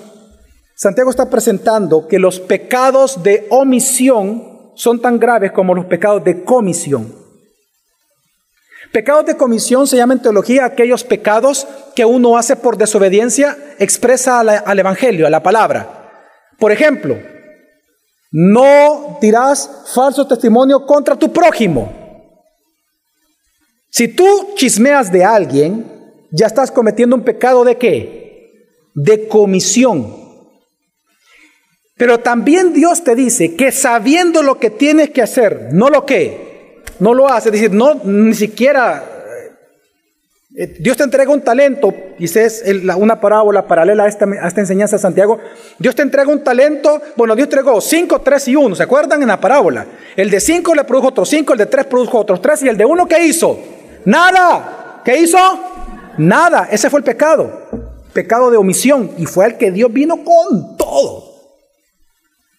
Santiago 0.75 1.09
está 1.09 1.29
presentando 1.29 2.07
que 2.07 2.17
los 2.17 2.39
pecados 2.39 3.21
de 3.23 3.45
omisión 3.49 4.71
son 4.75 5.01
tan 5.01 5.19
graves 5.19 5.51
como 5.51 5.75
los 5.75 5.85
pecados 5.85 6.23
de 6.23 6.45
comisión. 6.45 7.13
Pecados 8.91 9.25
de 9.25 9.37
comisión 9.37 9.85
se 9.85 9.97
llaman 9.97 10.17
en 10.17 10.23
teología 10.23 10.65
aquellos 10.65 11.03
pecados 11.03 11.67
que 11.95 12.05
uno 12.05 12.37
hace 12.37 12.55
por 12.55 12.77
desobediencia 12.77 13.57
expresa 13.77 14.39
al 14.39 14.79
Evangelio, 14.79 15.27
a 15.27 15.29
la 15.29 15.43
palabra. 15.43 16.09
Por 16.57 16.71
ejemplo, 16.71 17.17
no 18.31 19.17
dirás 19.21 19.69
falso 19.93 20.27
testimonio 20.27 20.85
contra 20.85 21.15
tu 21.15 21.31
prójimo. 21.31 21.93
Si 23.91 24.07
tú 24.07 24.49
chismeas 24.55 25.11
de 25.11 25.23
alguien, 25.23 25.85
ya 26.31 26.47
estás 26.47 26.71
cometiendo 26.71 27.15
un 27.15 27.23
pecado 27.23 27.63
de 27.63 27.77
qué? 27.77 28.65
De 28.95 29.27
comisión. 29.27 30.15
Pero 31.95 32.19
también 32.19 32.73
Dios 32.73 33.03
te 33.03 33.13
dice 33.13 33.55
que 33.55 33.71
sabiendo 33.71 34.41
lo 34.41 34.57
que 34.57 34.69
tienes 34.69 35.09
que 35.09 35.21
hacer, 35.21 35.69
no 35.73 35.89
lo 35.89 36.05
que, 36.05 36.48
no 36.99 37.13
lo 37.13 37.29
hace, 37.29 37.49
es 37.49 37.53
decir, 37.53 37.71
no 37.71 37.95
ni 38.03 38.33
siquiera 38.33 39.19
eh, 40.55 40.75
Dios 40.79 40.97
te 40.97 41.03
entrega 41.03 41.31
un 41.31 41.41
talento, 41.41 41.93
y 42.17 42.25
es 42.25 42.63
una 42.97 43.21
parábola 43.21 43.65
paralela 43.67 44.03
a 44.03 44.07
esta, 44.07 44.25
a 44.25 44.47
esta, 44.47 44.59
enseñanza 44.59 44.97
de 44.97 45.01
Santiago. 45.01 45.39
Dios 45.77 45.95
te 45.95 46.01
entrega 46.01 46.29
un 46.29 46.43
talento, 46.43 47.01
bueno, 47.15 47.35
Dios 47.35 47.45
entregó 47.45 47.79
5, 47.79 48.19
3 48.19 48.47
y 48.49 48.55
1, 48.55 48.75
¿se 48.75 48.83
acuerdan 48.83 49.21
en 49.21 49.29
la 49.29 49.39
parábola? 49.39 49.85
El 50.17 50.29
de 50.29 50.39
5 50.39 50.75
le 50.75 50.83
produjo 50.83 51.09
otros 51.09 51.29
5, 51.29 51.53
el 51.53 51.59
de 51.59 51.65
3 51.67 51.85
produjo 51.85 52.17
otros 52.17 52.41
3 52.41 52.63
y 52.63 52.67
el 52.67 52.77
de 52.77 52.83
1 52.83 53.07
¿qué 53.07 53.25
hizo? 53.25 53.57
Nada. 54.05 55.01
¿Qué 55.05 55.17
hizo? 55.19 55.37
Nada. 56.17 56.67
Ese 56.71 56.89
fue 56.89 56.99
el 56.99 57.05
pecado. 57.05 57.67
Pecado 58.11 58.51
de 58.51 58.57
omisión. 58.57 59.11
Y 59.17 59.25
fue 59.25 59.45
el 59.45 59.57
que 59.57 59.71
Dios 59.71 59.93
vino 59.93 60.23
con 60.23 60.75
todo. 60.77 61.23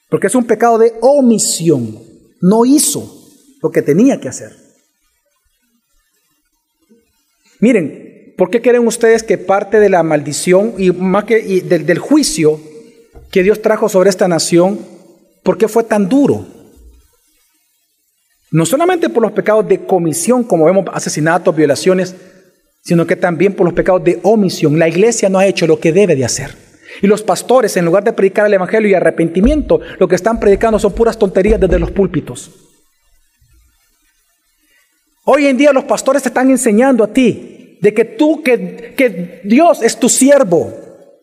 Porque 0.08 0.28
es 0.28 0.34
un 0.34 0.44
pecado 0.44 0.78
de 0.78 0.94
omisión. 1.00 1.98
No 2.40 2.64
hizo 2.64 3.19
lo 3.62 3.70
que 3.70 3.82
tenía 3.82 4.20
que 4.20 4.28
hacer. 4.28 4.56
Miren, 7.60 8.34
¿por 8.36 8.50
qué 8.50 8.62
creen 8.62 8.86
ustedes 8.86 9.22
que 9.22 9.36
parte 9.36 9.78
de 9.78 9.90
la 9.90 10.02
maldición 10.02 10.74
y 10.78 10.90
más 10.90 11.24
que 11.24 11.60
del, 11.62 11.98
juicio 11.98 12.58
que 13.30 13.42
Dios 13.42 13.60
trajo 13.60 13.88
sobre 13.88 14.10
esta 14.10 14.28
nación, 14.28 14.80
por 15.42 15.58
qué 15.58 15.68
fue 15.68 15.84
tan 15.84 16.08
duro? 16.08 16.46
No 18.50 18.64
solamente 18.64 19.10
por 19.10 19.22
los 19.22 19.32
pecados 19.32 19.68
de 19.68 19.84
comisión, 19.84 20.42
como 20.42 20.64
vemos 20.64 20.86
asesinatos, 20.92 21.54
violaciones, 21.54 22.16
sino 22.82 23.06
que 23.06 23.14
también 23.14 23.52
por 23.52 23.66
los 23.66 23.74
pecados 23.74 24.02
de 24.02 24.18
omisión. 24.22 24.78
La 24.78 24.88
iglesia 24.88 25.28
no 25.28 25.38
ha 25.38 25.46
hecho 25.46 25.66
lo 25.66 25.78
que 25.78 25.92
debe 25.92 26.16
de 26.16 26.24
hacer. 26.24 26.56
Y 27.02 27.06
los 27.06 27.22
pastores, 27.22 27.76
en 27.76 27.84
lugar 27.84 28.02
de 28.04 28.12
predicar 28.12 28.46
el 28.46 28.54
Evangelio 28.54 28.88
y 28.88 28.94
arrepentimiento, 28.94 29.80
lo 29.98 30.08
que 30.08 30.16
están 30.16 30.40
predicando 30.40 30.78
son 30.78 30.92
puras 30.92 31.18
tonterías 31.18 31.60
desde 31.60 31.78
los 31.78 31.90
púlpitos. 31.90 32.69
Hoy 35.24 35.46
en 35.46 35.56
día 35.56 35.72
los 35.72 35.84
pastores 35.84 36.22
te 36.22 36.28
están 36.28 36.50
enseñando 36.50 37.04
a 37.04 37.12
ti 37.12 37.78
de 37.80 37.94
que 37.94 38.04
tú, 38.04 38.42
que, 38.42 38.94
que 38.96 39.40
Dios 39.44 39.82
es 39.82 39.98
tu 39.98 40.08
siervo, 40.08 40.72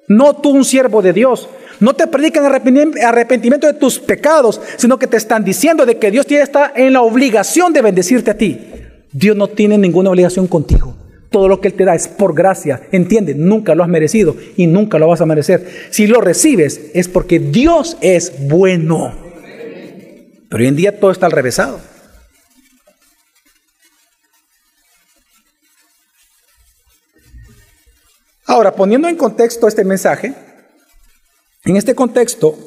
no 0.08 0.36
tú 0.36 0.52
un 0.52 0.66
siervo 0.66 1.02
de 1.02 1.14
Dios. 1.14 1.50
No 1.80 1.94
te 1.94 2.08
predican 2.08 2.44
arrepentimiento 2.46 3.68
de 3.68 3.74
tus 3.74 4.00
pecados, 4.00 4.60
sino 4.78 4.98
que 4.98 5.06
te 5.06 5.18
están 5.18 5.44
diciendo 5.44 5.86
de 5.86 5.98
que 5.98 6.10
Dios 6.10 6.26
está 6.32 6.74
en 6.76 6.94
la 6.94 7.02
obligación 7.02 7.72
de 7.72 7.84
bendecirte 7.84 8.32
a 8.32 8.38
ti. 8.38 8.60
Dios 9.12 9.36
no 9.36 9.48
tiene 9.48 9.78
ninguna 9.78 10.10
obligación 10.10 10.48
contigo. 10.48 10.96
Todo 11.30 11.48
lo 11.48 11.62
que 11.62 11.68
Él 11.68 11.76
te 11.76 11.86
da 11.86 11.94
es 11.94 12.08
por 12.08 12.34
gracia. 12.34 12.82
Entiende, 12.92 13.36
nunca 13.36 13.76
lo 13.76 13.84
has 13.84 13.90
merecido 13.90 14.36
y 14.56 14.66
nunca 14.66 14.98
lo 14.98 15.08
vas 15.08 15.22
a 15.22 15.28
merecer. 15.28 15.68
Si 15.92 16.08
lo 16.08 16.20
recibes 16.20 16.90
es 16.96 17.08
porque 17.08 17.38
Dios 17.38 17.98
es 18.02 18.48
bueno. 18.48 19.14
Pero 20.50 20.64
hoy 20.64 20.68
en 20.68 20.76
día 20.76 21.00
todo 21.00 21.12
está 21.12 21.28
al 21.28 21.32
revésado. 21.32 21.80
Ahora, 28.48 28.74
poniendo 28.74 29.10
en 29.10 29.18
contexto 29.18 29.68
este 29.68 29.84
mensaje, 29.84 30.34
en 31.66 31.76
este 31.76 31.94
contexto, 31.94 32.58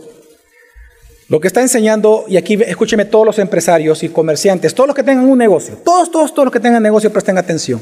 lo 1.29 1.41
que 1.41 1.49
está 1.49 1.63
enseñando, 1.63 2.27
y 2.29 2.37
aquí 2.37 2.59
escúcheme 2.67 3.07
todos 3.07 3.25
los 3.25 3.39
empresarios 3.39 4.03
y 4.03 4.11
comerciantes, 4.11 4.75
todos 4.75 4.89
los 4.89 4.95
que 4.95 5.03
tengan 5.03 5.25
un 5.25 5.39
negocio, 5.39 5.79
todos, 5.79 6.11
todos, 6.11 6.35
todos 6.35 6.45
los 6.45 6.53
que 6.53 6.61
tengan 6.61 6.83
negocio, 6.83 7.11
presten 7.11 7.39
atención. 7.39 7.81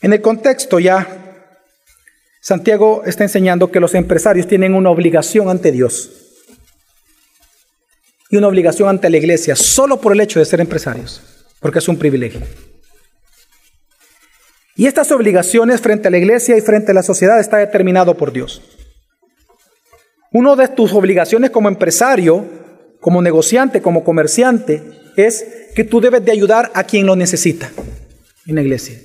En 0.00 0.14
el 0.14 0.22
contexto 0.22 0.78
ya, 0.78 1.06
Santiago 2.40 3.02
está 3.04 3.24
enseñando 3.24 3.70
que 3.70 3.80
los 3.80 3.94
empresarios 3.94 4.46
tienen 4.46 4.74
una 4.74 4.88
obligación 4.88 5.50
ante 5.50 5.72
Dios 5.72 6.10
y 8.30 8.36
una 8.36 8.48
obligación 8.48 8.88
ante 8.88 9.10
la 9.10 9.18
iglesia 9.18 9.56
solo 9.56 10.00
por 10.00 10.12
el 10.12 10.20
hecho 10.20 10.38
de 10.38 10.46
ser 10.46 10.60
empresarios, 10.60 11.20
porque 11.60 11.80
es 11.80 11.88
un 11.88 11.98
privilegio. 11.98 12.40
Y 14.76 14.86
estas 14.86 15.10
obligaciones 15.10 15.80
frente 15.80 16.08
a 16.08 16.10
la 16.10 16.18
iglesia 16.18 16.56
y 16.56 16.60
frente 16.60 16.92
a 16.92 16.94
la 16.94 17.02
sociedad 17.02 17.40
está 17.40 17.56
determinado 17.56 18.16
por 18.16 18.32
Dios. 18.32 18.62
Una 20.32 20.54
de 20.54 20.68
tus 20.68 20.92
obligaciones 20.92 21.50
como 21.50 21.68
empresario, 21.68 22.46
como 23.00 23.22
negociante, 23.22 23.80
como 23.80 24.04
comerciante, 24.04 24.82
es 25.16 25.46
que 25.74 25.84
tú 25.84 26.00
debes 26.00 26.24
de 26.24 26.32
ayudar 26.32 26.70
a 26.74 26.84
quien 26.84 27.06
lo 27.06 27.16
necesita 27.16 27.70
en 28.46 28.54
la 28.54 28.60
iglesia. 28.60 29.00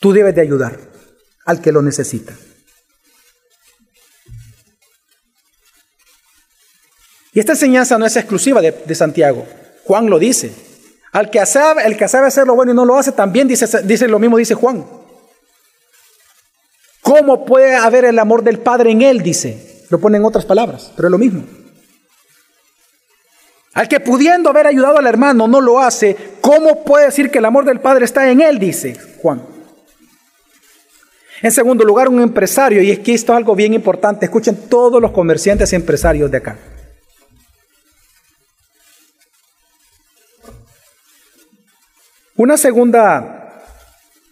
Tú 0.00 0.12
debes 0.12 0.34
de 0.34 0.42
ayudar 0.42 0.78
al 1.46 1.62
que 1.62 1.72
lo 1.72 1.80
necesita. 1.80 2.34
Y 7.32 7.40
esta 7.40 7.52
enseñanza 7.52 7.96
no 7.96 8.06
es 8.06 8.16
exclusiva 8.16 8.60
de, 8.60 8.94
Santiago. 8.94 9.46
Juan 9.84 10.10
lo 10.10 10.18
dice. 10.18 10.52
Al 11.12 11.30
que 11.30 11.44
sabe, 11.44 11.84
el 11.84 11.96
que 11.96 12.08
sabe 12.08 12.28
hacer 12.28 12.46
lo 12.46 12.54
bueno 12.54 12.72
y 12.72 12.74
no 12.74 12.84
lo 12.84 12.96
hace, 12.96 13.12
también 13.12 13.48
dice, 13.48 13.66
dice 13.82 14.06
lo 14.06 14.18
mismo, 14.18 14.36
dice 14.36 14.54
Juan. 14.54 14.84
¿Cómo 17.02 17.44
puede 17.44 17.74
haber 17.74 18.04
el 18.04 18.18
amor 18.18 18.44
del 18.44 18.60
Padre 18.60 18.92
en 18.92 19.02
él? 19.02 19.22
Dice. 19.22 19.86
Lo 19.88 19.98
pone 19.98 20.18
en 20.18 20.24
otras 20.24 20.44
palabras, 20.44 20.92
pero 20.94 21.08
es 21.08 21.12
lo 21.12 21.18
mismo. 21.18 21.42
Al 23.74 23.88
que 23.88 23.98
pudiendo 23.98 24.50
haber 24.50 24.66
ayudado 24.66 24.98
al 24.98 25.06
hermano 25.06 25.48
no 25.48 25.60
lo 25.60 25.80
hace, 25.80 26.16
¿cómo 26.40 26.84
puede 26.84 27.06
decir 27.06 27.30
que 27.30 27.38
el 27.38 27.44
amor 27.44 27.64
del 27.64 27.80
Padre 27.80 28.04
está 28.04 28.30
en 28.30 28.40
él? 28.40 28.58
Dice 28.58 28.96
Juan. 29.20 29.42
En 31.42 31.50
segundo 31.50 31.84
lugar, 31.84 32.08
un 32.08 32.20
empresario, 32.20 32.82
y 32.82 32.90
es 32.90 32.98
que 32.98 33.14
esto 33.14 33.32
es 33.32 33.38
algo 33.38 33.56
bien 33.56 33.72
importante, 33.72 34.26
escuchen 34.26 34.68
todos 34.68 35.00
los 35.00 35.10
comerciantes 35.10 35.72
y 35.72 35.76
empresarios 35.76 36.30
de 36.30 36.36
acá. 36.36 36.56
Una 42.40 42.56
segunda 42.56 43.66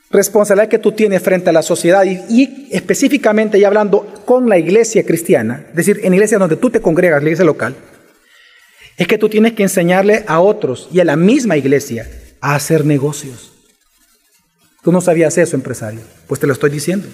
responsabilidad 0.09 0.71
que 0.71 0.79
tú 0.79 0.93
tienes 0.93 1.23
frente 1.23 1.51
a 1.51 1.53
la 1.53 1.61
sociedad 1.61 2.05
y, 2.07 2.67
específicamente 2.71 3.61
ya 3.61 3.67
hablando 3.67 4.23
con 4.25 4.49
la 4.49 4.57
iglesia 4.57 5.05
cristiana, 5.05 5.67
es 5.69 5.77
decir, 5.77 6.01
en 6.03 6.09
la 6.13 6.17
iglesia 6.17 6.39
donde 6.39 6.57
tú 6.57 6.71
te 6.71 6.81
congregas, 6.81 7.23
la 7.23 7.29
iglesia 7.29 7.45
local, 7.45 7.77
es 8.97 9.07
que 9.07 9.19
tú 9.19 9.29
tienes 9.29 9.53
que 9.53 9.63
enseñarle 9.63 10.25
a 10.27 10.41
otros 10.41 10.89
y 10.91 11.01
a 11.01 11.05
la 11.05 11.17
misma 11.17 11.59
iglesia 11.59 12.09
a 12.41 12.55
hacer 12.55 12.87
negocios. 12.87 13.53
Tú 14.83 14.91
no 14.91 15.03
sabías 15.03 15.37
eso, 15.37 15.55
empresario, 15.55 16.01
pues 16.27 16.41
te 16.41 16.47
lo 16.47 16.55
estoy 16.55 16.71
diciendo. 16.71 17.07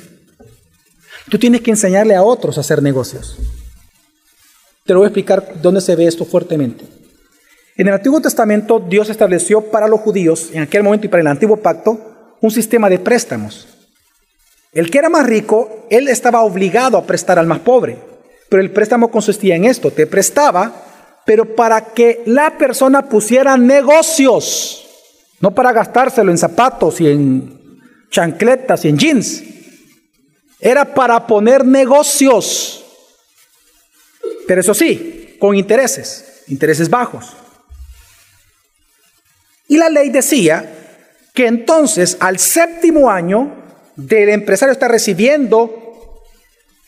Tú 1.28 1.40
tienes 1.40 1.62
que 1.62 1.72
enseñarle 1.72 2.14
a 2.14 2.22
otros 2.22 2.56
a 2.56 2.60
hacer 2.60 2.84
negocios. 2.84 3.36
Te 4.84 4.92
lo 4.92 5.00
voy 5.00 5.06
a 5.06 5.08
explicar 5.08 5.54
dónde 5.60 5.80
se 5.80 5.96
ve 5.96 6.06
esto 6.06 6.24
fuertemente. 6.24 6.84
En 7.76 7.88
el 7.88 7.94
Antiguo 7.94 8.20
Testamento 8.20 8.78
Dios 8.78 9.10
estableció 9.10 9.62
para 9.62 9.88
los 9.88 10.00
judíos, 10.00 10.50
en 10.52 10.62
aquel 10.62 10.84
momento 10.84 11.06
y 11.06 11.08
para 11.08 11.22
el 11.22 11.26
Antiguo 11.26 11.56
Pacto, 11.56 12.36
un 12.40 12.50
sistema 12.50 12.88
de 12.88 13.00
préstamos. 13.00 13.66
El 14.72 14.90
que 14.90 14.98
era 14.98 15.08
más 15.08 15.26
rico, 15.26 15.86
él 15.90 16.08
estaba 16.08 16.42
obligado 16.42 16.96
a 16.96 17.04
prestar 17.04 17.38
al 17.38 17.46
más 17.46 17.60
pobre. 17.60 17.98
Pero 18.48 18.62
el 18.62 18.70
préstamo 18.70 19.10
consistía 19.10 19.56
en 19.56 19.64
esto, 19.64 19.90
te 19.90 20.06
prestaba, 20.06 20.72
pero 21.26 21.56
para 21.56 21.86
que 21.86 22.22
la 22.26 22.56
persona 22.58 23.08
pusiera 23.08 23.56
negocios, 23.56 24.86
no 25.40 25.52
para 25.52 25.72
gastárselo 25.72 26.30
en 26.30 26.38
zapatos 26.38 27.00
y 27.00 27.08
en 27.08 27.80
chancletas 28.10 28.84
y 28.84 28.88
en 28.88 28.98
jeans. 28.98 29.42
Era 30.60 30.94
para 30.94 31.26
poner 31.26 31.64
negocios. 31.64 32.84
Pero 34.46 34.60
eso 34.60 34.74
sí, 34.74 35.36
con 35.40 35.56
intereses, 35.56 36.44
intereses 36.46 36.88
bajos. 36.88 37.34
Y 39.68 39.76
la 39.76 39.88
ley 39.88 40.10
decía 40.10 40.64
que 41.32 41.46
entonces 41.46 42.16
al 42.20 42.38
séptimo 42.38 43.10
año 43.10 43.52
del 43.96 44.28
empresario 44.28 44.72
está 44.72 44.88
recibiendo 44.88 45.84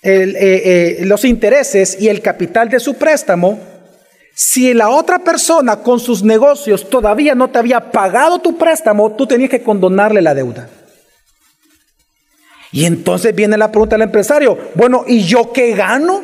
eh, 0.03 0.33
eh, 0.37 1.05
los 1.05 1.25
intereses 1.25 1.97
y 2.01 2.09
el 2.09 2.21
capital 2.21 2.69
de 2.69 2.79
su 2.79 2.95
préstamo, 2.95 3.59
si 4.35 4.75
la 4.75 4.91
otra 4.91 5.19
persona 5.21 5.79
con 5.79 5.99
sus 5.99 6.23
negocios 6.23 6.89
todavía 6.91 7.35
no 7.35 7.51
te 7.51 7.59
había 7.59 7.91
pagado 7.91 8.39
tu 8.39 8.57
préstamo, 8.57 9.17
tú 9.17 9.27
tenías 9.27 9.51
que 9.51 9.63
condonarle 9.63 10.21
la 10.21 10.35
deuda. 10.35 10.69
Y 12.71 12.85
entonces 12.85 13.35
viene 13.35 13.57
la 13.57 13.71
pregunta 13.73 13.97
del 13.97 14.03
empresario, 14.03 14.59
bueno, 14.75 15.05
¿y 15.07 15.25
yo 15.25 15.53
qué 15.53 15.75
gano? 15.75 16.23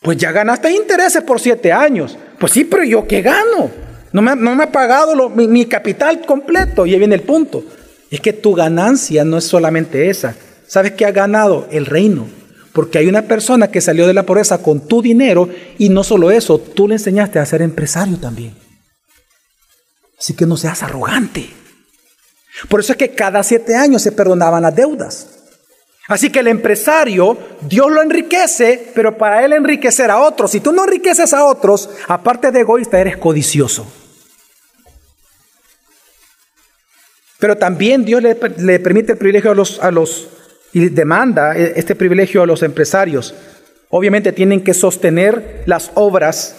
Pues 0.00 0.16
ya 0.16 0.32
ganaste 0.32 0.70
intereses 0.70 1.22
por 1.22 1.38
siete 1.38 1.70
años, 1.72 2.16
Pues 2.38 2.52
sí, 2.52 2.64
pero 2.64 2.82
yo 2.84 3.06
qué 3.06 3.20
gano. 3.20 3.89
No 4.12 4.22
me, 4.22 4.62
ha 4.62 4.72
pagado 4.72 5.28
mi, 5.30 5.46
mi, 5.46 5.66
capital 5.66 6.24
completo. 6.26 6.86
Y 6.86 6.92
ahí 6.92 6.98
viene 6.98 7.14
el 7.14 7.22
punto. 7.22 7.64
Es 8.10 8.20
que 8.20 8.32
tu 8.32 8.54
ganancia 8.54 9.24
no 9.24 9.38
es 9.38 9.44
solamente 9.44 10.10
esa. 10.10 10.34
¿Sabes 10.66 10.92
qué 10.92 11.06
ha 11.06 11.12
ganado? 11.12 11.68
El 11.70 11.86
reino. 11.86 12.28
Porque 12.72 12.98
hay 12.98 13.06
una 13.06 13.22
persona 13.22 13.70
que 13.70 13.80
salió 13.80 14.06
de 14.06 14.14
la 14.14 14.24
pobreza 14.24 14.58
con 14.58 14.86
tu 14.86 15.02
dinero 15.02 15.48
y 15.78 15.88
no 15.88 16.04
solo 16.04 16.30
eso, 16.30 16.58
tú 16.58 16.86
le 16.86 16.94
enseñaste 16.94 17.38
a 17.38 17.46
ser 17.46 17.62
empresario 17.62 18.16
también. 18.18 18.54
Así 20.18 20.34
que 20.34 20.46
no 20.46 20.56
seas 20.56 20.82
arrogante. 20.82 21.50
Por 22.68 22.80
eso 22.80 22.92
es 22.92 22.98
que 22.98 23.10
cada 23.10 23.42
siete 23.42 23.74
años 23.74 24.02
se 24.02 24.12
perdonaban 24.12 24.62
las 24.62 24.74
deudas. 24.74 25.26
Así 26.08 26.30
que 26.30 26.40
el 26.40 26.48
empresario, 26.48 27.38
Dios 27.62 27.90
lo 27.90 28.02
enriquece, 28.02 28.90
pero 28.94 29.16
para 29.16 29.44
él 29.44 29.52
enriquecer 29.52 30.10
a 30.10 30.18
otros, 30.20 30.50
si 30.50 30.60
tú 30.60 30.72
no 30.72 30.84
enriqueces 30.84 31.32
a 31.32 31.44
otros, 31.44 31.88
aparte 32.08 32.50
de 32.50 32.60
egoísta, 32.60 33.00
eres 33.00 33.16
codicioso. 33.16 33.86
Pero 37.40 37.56
también 37.56 38.04
Dios 38.04 38.22
le, 38.22 38.78
permite 38.78 39.12
el 39.12 39.18
privilegio 39.18 39.50
a 39.50 39.54
los, 39.54 39.82
a 39.82 39.90
los, 39.90 40.28
y 40.72 40.90
demanda 40.90 41.56
este 41.56 41.96
privilegio 41.96 42.42
a 42.42 42.46
los 42.46 42.62
empresarios. 42.62 43.34
Obviamente 43.88 44.30
tienen 44.32 44.62
que 44.62 44.74
sostener 44.74 45.62
las 45.66 45.90
obras 45.94 46.54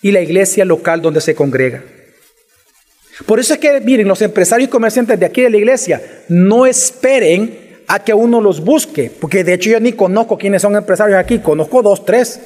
y 0.00 0.12
la 0.12 0.20
iglesia 0.20 0.64
local 0.64 1.02
donde 1.02 1.20
se 1.20 1.34
congrega. 1.34 1.82
Por 3.26 3.40
eso 3.40 3.54
es 3.54 3.60
que, 3.60 3.80
miren, 3.80 4.08
los 4.08 4.22
empresarios 4.22 4.68
y 4.68 4.70
comerciantes 4.70 5.18
de 5.18 5.26
aquí 5.26 5.42
de 5.42 5.50
la 5.50 5.58
iglesia, 5.58 6.00
no 6.28 6.64
esperen 6.64 7.82
a 7.88 8.02
que 8.02 8.14
uno 8.14 8.40
los 8.40 8.64
busque, 8.64 9.10
porque 9.20 9.44
de 9.44 9.54
hecho 9.54 9.70
yo 9.70 9.80
ni 9.80 9.92
conozco 9.92 10.38
quiénes 10.38 10.62
son 10.62 10.76
empresarios 10.76 11.18
aquí, 11.18 11.40
conozco 11.40 11.82
dos, 11.82 12.04
tres. 12.04 12.40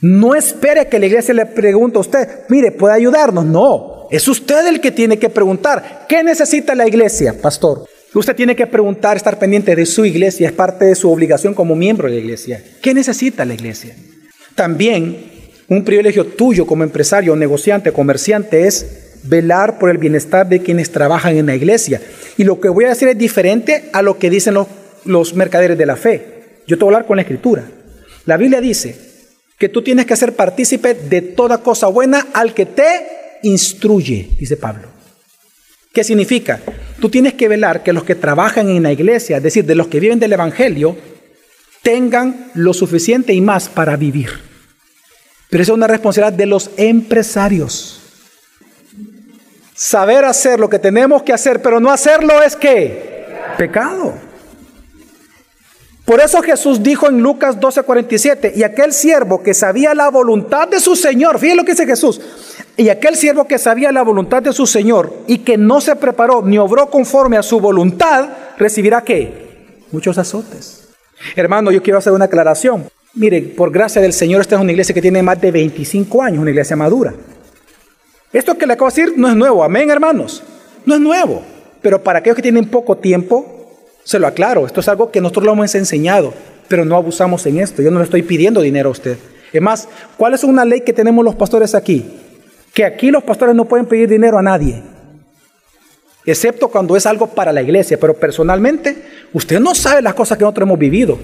No 0.00 0.34
espere 0.34 0.88
que 0.88 0.98
la 0.98 1.06
iglesia 1.06 1.32
le 1.32 1.46
pregunte 1.46 1.96
a 1.96 2.00
usted, 2.00 2.28
mire, 2.48 2.72
¿puede 2.72 2.94
ayudarnos? 2.94 3.46
No, 3.46 4.01
es 4.12 4.28
usted 4.28 4.66
el 4.66 4.82
que 4.82 4.90
tiene 4.90 5.18
que 5.18 5.30
preguntar, 5.30 6.04
¿qué 6.06 6.22
necesita 6.22 6.74
la 6.74 6.86
iglesia, 6.86 7.34
pastor? 7.40 7.86
Usted 8.12 8.36
tiene 8.36 8.54
que 8.54 8.66
preguntar, 8.66 9.16
estar 9.16 9.38
pendiente 9.38 9.74
de 9.74 9.86
su 9.86 10.04
iglesia, 10.04 10.48
es 10.48 10.52
parte 10.52 10.84
de 10.84 10.94
su 10.94 11.10
obligación 11.10 11.54
como 11.54 11.74
miembro 11.74 12.08
de 12.08 12.16
la 12.16 12.20
iglesia. 12.20 12.62
¿Qué 12.82 12.92
necesita 12.92 13.46
la 13.46 13.54
iglesia? 13.54 13.96
También 14.54 15.16
un 15.66 15.82
privilegio 15.82 16.26
tuyo 16.26 16.66
como 16.66 16.84
empresario, 16.84 17.34
negociante, 17.36 17.90
comerciante 17.92 18.66
es 18.66 19.20
velar 19.22 19.78
por 19.78 19.88
el 19.88 19.96
bienestar 19.96 20.46
de 20.46 20.60
quienes 20.60 20.92
trabajan 20.92 21.38
en 21.38 21.46
la 21.46 21.54
iglesia. 21.54 22.02
Y 22.36 22.44
lo 22.44 22.60
que 22.60 22.68
voy 22.68 22.84
a 22.84 22.90
decir 22.90 23.08
es 23.08 23.16
diferente 23.16 23.88
a 23.94 24.02
lo 24.02 24.18
que 24.18 24.28
dicen 24.28 24.52
los, 25.06 25.34
mercaderes 25.34 25.78
de 25.78 25.86
la 25.86 25.96
fe. 25.96 26.60
Yo 26.66 26.76
te 26.76 26.84
voy 26.84 26.92
a 26.92 26.96
hablar 26.96 27.08
con 27.08 27.16
la 27.16 27.22
escritura. 27.22 27.64
La 28.26 28.36
Biblia 28.36 28.60
dice 28.60 28.94
que 29.58 29.70
tú 29.70 29.80
tienes 29.80 30.04
que 30.04 30.16
ser 30.16 30.34
partícipe 30.34 30.92
de 30.92 31.22
toda 31.22 31.62
cosa 31.62 31.86
buena 31.86 32.26
al 32.34 32.52
que 32.52 32.66
te 32.66 33.21
instruye, 33.42 34.30
dice 34.38 34.56
Pablo. 34.56 34.88
¿Qué 35.92 36.04
significa? 36.04 36.60
Tú 37.00 37.10
tienes 37.10 37.34
que 37.34 37.48
velar 37.48 37.82
que 37.82 37.92
los 37.92 38.04
que 38.04 38.14
trabajan 38.14 38.68
en 38.70 38.82
la 38.82 38.92
iglesia, 38.92 39.36
es 39.36 39.42
decir, 39.42 39.64
de 39.66 39.74
los 39.74 39.88
que 39.88 40.00
viven 40.00 40.18
del 40.18 40.32
Evangelio, 40.32 40.96
tengan 41.82 42.50
lo 42.54 42.72
suficiente 42.72 43.34
y 43.34 43.40
más 43.40 43.68
para 43.68 43.96
vivir. 43.96 44.30
Pero 45.50 45.62
esa 45.62 45.72
es 45.72 45.76
una 45.76 45.86
responsabilidad 45.86 46.38
de 46.38 46.46
los 46.46 46.70
empresarios. 46.76 48.00
Saber 49.74 50.24
hacer 50.24 50.60
lo 50.60 50.70
que 50.70 50.78
tenemos 50.78 51.22
que 51.22 51.32
hacer, 51.32 51.60
pero 51.60 51.80
no 51.80 51.90
hacerlo 51.90 52.42
es 52.42 52.56
que 52.56 53.26
pecado. 53.58 54.14
Por 56.04 56.20
eso 56.20 56.42
Jesús 56.42 56.82
dijo 56.82 57.08
en 57.08 57.20
Lucas 57.20 57.60
12:47, 57.60 58.52
y 58.56 58.62
aquel 58.62 58.92
siervo 58.92 59.42
que 59.42 59.54
sabía 59.54 59.94
la 59.94 60.08
voluntad 60.08 60.68
de 60.68 60.80
su 60.80 60.96
Señor, 60.96 61.38
fíjense 61.38 61.56
lo 61.56 61.64
que 61.64 61.72
dice 61.72 61.86
Jesús, 61.86 62.20
y 62.76 62.88
aquel 62.88 63.16
siervo 63.16 63.46
que 63.46 63.58
sabía 63.58 63.92
la 63.92 64.02
voluntad 64.02 64.42
de 64.42 64.52
su 64.52 64.66
Señor 64.66 65.12
y 65.26 65.38
que 65.38 65.58
no 65.58 65.80
se 65.80 65.96
preparó 65.96 66.42
ni 66.42 66.58
obró 66.58 66.88
conforme 66.90 67.36
a 67.36 67.42
su 67.42 67.60
voluntad, 67.60 68.30
recibirá 68.56 69.02
qué? 69.02 69.76
Muchos 69.90 70.16
azotes. 70.16 70.88
Hermano, 71.36 71.70
yo 71.70 71.82
quiero 71.82 71.98
hacer 71.98 72.12
una 72.12 72.24
aclaración. 72.24 72.88
Mire, 73.14 73.42
por 73.42 73.70
gracia 73.70 74.00
del 74.00 74.14
Señor, 74.14 74.40
esta 74.40 74.56
es 74.56 74.62
una 74.62 74.72
iglesia 74.72 74.94
que 74.94 75.02
tiene 75.02 75.22
más 75.22 75.40
de 75.40 75.50
25 75.50 76.22
años, 76.22 76.40
una 76.40 76.50
iglesia 76.50 76.76
madura. 76.76 77.12
Esto 78.32 78.56
que 78.56 78.66
le 78.66 78.72
acabo 78.72 78.90
de 78.90 79.02
decir 79.02 79.18
no 79.18 79.28
es 79.28 79.36
nuevo, 79.36 79.62
amén 79.62 79.90
hermanos, 79.90 80.42
no 80.86 80.94
es 80.94 81.00
nuevo, 81.00 81.42
pero 81.82 82.02
para 82.02 82.20
aquellos 82.20 82.36
que 82.36 82.42
tienen 82.42 82.70
poco 82.70 82.96
tiempo, 82.96 83.68
se 84.04 84.18
lo 84.18 84.26
aclaro, 84.26 84.64
esto 84.64 84.80
es 84.80 84.88
algo 84.88 85.10
que 85.10 85.20
nosotros 85.20 85.44
lo 85.44 85.52
hemos 85.52 85.74
enseñado, 85.74 86.32
pero 86.66 86.86
no 86.86 86.96
abusamos 86.96 87.44
en 87.44 87.58
esto, 87.58 87.82
yo 87.82 87.90
no 87.90 87.98
le 87.98 88.06
estoy 88.06 88.22
pidiendo 88.22 88.62
dinero 88.62 88.88
a 88.88 88.92
usted. 88.92 89.18
Es 89.52 89.60
más, 89.60 89.86
¿cuál 90.16 90.32
es 90.32 90.44
una 90.44 90.64
ley 90.64 90.80
que 90.80 90.94
tenemos 90.94 91.22
los 91.22 91.34
pastores 91.34 91.74
aquí? 91.74 92.06
Que 92.72 92.84
aquí 92.84 93.10
los 93.10 93.22
pastores 93.22 93.54
no 93.54 93.66
pueden 93.66 93.86
pedir 93.86 94.08
dinero 94.08 94.38
a 94.38 94.42
nadie, 94.42 94.82
excepto 96.24 96.68
cuando 96.68 96.96
es 96.96 97.04
algo 97.06 97.26
para 97.26 97.52
la 97.52 97.62
iglesia, 97.62 97.98
pero 98.00 98.14
personalmente 98.14 99.26
usted 99.32 99.60
no 99.60 99.74
sabe 99.74 100.02
las 100.02 100.14
cosas 100.14 100.38
que 100.38 100.44
nosotros 100.44 100.66
hemos 100.66 100.78
vivido. 100.78 101.18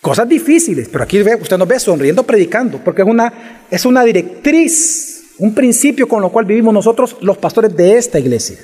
Cosas 0.00 0.28
difíciles, 0.28 0.88
pero 0.92 1.04
aquí 1.04 1.20
usted 1.20 1.56
nos 1.56 1.66
ve 1.66 1.80
sonriendo 1.80 2.22
predicando, 2.24 2.78
porque 2.78 3.02
es 3.02 3.08
una, 3.08 3.66
es 3.70 3.84
una 3.86 4.04
directriz 4.04 5.14
un 5.38 5.54
principio 5.54 6.06
con 6.08 6.22
lo 6.22 6.30
cual 6.30 6.44
vivimos 6.44 6.72
nosotros 6.72 7.16
los 7.20 7.38
pastores 7.38 7.76
de 7.76 7.96
esta 7.96 8.18
iglesia. 8.18 8.58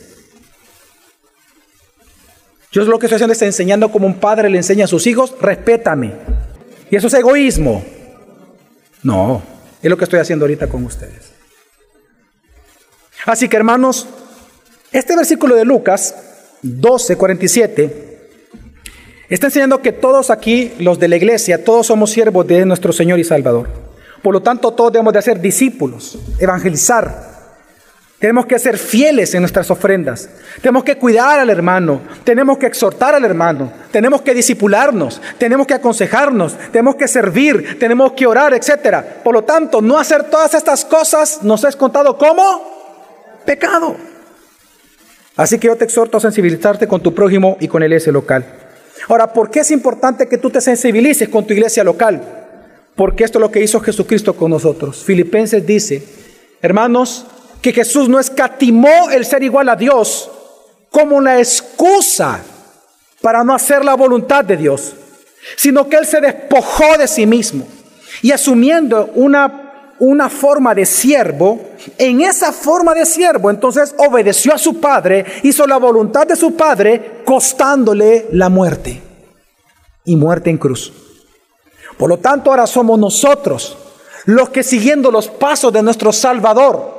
Yo 2.72 2.84
lo 2.84 2.98
que 2.98 3.06
estoy 3.06 3.16
haciendo 3.16 3.32
es 3.32 3.42
enseñando 3.42 3.90
como 3.90 4.06
un 4.06 4.14
padre 4.14 4.48
le 4.48 4.58
enseña 4.58 4.84
a 4.84 4.88
sus 4.88 5.06
hijos, 5.06 5.34
respétame. 5.40 6.12
Y 6.88 6.96
eso 6.96 7.08
es 7.08 7.14
egoísmo. 7.14 7.84
No, 9.02 9.42
es 9.82 9.90
lo 9.90 9.96
que 9.96 10.04
estoy 10.04 10.20
haciendo 10.20 10.44
ahorita 10.44 10.68
con 10.68 10.84
ustedes. 10.84 11.29
Así 13.26 13.48
que 13.48 13.56
hermanos, 13.56 14.06
este 14.92 15.16
versículo 15.16 15.54
de 15.54 15.64
Lucas 15.64 16.14
12, 16.62 17.16
47, 17.16 18.28
está 19.28 19.46
enseñando 19.46 19.82
que 19.82 19.92
todos 19.92 20.30
aquí, 20.30 20.72
los 20.78 20.98
de 20.98 21.08
la 21.08 21.16
iglesia, 21.16 21.64
todos 21.64 21.86
somos 21.86 22.10
siervos 22.10 22.46
de 22.46 22.64
nuestro 22.64 22.92
Señor 22.92 23.18
y 23.18 23.24
Salvador. 23.24 23.68
Por 24.22 24.34
lo 24.34 24.42
tanto, 24.42 24.72
todos 24.72 24.92
debemos 24.92 25.12
de 25.12 25.22
ser 25.22 25.40
discípulos, 25.40 26.18
evangelizar. 26.38 27.30
Tenemos 28.18 28.44
que 28.44 28.58
ser 28.58 28.76
fieles 28.76 29.32
en 29.32 29.40
nuestras 29.40 29.70
ofrendas. 29.70 30.28
Tenemos 30.60 30.84
que 30.84 30.98
cuidar 30.98 31.40
al 31.40 31.48
hermano. 31.48 32.02
Tenemos 32.22 32.58
que 32.58 32.66
exhortar 32.66 33.14
al 33.14 33.24
hermano. 33.24 33.72
Tenemos 33.90 34.20
que 34.20 34.34
disipularnos. 34.34 35.22
Tenemos 35.38 35.66
que 35.66 35.72
aconsejarnos. 35.72 36.54
Tenemos 36.70 36.96
que 36.96 37.08
servir. 37.08 37.78
Tenemos 37.78 38.12
que 38.12 38.26
orar, 38.26 38.52
etc. 38.52 39.02
Por 39.24 39.32
lo 39.32 39.44
tanto, 39.44 39.80
no 39.80 39.98
hacer 39.98 40.24
todas 40.24 40.52
estas 40.52 40.84
cosas 40.84 41.42
nos 41.42 41.64
es 41.64 41.76
contado 41.76 42.18
como 42.18 42.79
pecado. 43.50 43.96
Así 45.36 45.58
que 45.58 45.68
yo 45.68 45.76
te 45.76 45.84
exhorto 45.84 46.18
a 46.18 46.20
sensibilizarte 46.20 46.86
con 46.86 47.02
tu 47.02 47.14
prójimo 47.14 47.56
y 47.60 47.68
con 47.68 47.82
el 47.82 47.90
iglesia 47.90 48.12
local. 48.12 48.44
Ahora, 49.08 49.32
¿por 49.32 49.50
qué 49.50 49.60
es 49.60 49.70
importante 49.70 50.28
que 50.28 50.38
tú 50.38 50.50
te 50.50 50.60
sensibilices 50.60 51.28
con 51.28 51.46
tu 51.46 51.52
iglesia 51.54 51.82
local? 51.82 52.40
porque 53.00 53.24
esto 53.24 53.38
es 53.38 53.40
lo 53.40 53.50
que 53.50 53.62
hizo 53.62 53.80
Jesucristo 53.80 54.34
con 54.34 54.50
nosotros. 54.50 55.02
Filipenses 55.02 55.66
dice, 55.66 56.02
hermanos, 56.60 57.24
que 57.62 57.72
Jesús 57.72 58.10
no 58.10 58.20
escatimó 58.20 59.08
el 59.10 59.24
ser 59.24 59.42
igual 59.42 59.70
a 59.70 59.76
Dios 59.76 60.30
como 60.90 61.16
una 61.16 61.38
excusa 61.38 62.42
para 63.22 63.42
no 63.42 63.54
hacer 63.54 63.86
la 63.86 63.94
voluntad 63.94 64.44
de 64.44 64.58
Dios, 64.58 64.92
sino 65.56 65.88
que 65.88 65.96
Él 65.96 66.04
se 66.04 66.20
despojó 66.20 66.98
de 66.98 67.08
sí 67.08 67.24
mismo 67.24 67.66
y 68.20 68.32
asumiendo 68.32 69.10
una, 69.14 69.69
una 70.00 70.28
forma 70.28 70.74
de 70.74 70.86
siervo, 70.86 71.60
en 71.98 72.22
esa 72.22 72.52
forma 72.52 72.94
de 72.94 73.06
siervo 73.06 73.50
entonces 73.50 73.94
obedeció 73.98 74.54
a 74.54 74.58
su 74.58 74.80
Padre, 74.80 75.24
hizo 75.42 75.66
la 75.66 75.76
voluntad 75.76 76.26
de 76.26 76.36
su 76.36 76.56
Padre, 76.56 77.22
costándole 77.24 78.26
la 78.32 78.48
muerte 78.48 79.00
y 80.04 80.16
muerte 80.16 80.50
en 80.50 80.58
cruz. 80.58 80.92
Por 81.98 82.08
lo 82.08 82.18
tanto, 82.18 82.50
ahora 82.50 82.66
somos 82.66 82.98
nosotros 82.98 83.76
los 84.24 84.48
que 84.50 84.62
siguiendo 84.62 85.10
los 85.10 85.28
pasos 85.28 85.72
de 85.72 85.82
nuestro 85.82 86.12
Salvador, 86.12 86.98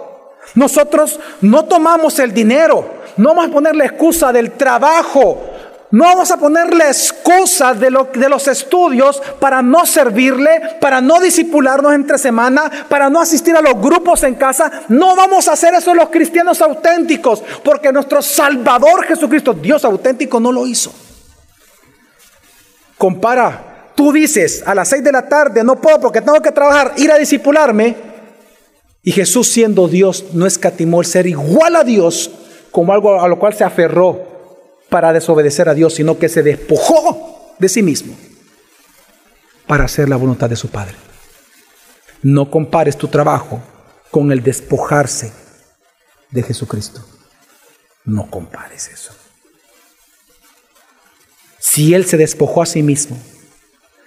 nosotros 0.55 1.19
no 1.41 1.65
tomamos 1.65 2.19
el 2.19 2.33
dinero, 2.33 2.85
no 3.17 3.29
vamos 3.29 3.47
a 3.47 3.53
poner 3.53 3.75
la 3.75 3.85
excusa 3.85 4.31
del 4.31 4.51
trabajo, 4.51 5.50
no 5.91 6.05
vamos 6.05 6.31
a 6.31 6.37
poner 6.37 6.73
la 6.73 6.87
excusa 6.87 7.73
de, 7.73 7.89
de, 8.13 8.29
los 8.29 8.47
estudios 8.47 9.21
para 9.39 9.61
no 9.61 9.85
servirle, 9.85 10.77
para 10.79 11.01
no 11.01 11.19
disipularnos 11.19 11.93
entre 11.93 12.17
semana, 12.17 12.71
para 12.87 13.09
no 13.09 13.19
asistir 13.19 13.55
a 13.55 13.61
los 13.61 13.73
grupos 13.81 14.23
en 14.23 14.35
casa. 14.35 14.71
No 14.87 15.15
vamos 15.17 15.49
a 15.49 15.53
hacer 15.53 15.73
eso 15.73 15.93
los 15.93 16.09
cristianos 16.09 16.61
auténticos, 16.61 17.43
porque 17.63 17.91
nuestro 17.91 18.21
Salvador 18.21 19.03
Jesucristo, 19.03 19.53
Dios 19.53 19.83
auténtico, 19.83 20.39
no 20.39 20.51
lo 20.51 20.65
hizo. 20.65 20.93
Compara 22.97 23.67
tú 23.95 24.11
dices 24.11 24.63
a 24.65 24.73
las 24.73 24.87
seis 24.87 25.03
de 25.03 25.11
la 25.11 25.27
tarde, 25.27 25.63
no 25.63 25.79
puedo 25.79 25.99
porque 25.99 26.21
tengo 26.21 26.41
que 26.41 26.51
trabajar, 26.51 26.93
ir 26.97 27.11
a 27.11 27.17
disipularme, 27.17 27.95
y 29.03 29.11
Jesús 29.11 29.47
siendo 29.51 29.87
Dios 29.87 30.25
no 30.33 30.45
escatimó 30.45 31.01
el 31.01 31.07
ser 31.07 31.27
igual 31.27 31.75
a 31.75 31.83
Dios 31.83 32.31
como 32.71 32.93
algo 32.93 33.21
a 33.21 33.27
lo 33.27 33.37
cual 33.37 33.53
se 33.53 33.63
aferró 33.63 34.30
para 34.91 35.13
desobedecer 35.13 35.69
a 35.69 35.73
Dios, 35.73 35.95
sino 35.95 36.19
que 36.19 36.27
se 36.27 36.43
despojó 36.43 37.55
de 37.57 37.69
sí 37.69 37.81
mismo 37.81 38.13
para 39.65 39.85
hacer 39.85 40.09
la 40.09 40.17
voluntad 40.17 40.49
de 40.49 40.57
su 40.57 40.67
Padre. 40.67 40.95
No 42.21 42.51
compares 42.51 42.97
tu 42.97 43.07
trabajo 43.07 43.63
con 44.11 44.33
el 44.33 44.43
despojarse 44.43 45.31
de 46.29 46.43
Jesucristo. 46.43 47.07
No 48.03 48.29
compares 48.29 48.89
eso. 48.89 49.13
Si 51.57 51.93
Él 51.93 52.05
se 52.05 52.17
despojó 52.17 52.61
a 52.61 52.65
sí 52.65 52.83
mismo, 52.83 53.17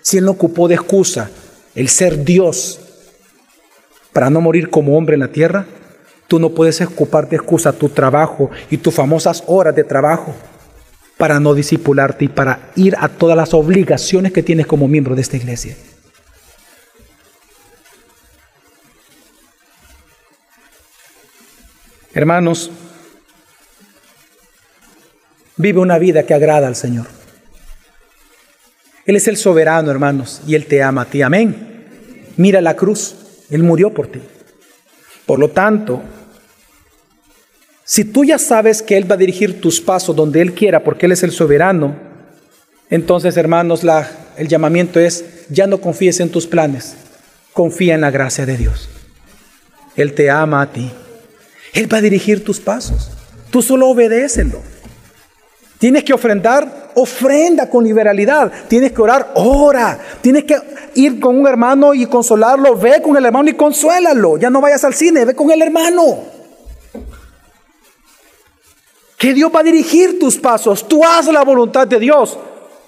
si 0.03 0.18
Él 0.18 0.26
no 0.26 0.32
ocupó 0.32 0.68
de 0.68 0.74
excusa 0.74 1.30
el 1.74 1.89
ser 1.89 2.26
Dios 2.26 2.78
para 4.12 4.28
no 4.28 4.43
morir 4.43 4.68
como 4.68 4.99
hombre 4.99 5.14
en 5.14 5.20
la 5.20 5.32
tierra, 5.32 5.64
tú 6.28 6.39
no 6.39 6.51
puedes 6.51 6.78
ocupar 6.82 7.26
de 7.30 7.37
excusa 7.37 7.72
tu 7.72 7.89
trabajo 7.89 8.51
y 8.68 8.76
tus 8.76 8.93
famosas 8.93 9.43
horas 9.47 9.74
de 9.74 9.85
trabajo 9.85 10.35
para 11.25 11.41
no 11.41 11.55
disipularte 11.55 12.27
y 12.27 12.29
para 12.29 12.68
ir 12.77 12.97
a 12.99 13.09
todas 13.09 13.35
las 13.35 13.55
obligaciones 13.55 14.31
que 14.31 14.43
tienes 14.43 14.66
como 14.66 14.89
miembro 14.89 15.14
de 15.14 15.22
esta 15.22 15.39
iglesia. 15.39 15.75
Hermanos, 22.12 22.70
vive 25.57 25.81
una 25.81 25.97
vida 25.97 26.25
que 26.25 26.35
agrada 26.35 26.66
al 26.66 26.77
Señor. 26.77 27.07
Él 29.07 29.16
es 29.16 29.27
el 29.27 29.39
soberano, 29.39 29.91
hermanos, 29.91 30.43
y 30.47 30.57
Él 30.57 30.66
te 30.66 30.83
ama 30.83 31.01
a 31.01 31.07
ti. 31.07 31.22
Amén. 31.22 31.87
Mira 32.37 32.61
la 32.61 32.77
cruz, 32.77 33.16
Él 33.49 33.62
murió 33.62 33.95
por 33.95 34.09
ti. 34.09 34.20
Por 35.25 35.39
lo 35.39 35.49
tanto, 35.49 36.03
si 37.85 38.05
tú 38.05 38.24
ya 38.24 38.39
sabes 38.39 38.82
que 38.82 38.97
Él 38.97 39.11
va 39.11 39.14
a 39.14 39.18
dirigir 39.18 39.61
tus 39.61 39.80
pasos 39.80 40.16
donde 40.16 40.41
Él 40.41 40.55
quiera, 40.55 40.82
porque 40.82 41.07
Él 41.07 41.12
es 41.12 41.22
el 41.22 41.32
soberano, 41.32 41.95
entonces, 42.91 43.37
hermanos, 43.37 43.85
la, 43.85 44.09
el 44.37 44.49
llamamiento 44.49 45.01
es, 45.01 45.24
ya 45.51 45.66
no 45.66 45.80
confíes 45.80 46.20
en 46.20 46.30
tus 46.30 46.47
planes, 46.47 46.95
confía 47.53 47.95
en 47.95 48.03
la 48.03 48.11
gracia 48.11 48.47
de 48.47 48.57
Dios. 48.57 48.89
Él 49.97 50.14
te 50.14 50.30
ama 50.30 50.62
a 50.62 50.72
ti. 50.72 50.91
Él 51.72 51.93
va 51.93 51.99
a 51.99 52.03
dirigir 52.03 52.45
tus 52.45 52.61
pasos. 52.61 53.11
Tú 53.51 53.62
solo 53.62 53.89
obedécelo. 53.89 54.61
Tienes 55.78 56.05
que 56.05 56.12
ofrendar, 56.12 56.91
ofrenda 56.95 57.68
con 57.68 57.85
liberalidad. 57.85 58.51
Tienes 58.68 58.93
que 58.93 59.03
orar, 59.03 59.32
ora. 59.35 59.99
Tienes 60.20 60.45
que 60.45 60.57
ir 60.95 61.20
con 61.20 61.39
un 61.39 61.47
hermano 61.47 61.95
y 61.95 62.07
consolarlo. 62.07 62.76
Ve 62.76 63.03
con 63.03 63.16
el 63.16 63.24
hermano 63.24 63.51
y 63.51 63.55
consuélalo. 63.55 64.39
Ya 64.39 64.51
no 64.51 64.61
vayas 64.61 64.85
al 64.85 64.95
cine, 64.95 65.24
ve 65.24 65.35
con 65.35 65.51
el 65.51 65.62
hermano. 65.62 66.34
Que 69.25 69.33
Dios 69.33 69.51
va 69.51 69.61
a 69.61 69.62
dirigir 69.62 70.18
tus 70.18 70.37
pasos. 70.37 70.87
Tú 70.87 71.03
haz 71.03 71.29
la 71.29 71.43
voluntad 71.45 71.89
de 71.89 71.99
Dios. 71.99 72.37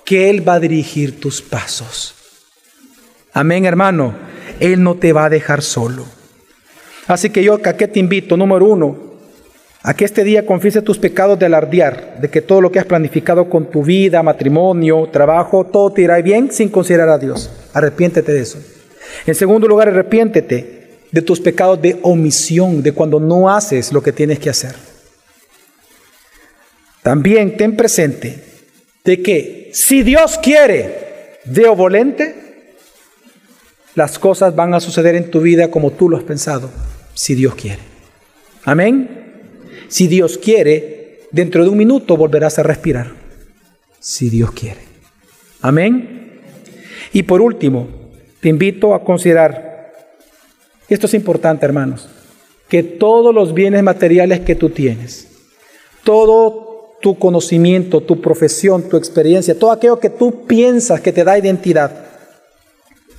Que 0.05 0.28
Él 0.28 0.47
va 0.47 0.57
a 0.57 0.61
dirigir 0.61 1.18
tus 1.18 1.41
pasos. 1.41 2.14
Amén, 3.32 3.64
hermano. 3.64 4.12
Él 4.61 4.82
no 4.82 4.97
te 4.97 5.14
va 5.14 5.24
a 5.24 5.30
dejar 5.30 5.62
solo. 5.62 6.05
Así 7.07 7.30
que 7.30 7.43
yo 7.43 7.55
acá 7.55 7.74
te 7.74 7.99
invito, 7.99 8.37
número 8.37 8.66
uno, 8.66 8.99
a 9.82 9.95
que 9.95 10.05
este 10.05 10.24
día 10.24 10.45
confiese 10.45 10.82
tus 10.82 10.99
pecados 10.99 11.39
de 11.39 11.47
alardear, 11.47 12.20
de 12.20 12.28
que 12.28 12.43
todo 12.43 12.61
lo 12.61 12.70
que 12.70 12.80
has 12.80 12.84
planificado 12.84 13.49
con 13.49 13.70
tu 13.70 13.82
vida, 13.82 14.22
matrimonio, 14.22 15.09
trabajo, 15.11 15.64
todo 15.64 15.91
te 15.91 16.03
irá 16.03 16.20
bien 16.20 16.53
sin 16.53 16.68
considerar 16.68 17.09
a 17.09 17.16
Dios. 17.16 17.49
Arrepiéntete 17.72 18.34
de 18.34 18.43
eso. 18.43 18.59
En 19.24 19.34
segundo 19.34 19.66
lugar, 19.66 19.89
arrepiéntete 19.89 20.99
de 21.11 21.22
tus 21.22 21.41
pecados 21.41 21.80
de 21.80 21.99
omisión, 22.03 22.82
de 22.82 22.93
cuando 22.93 23.18
no 23.18 23.49
haces 23.49 23.91
lo 23.91 24.03
que 24.03 24.12
tienes 24.12 24.39
que 24.39 24.51
hacer. 24.51 24.95
También 27.07 27.57
ten 27.57 27.77
presente 27.77 28.37
de 29.05 29.23
que 29.23 29.71
si 29.73 30.03
Dios 30.03 30.41
quiere 30.43 31.39
de 31.45 31.69
volente, 31.69 32.35
las 33.95 34.19
cosas 34.19 34.57
van 34.57 34.75
a 34.75 34.81
suceder 34.81 35.15
en 35.15 35.31
tu 35.31 35.41
vida 35.41 35.71
como 35.71 35.93
tú 35.93 36.09
lo 36.09 36.17
has 36.17 36.25
pensado 36.25 36.69
si 37.15 37.37
Dios 37.37 37.55
quiere. 37.55 37.79
Amén. 38.65 39.45
Si 39.87 40.09
Dios 40.09 40.37
quiere, 40.37 41.21
dentro 41.31 41.63
de 41.63 41.71
un 41.71 41.79
minuto 41.79 42.17
volverás 42.17 42.59
a 42.59 42.65
respirar. 42.65 43.13
Si 44.01 44.29
Dios 44.29 44.51
quiere. 44.51 44.81
Amén. 45.61 46.41
Y 47.13 47.23
por 47.23 47.41
último, 47.41 47.87
te 48.41 48.49
invito 48.49 48.95
a 48.97 49.05
considerar, 49.05 49.93
esto 50.89 51.07
es 51.07 51.15
importante 51.15 51.67
hermanos, 51.67 52.09
que 52.69 52.83
todos 52.83 53.33
los 53.33 53.55
bienes 53.55 53.85
materiales 53.85 54.41
que 54.41 54.57
tú 54.57 54.71
tienes, 54.71 55.29
todo 56.03 56.66
tu 57.01 57.18
conocimiento, 57.18 58.01
tu 58.01 58.20
profesión, 58.20 58.88
tu 58.88 58.97
experiencia, 58.97 59.59
todo 59.59 59.70
aquello 59.70 60.01
que 60.01 60.11
tú 60.11 60.47
piensas 60.47 61.01
que 61.01 61.12
te 61.12 61.24
da 61.24 61.38
identidad, 61.38 61.92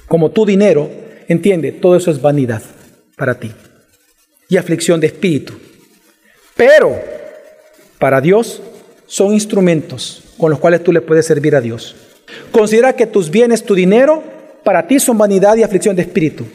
como 0.08 0.32
tu 0.32 0.46
dinero, 0.46 0.90
entiende, 1.28 1.72
todo 1.72 1.96
eso 1.96 2.12
es 2.12 2.22
vanidad 2.22 2.62
para 3.16 3.40
ti 3.40 3.52
y 4.50 4.58
aflicción 4.58 5.00
de 5.00 5.08
espíritu. 5.08 5.54
Pero 6.56 7.00
para 8.00 8.22
Dios 8.22 8.62
son 9.06 9.34
instrumentos 9.34 10.24
con 10.38 10.50
los 10.50 10.60
cuales 10.60 10.84
tú 10.84 10.92
le 10.92 11.02
puedes 11.02 11.26
servir 11.26 11.56
a 11.56 11.62
Dios. 11.62 11.96
Considera 12.52 12.94
que 12.94 13.08
tus 13.08 13.30
bienes, 13.30 13.64
tu 13.64 13.76
dinero, 13.76 14.24
para 14.64 14.88
ti 14.88 15.00
son 15.00 15.18
vanidad 15.18 15.56
y 15.56 15.64
aflicción 15.64 15.96
de 15.96 16.02
espíritu. 16.04 16.46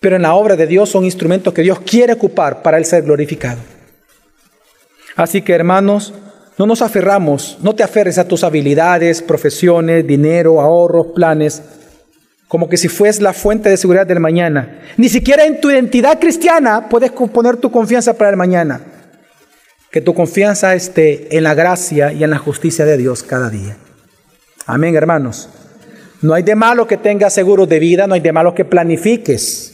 Pero 0.00 0.16
en 0.16 0.22
la 0.22 0.34
obra 0.34 0.56
de 0.56 0.66
Dios 0.66 0.88
son 0.88 1.04
instrumentos 1.04 1.52
que 1.54 1.62
Dios 1.62 1.80
quiere 1.80 2.12
ocupar 2.12 2.62
para 2.62 2.78
Él 2.78 2.84
ser 2.84 3.02
glorificado. 3.04 3.60
Así 5.14 5.42
que 5.42 5.52
hermanos, 5.52 6.14
no 6.58 6.66
nos 6.66 6.82
aferramos, 6.82 7.58
no 7.62 7.74
te 7.74 7.82
aferres 7.82 8.18
a 8.18 8.28
tus 8.28 8.44
habilidades, 8.44 9.22
profesiones, 9.22 10.06
dinero, 10.06 10.60
ahorros, 10.60 11.08
planes, 11.14 11.62
como 12.48 12.68
que 12.68 12.76
si 12.76 12.88
fues 12.88 13.22
la 13.22 13.32
fuente 13.32 13.70
de 13.70 13.78
seguridad 13.78 14.06
del 14.06 14.20
mañana. 14.20 14.80
Ni 14.98 15.08
siquiera 15.08 15.46
en 15.46 15.60
tu 15.60 15.70
identidad 15.70 16.20
cristiana 16.20 16.88
puedes 16.90 17.10
poner 17.10 17.56
tu 17.56 17.70
confianza 17.70 18.12
para 18.12 18.30
el 18.30 18.36
mañana. 18.36 18.80
Que 19.90 20.02
tu 20.02 20.12
confianza 20.12 20.74
esté 20.74 21.34
en 21.36 21.44
la 21.44 21.54
gracia 21.54 22.12
y 22.12 22.24
en 22.24 22.30
la 22.30 22.38
justicia 22.38 22.84
de 22.84 22.98
Dios 22.98 23.22
cada 23.22 23.48
día. 23.48 23.76
Amén, 24.66 24.94
hermanos. 24.94 25.48
No 26.20 26.34
hay 26.34 26.42
de 26.42 26.54
malo 26.54 26.86
que 26.86 26.98
tengas 26.98 27.32
seguro 27.32 27.66
de 27.66 27.78
vida, 27.78 28.06
no 28.06 28.14
hay 28.14 28.20
de 28.20 28.32
malo 28.32 28.54
que 28.54 28.64
planifiques 28.64 29.72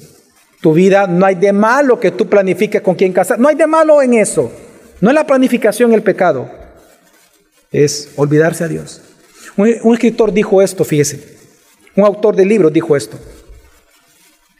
tu 0.60 0.72
vida, 0.72 1.06
no 1.06 1.26
hay 1.26 1.34
de 1.34 1.52
malo 1.52 2.00
que 2.00 2.12
tú 2.12 2.28
planifiques 2.28 2.80
con 2.80 2.94
quién 2.94 3.12
casar, 3.12 3.38
no 3.38 3.48
hay 3.48 3.56
de 3.56 3.66
malo 3.66 4.00
en 4.02 4.14
eso. 4.14 4.52
No 5.00 5.10
es 5.10 5.14
la 5.14 5.26
planificación 5.26 5.92
el 5.92 6.02
pecado, 6.02 6.48
es 7.70 8.10
olvidarse 8.16 8.64
a 8.64 8.68
Dios. 8.68 9.02
Un, 9.56 9.92
escritor 9.92 10.32
dijo 10.32 10.62
esto, 10.62 10.84
fíjese. 10.84 11.36
Un 11.96 12.04
autor 12.04 12.36
de 12.36 12.44
libros 12.44 12.72
dijo 12.72 12.96
esto. 12.96 13.18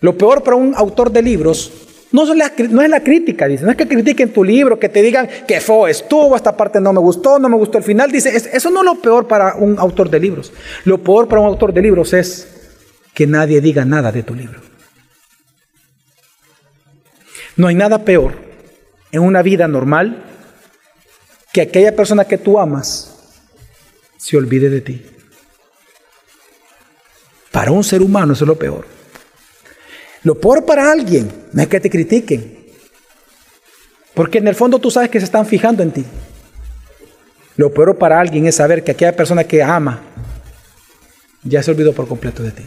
Lo 0.00 0.16
peor 0.16 0.42
para 0.42 0.56
un 0.56 0.74
autor 0.74 1.11
de 1.12 1.22
libros 1.22 1.72
no 2.11 2.22
es 2.22 2.36
la, 2.36 2.52
no 2.70 2.82
es 2.82 2.88
la 2.88 3.02
crítica, 3.02 3.46
dice. 3.46 3.64
No 3.64 3.70
es 3.70 3.76
que 3.76 3.86
critiquen 3.86 4.32
tu 4.32 4.42
libro, 4.42 4.78
que 4.78 4.88
te 4.88 5.02
digan 5.02 5.28
que 5.46 5.61
fue, 5.61 5.90
estuvo, 5.90 6.34
esta 6.34 6.56
parte 6.56 6.80
no 6.80 6.92
me 6.92 7.00
gustó, 7.00 7.38
no 7.38 7.48
me 7.48 7.56
gustó 7.56 7.78
el 7.78 7.84
final. 7.84 8.11
Dice, 8.11 8.36
eso 8.36 8.70
no 8.70 8.80
es 8.80 8.84
lo 8.84 8.94
peor 8.96 9.28
para 9.28 9.54
un 9.54 9.78
autor 9.78 10.11
de 10.11 10.18
libros. 10.18 10.52
Lo 10.84 10.98
peor 10.98 11.28
para 11.28 11.40
un 11.42 11.48
autor 11.48 11.72
de 11.72 11.82
libros 11.82 12.12
es 12.12 12.48
que 13.14 13.26
nadie 13.26 13.61
diga 13.61 13.84
nada 13.84 14.11
de 14.11 14.22
tu 14.22 14.34
libro. 14.34 14.61
No 17.56 17.66
hay 17.66 17.74
nada 17.74 18.04
peor 18.04 18.34
en 19.12 19.22
una 19.22 19.42
vida 19.42 19.68
normal 19.68 20.28
que 21.59 21.62
aquella 21.62 21.96
persona 21.96 22.24
que 22.24 22.38
tú 22.38 22.56
amas 22.56 23.12
se 24.16 24.36
olvide 24.36 24.70
de 24.70 24.80
ti. 24.80 25.04
Para 27.50 27.72
un 27.72 27.82
ser 27.82 28.00
humano 28.00 28.34
eso 28.34 28.44
es 28.44 28.48
lo 28.48 28.56
peor. 28.56 28.86
Lo 30.22 30.40
peor 30.40 30.64
para 30.64 30.92
alguien 30.92 31.48
no 31.52 31.61
es 31.61 31.66
que 31.66 31.80
te 31.80 31.90
critiquen. 31.90 32.64
Porque 34.14 34.38
en 34.38 34.46
el 34.46 34.54
fondo 34.54 34.78
tú 34.78 34.88
sabes 34.88 35.11
que 35.11 35.18
se 35.18 35.24
están 35.24 35.46
fijando 35.46 35.82
en 35.82 35.90
ti. 35.90 36.04
Lo 37.56 37.74
peor 37.74 37.98
para 37.98 38.20
alguien 38.20 38.46
es 38.46 38.54
saber 38.54 38.84
que 38.84 38.92
aquella 38.92 39.16
persona 39.16 39.42
que 39.42 39.61
ama 39.61 40.00
ya 41.42 41.61
se 41.61 41.72
olvidó 41.72 41.92
por 41.92 42.06
completo 42.06 42.44
de 42.44 42.52
ti. 42.52 42.66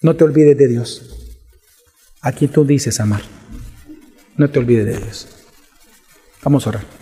No 0.00 0.16
te 0.16 0.24
olvides 0.24 0.56
de 0.56 0.66
Dios. 0.66 1.34
A 2.22 2.32
quien 2.32 2.50
tú 2.50 2.64
dices 2.64 3.00
amar. 3.00 3.20
No 4.38 4.48
te 4.48 4.58
olvides 4.60 4.86
de 4.86 4.96
Dios. 4.96 5.37
Vamos 6.42 6.66
a 6.66 6.70
orar. 6.70 6.97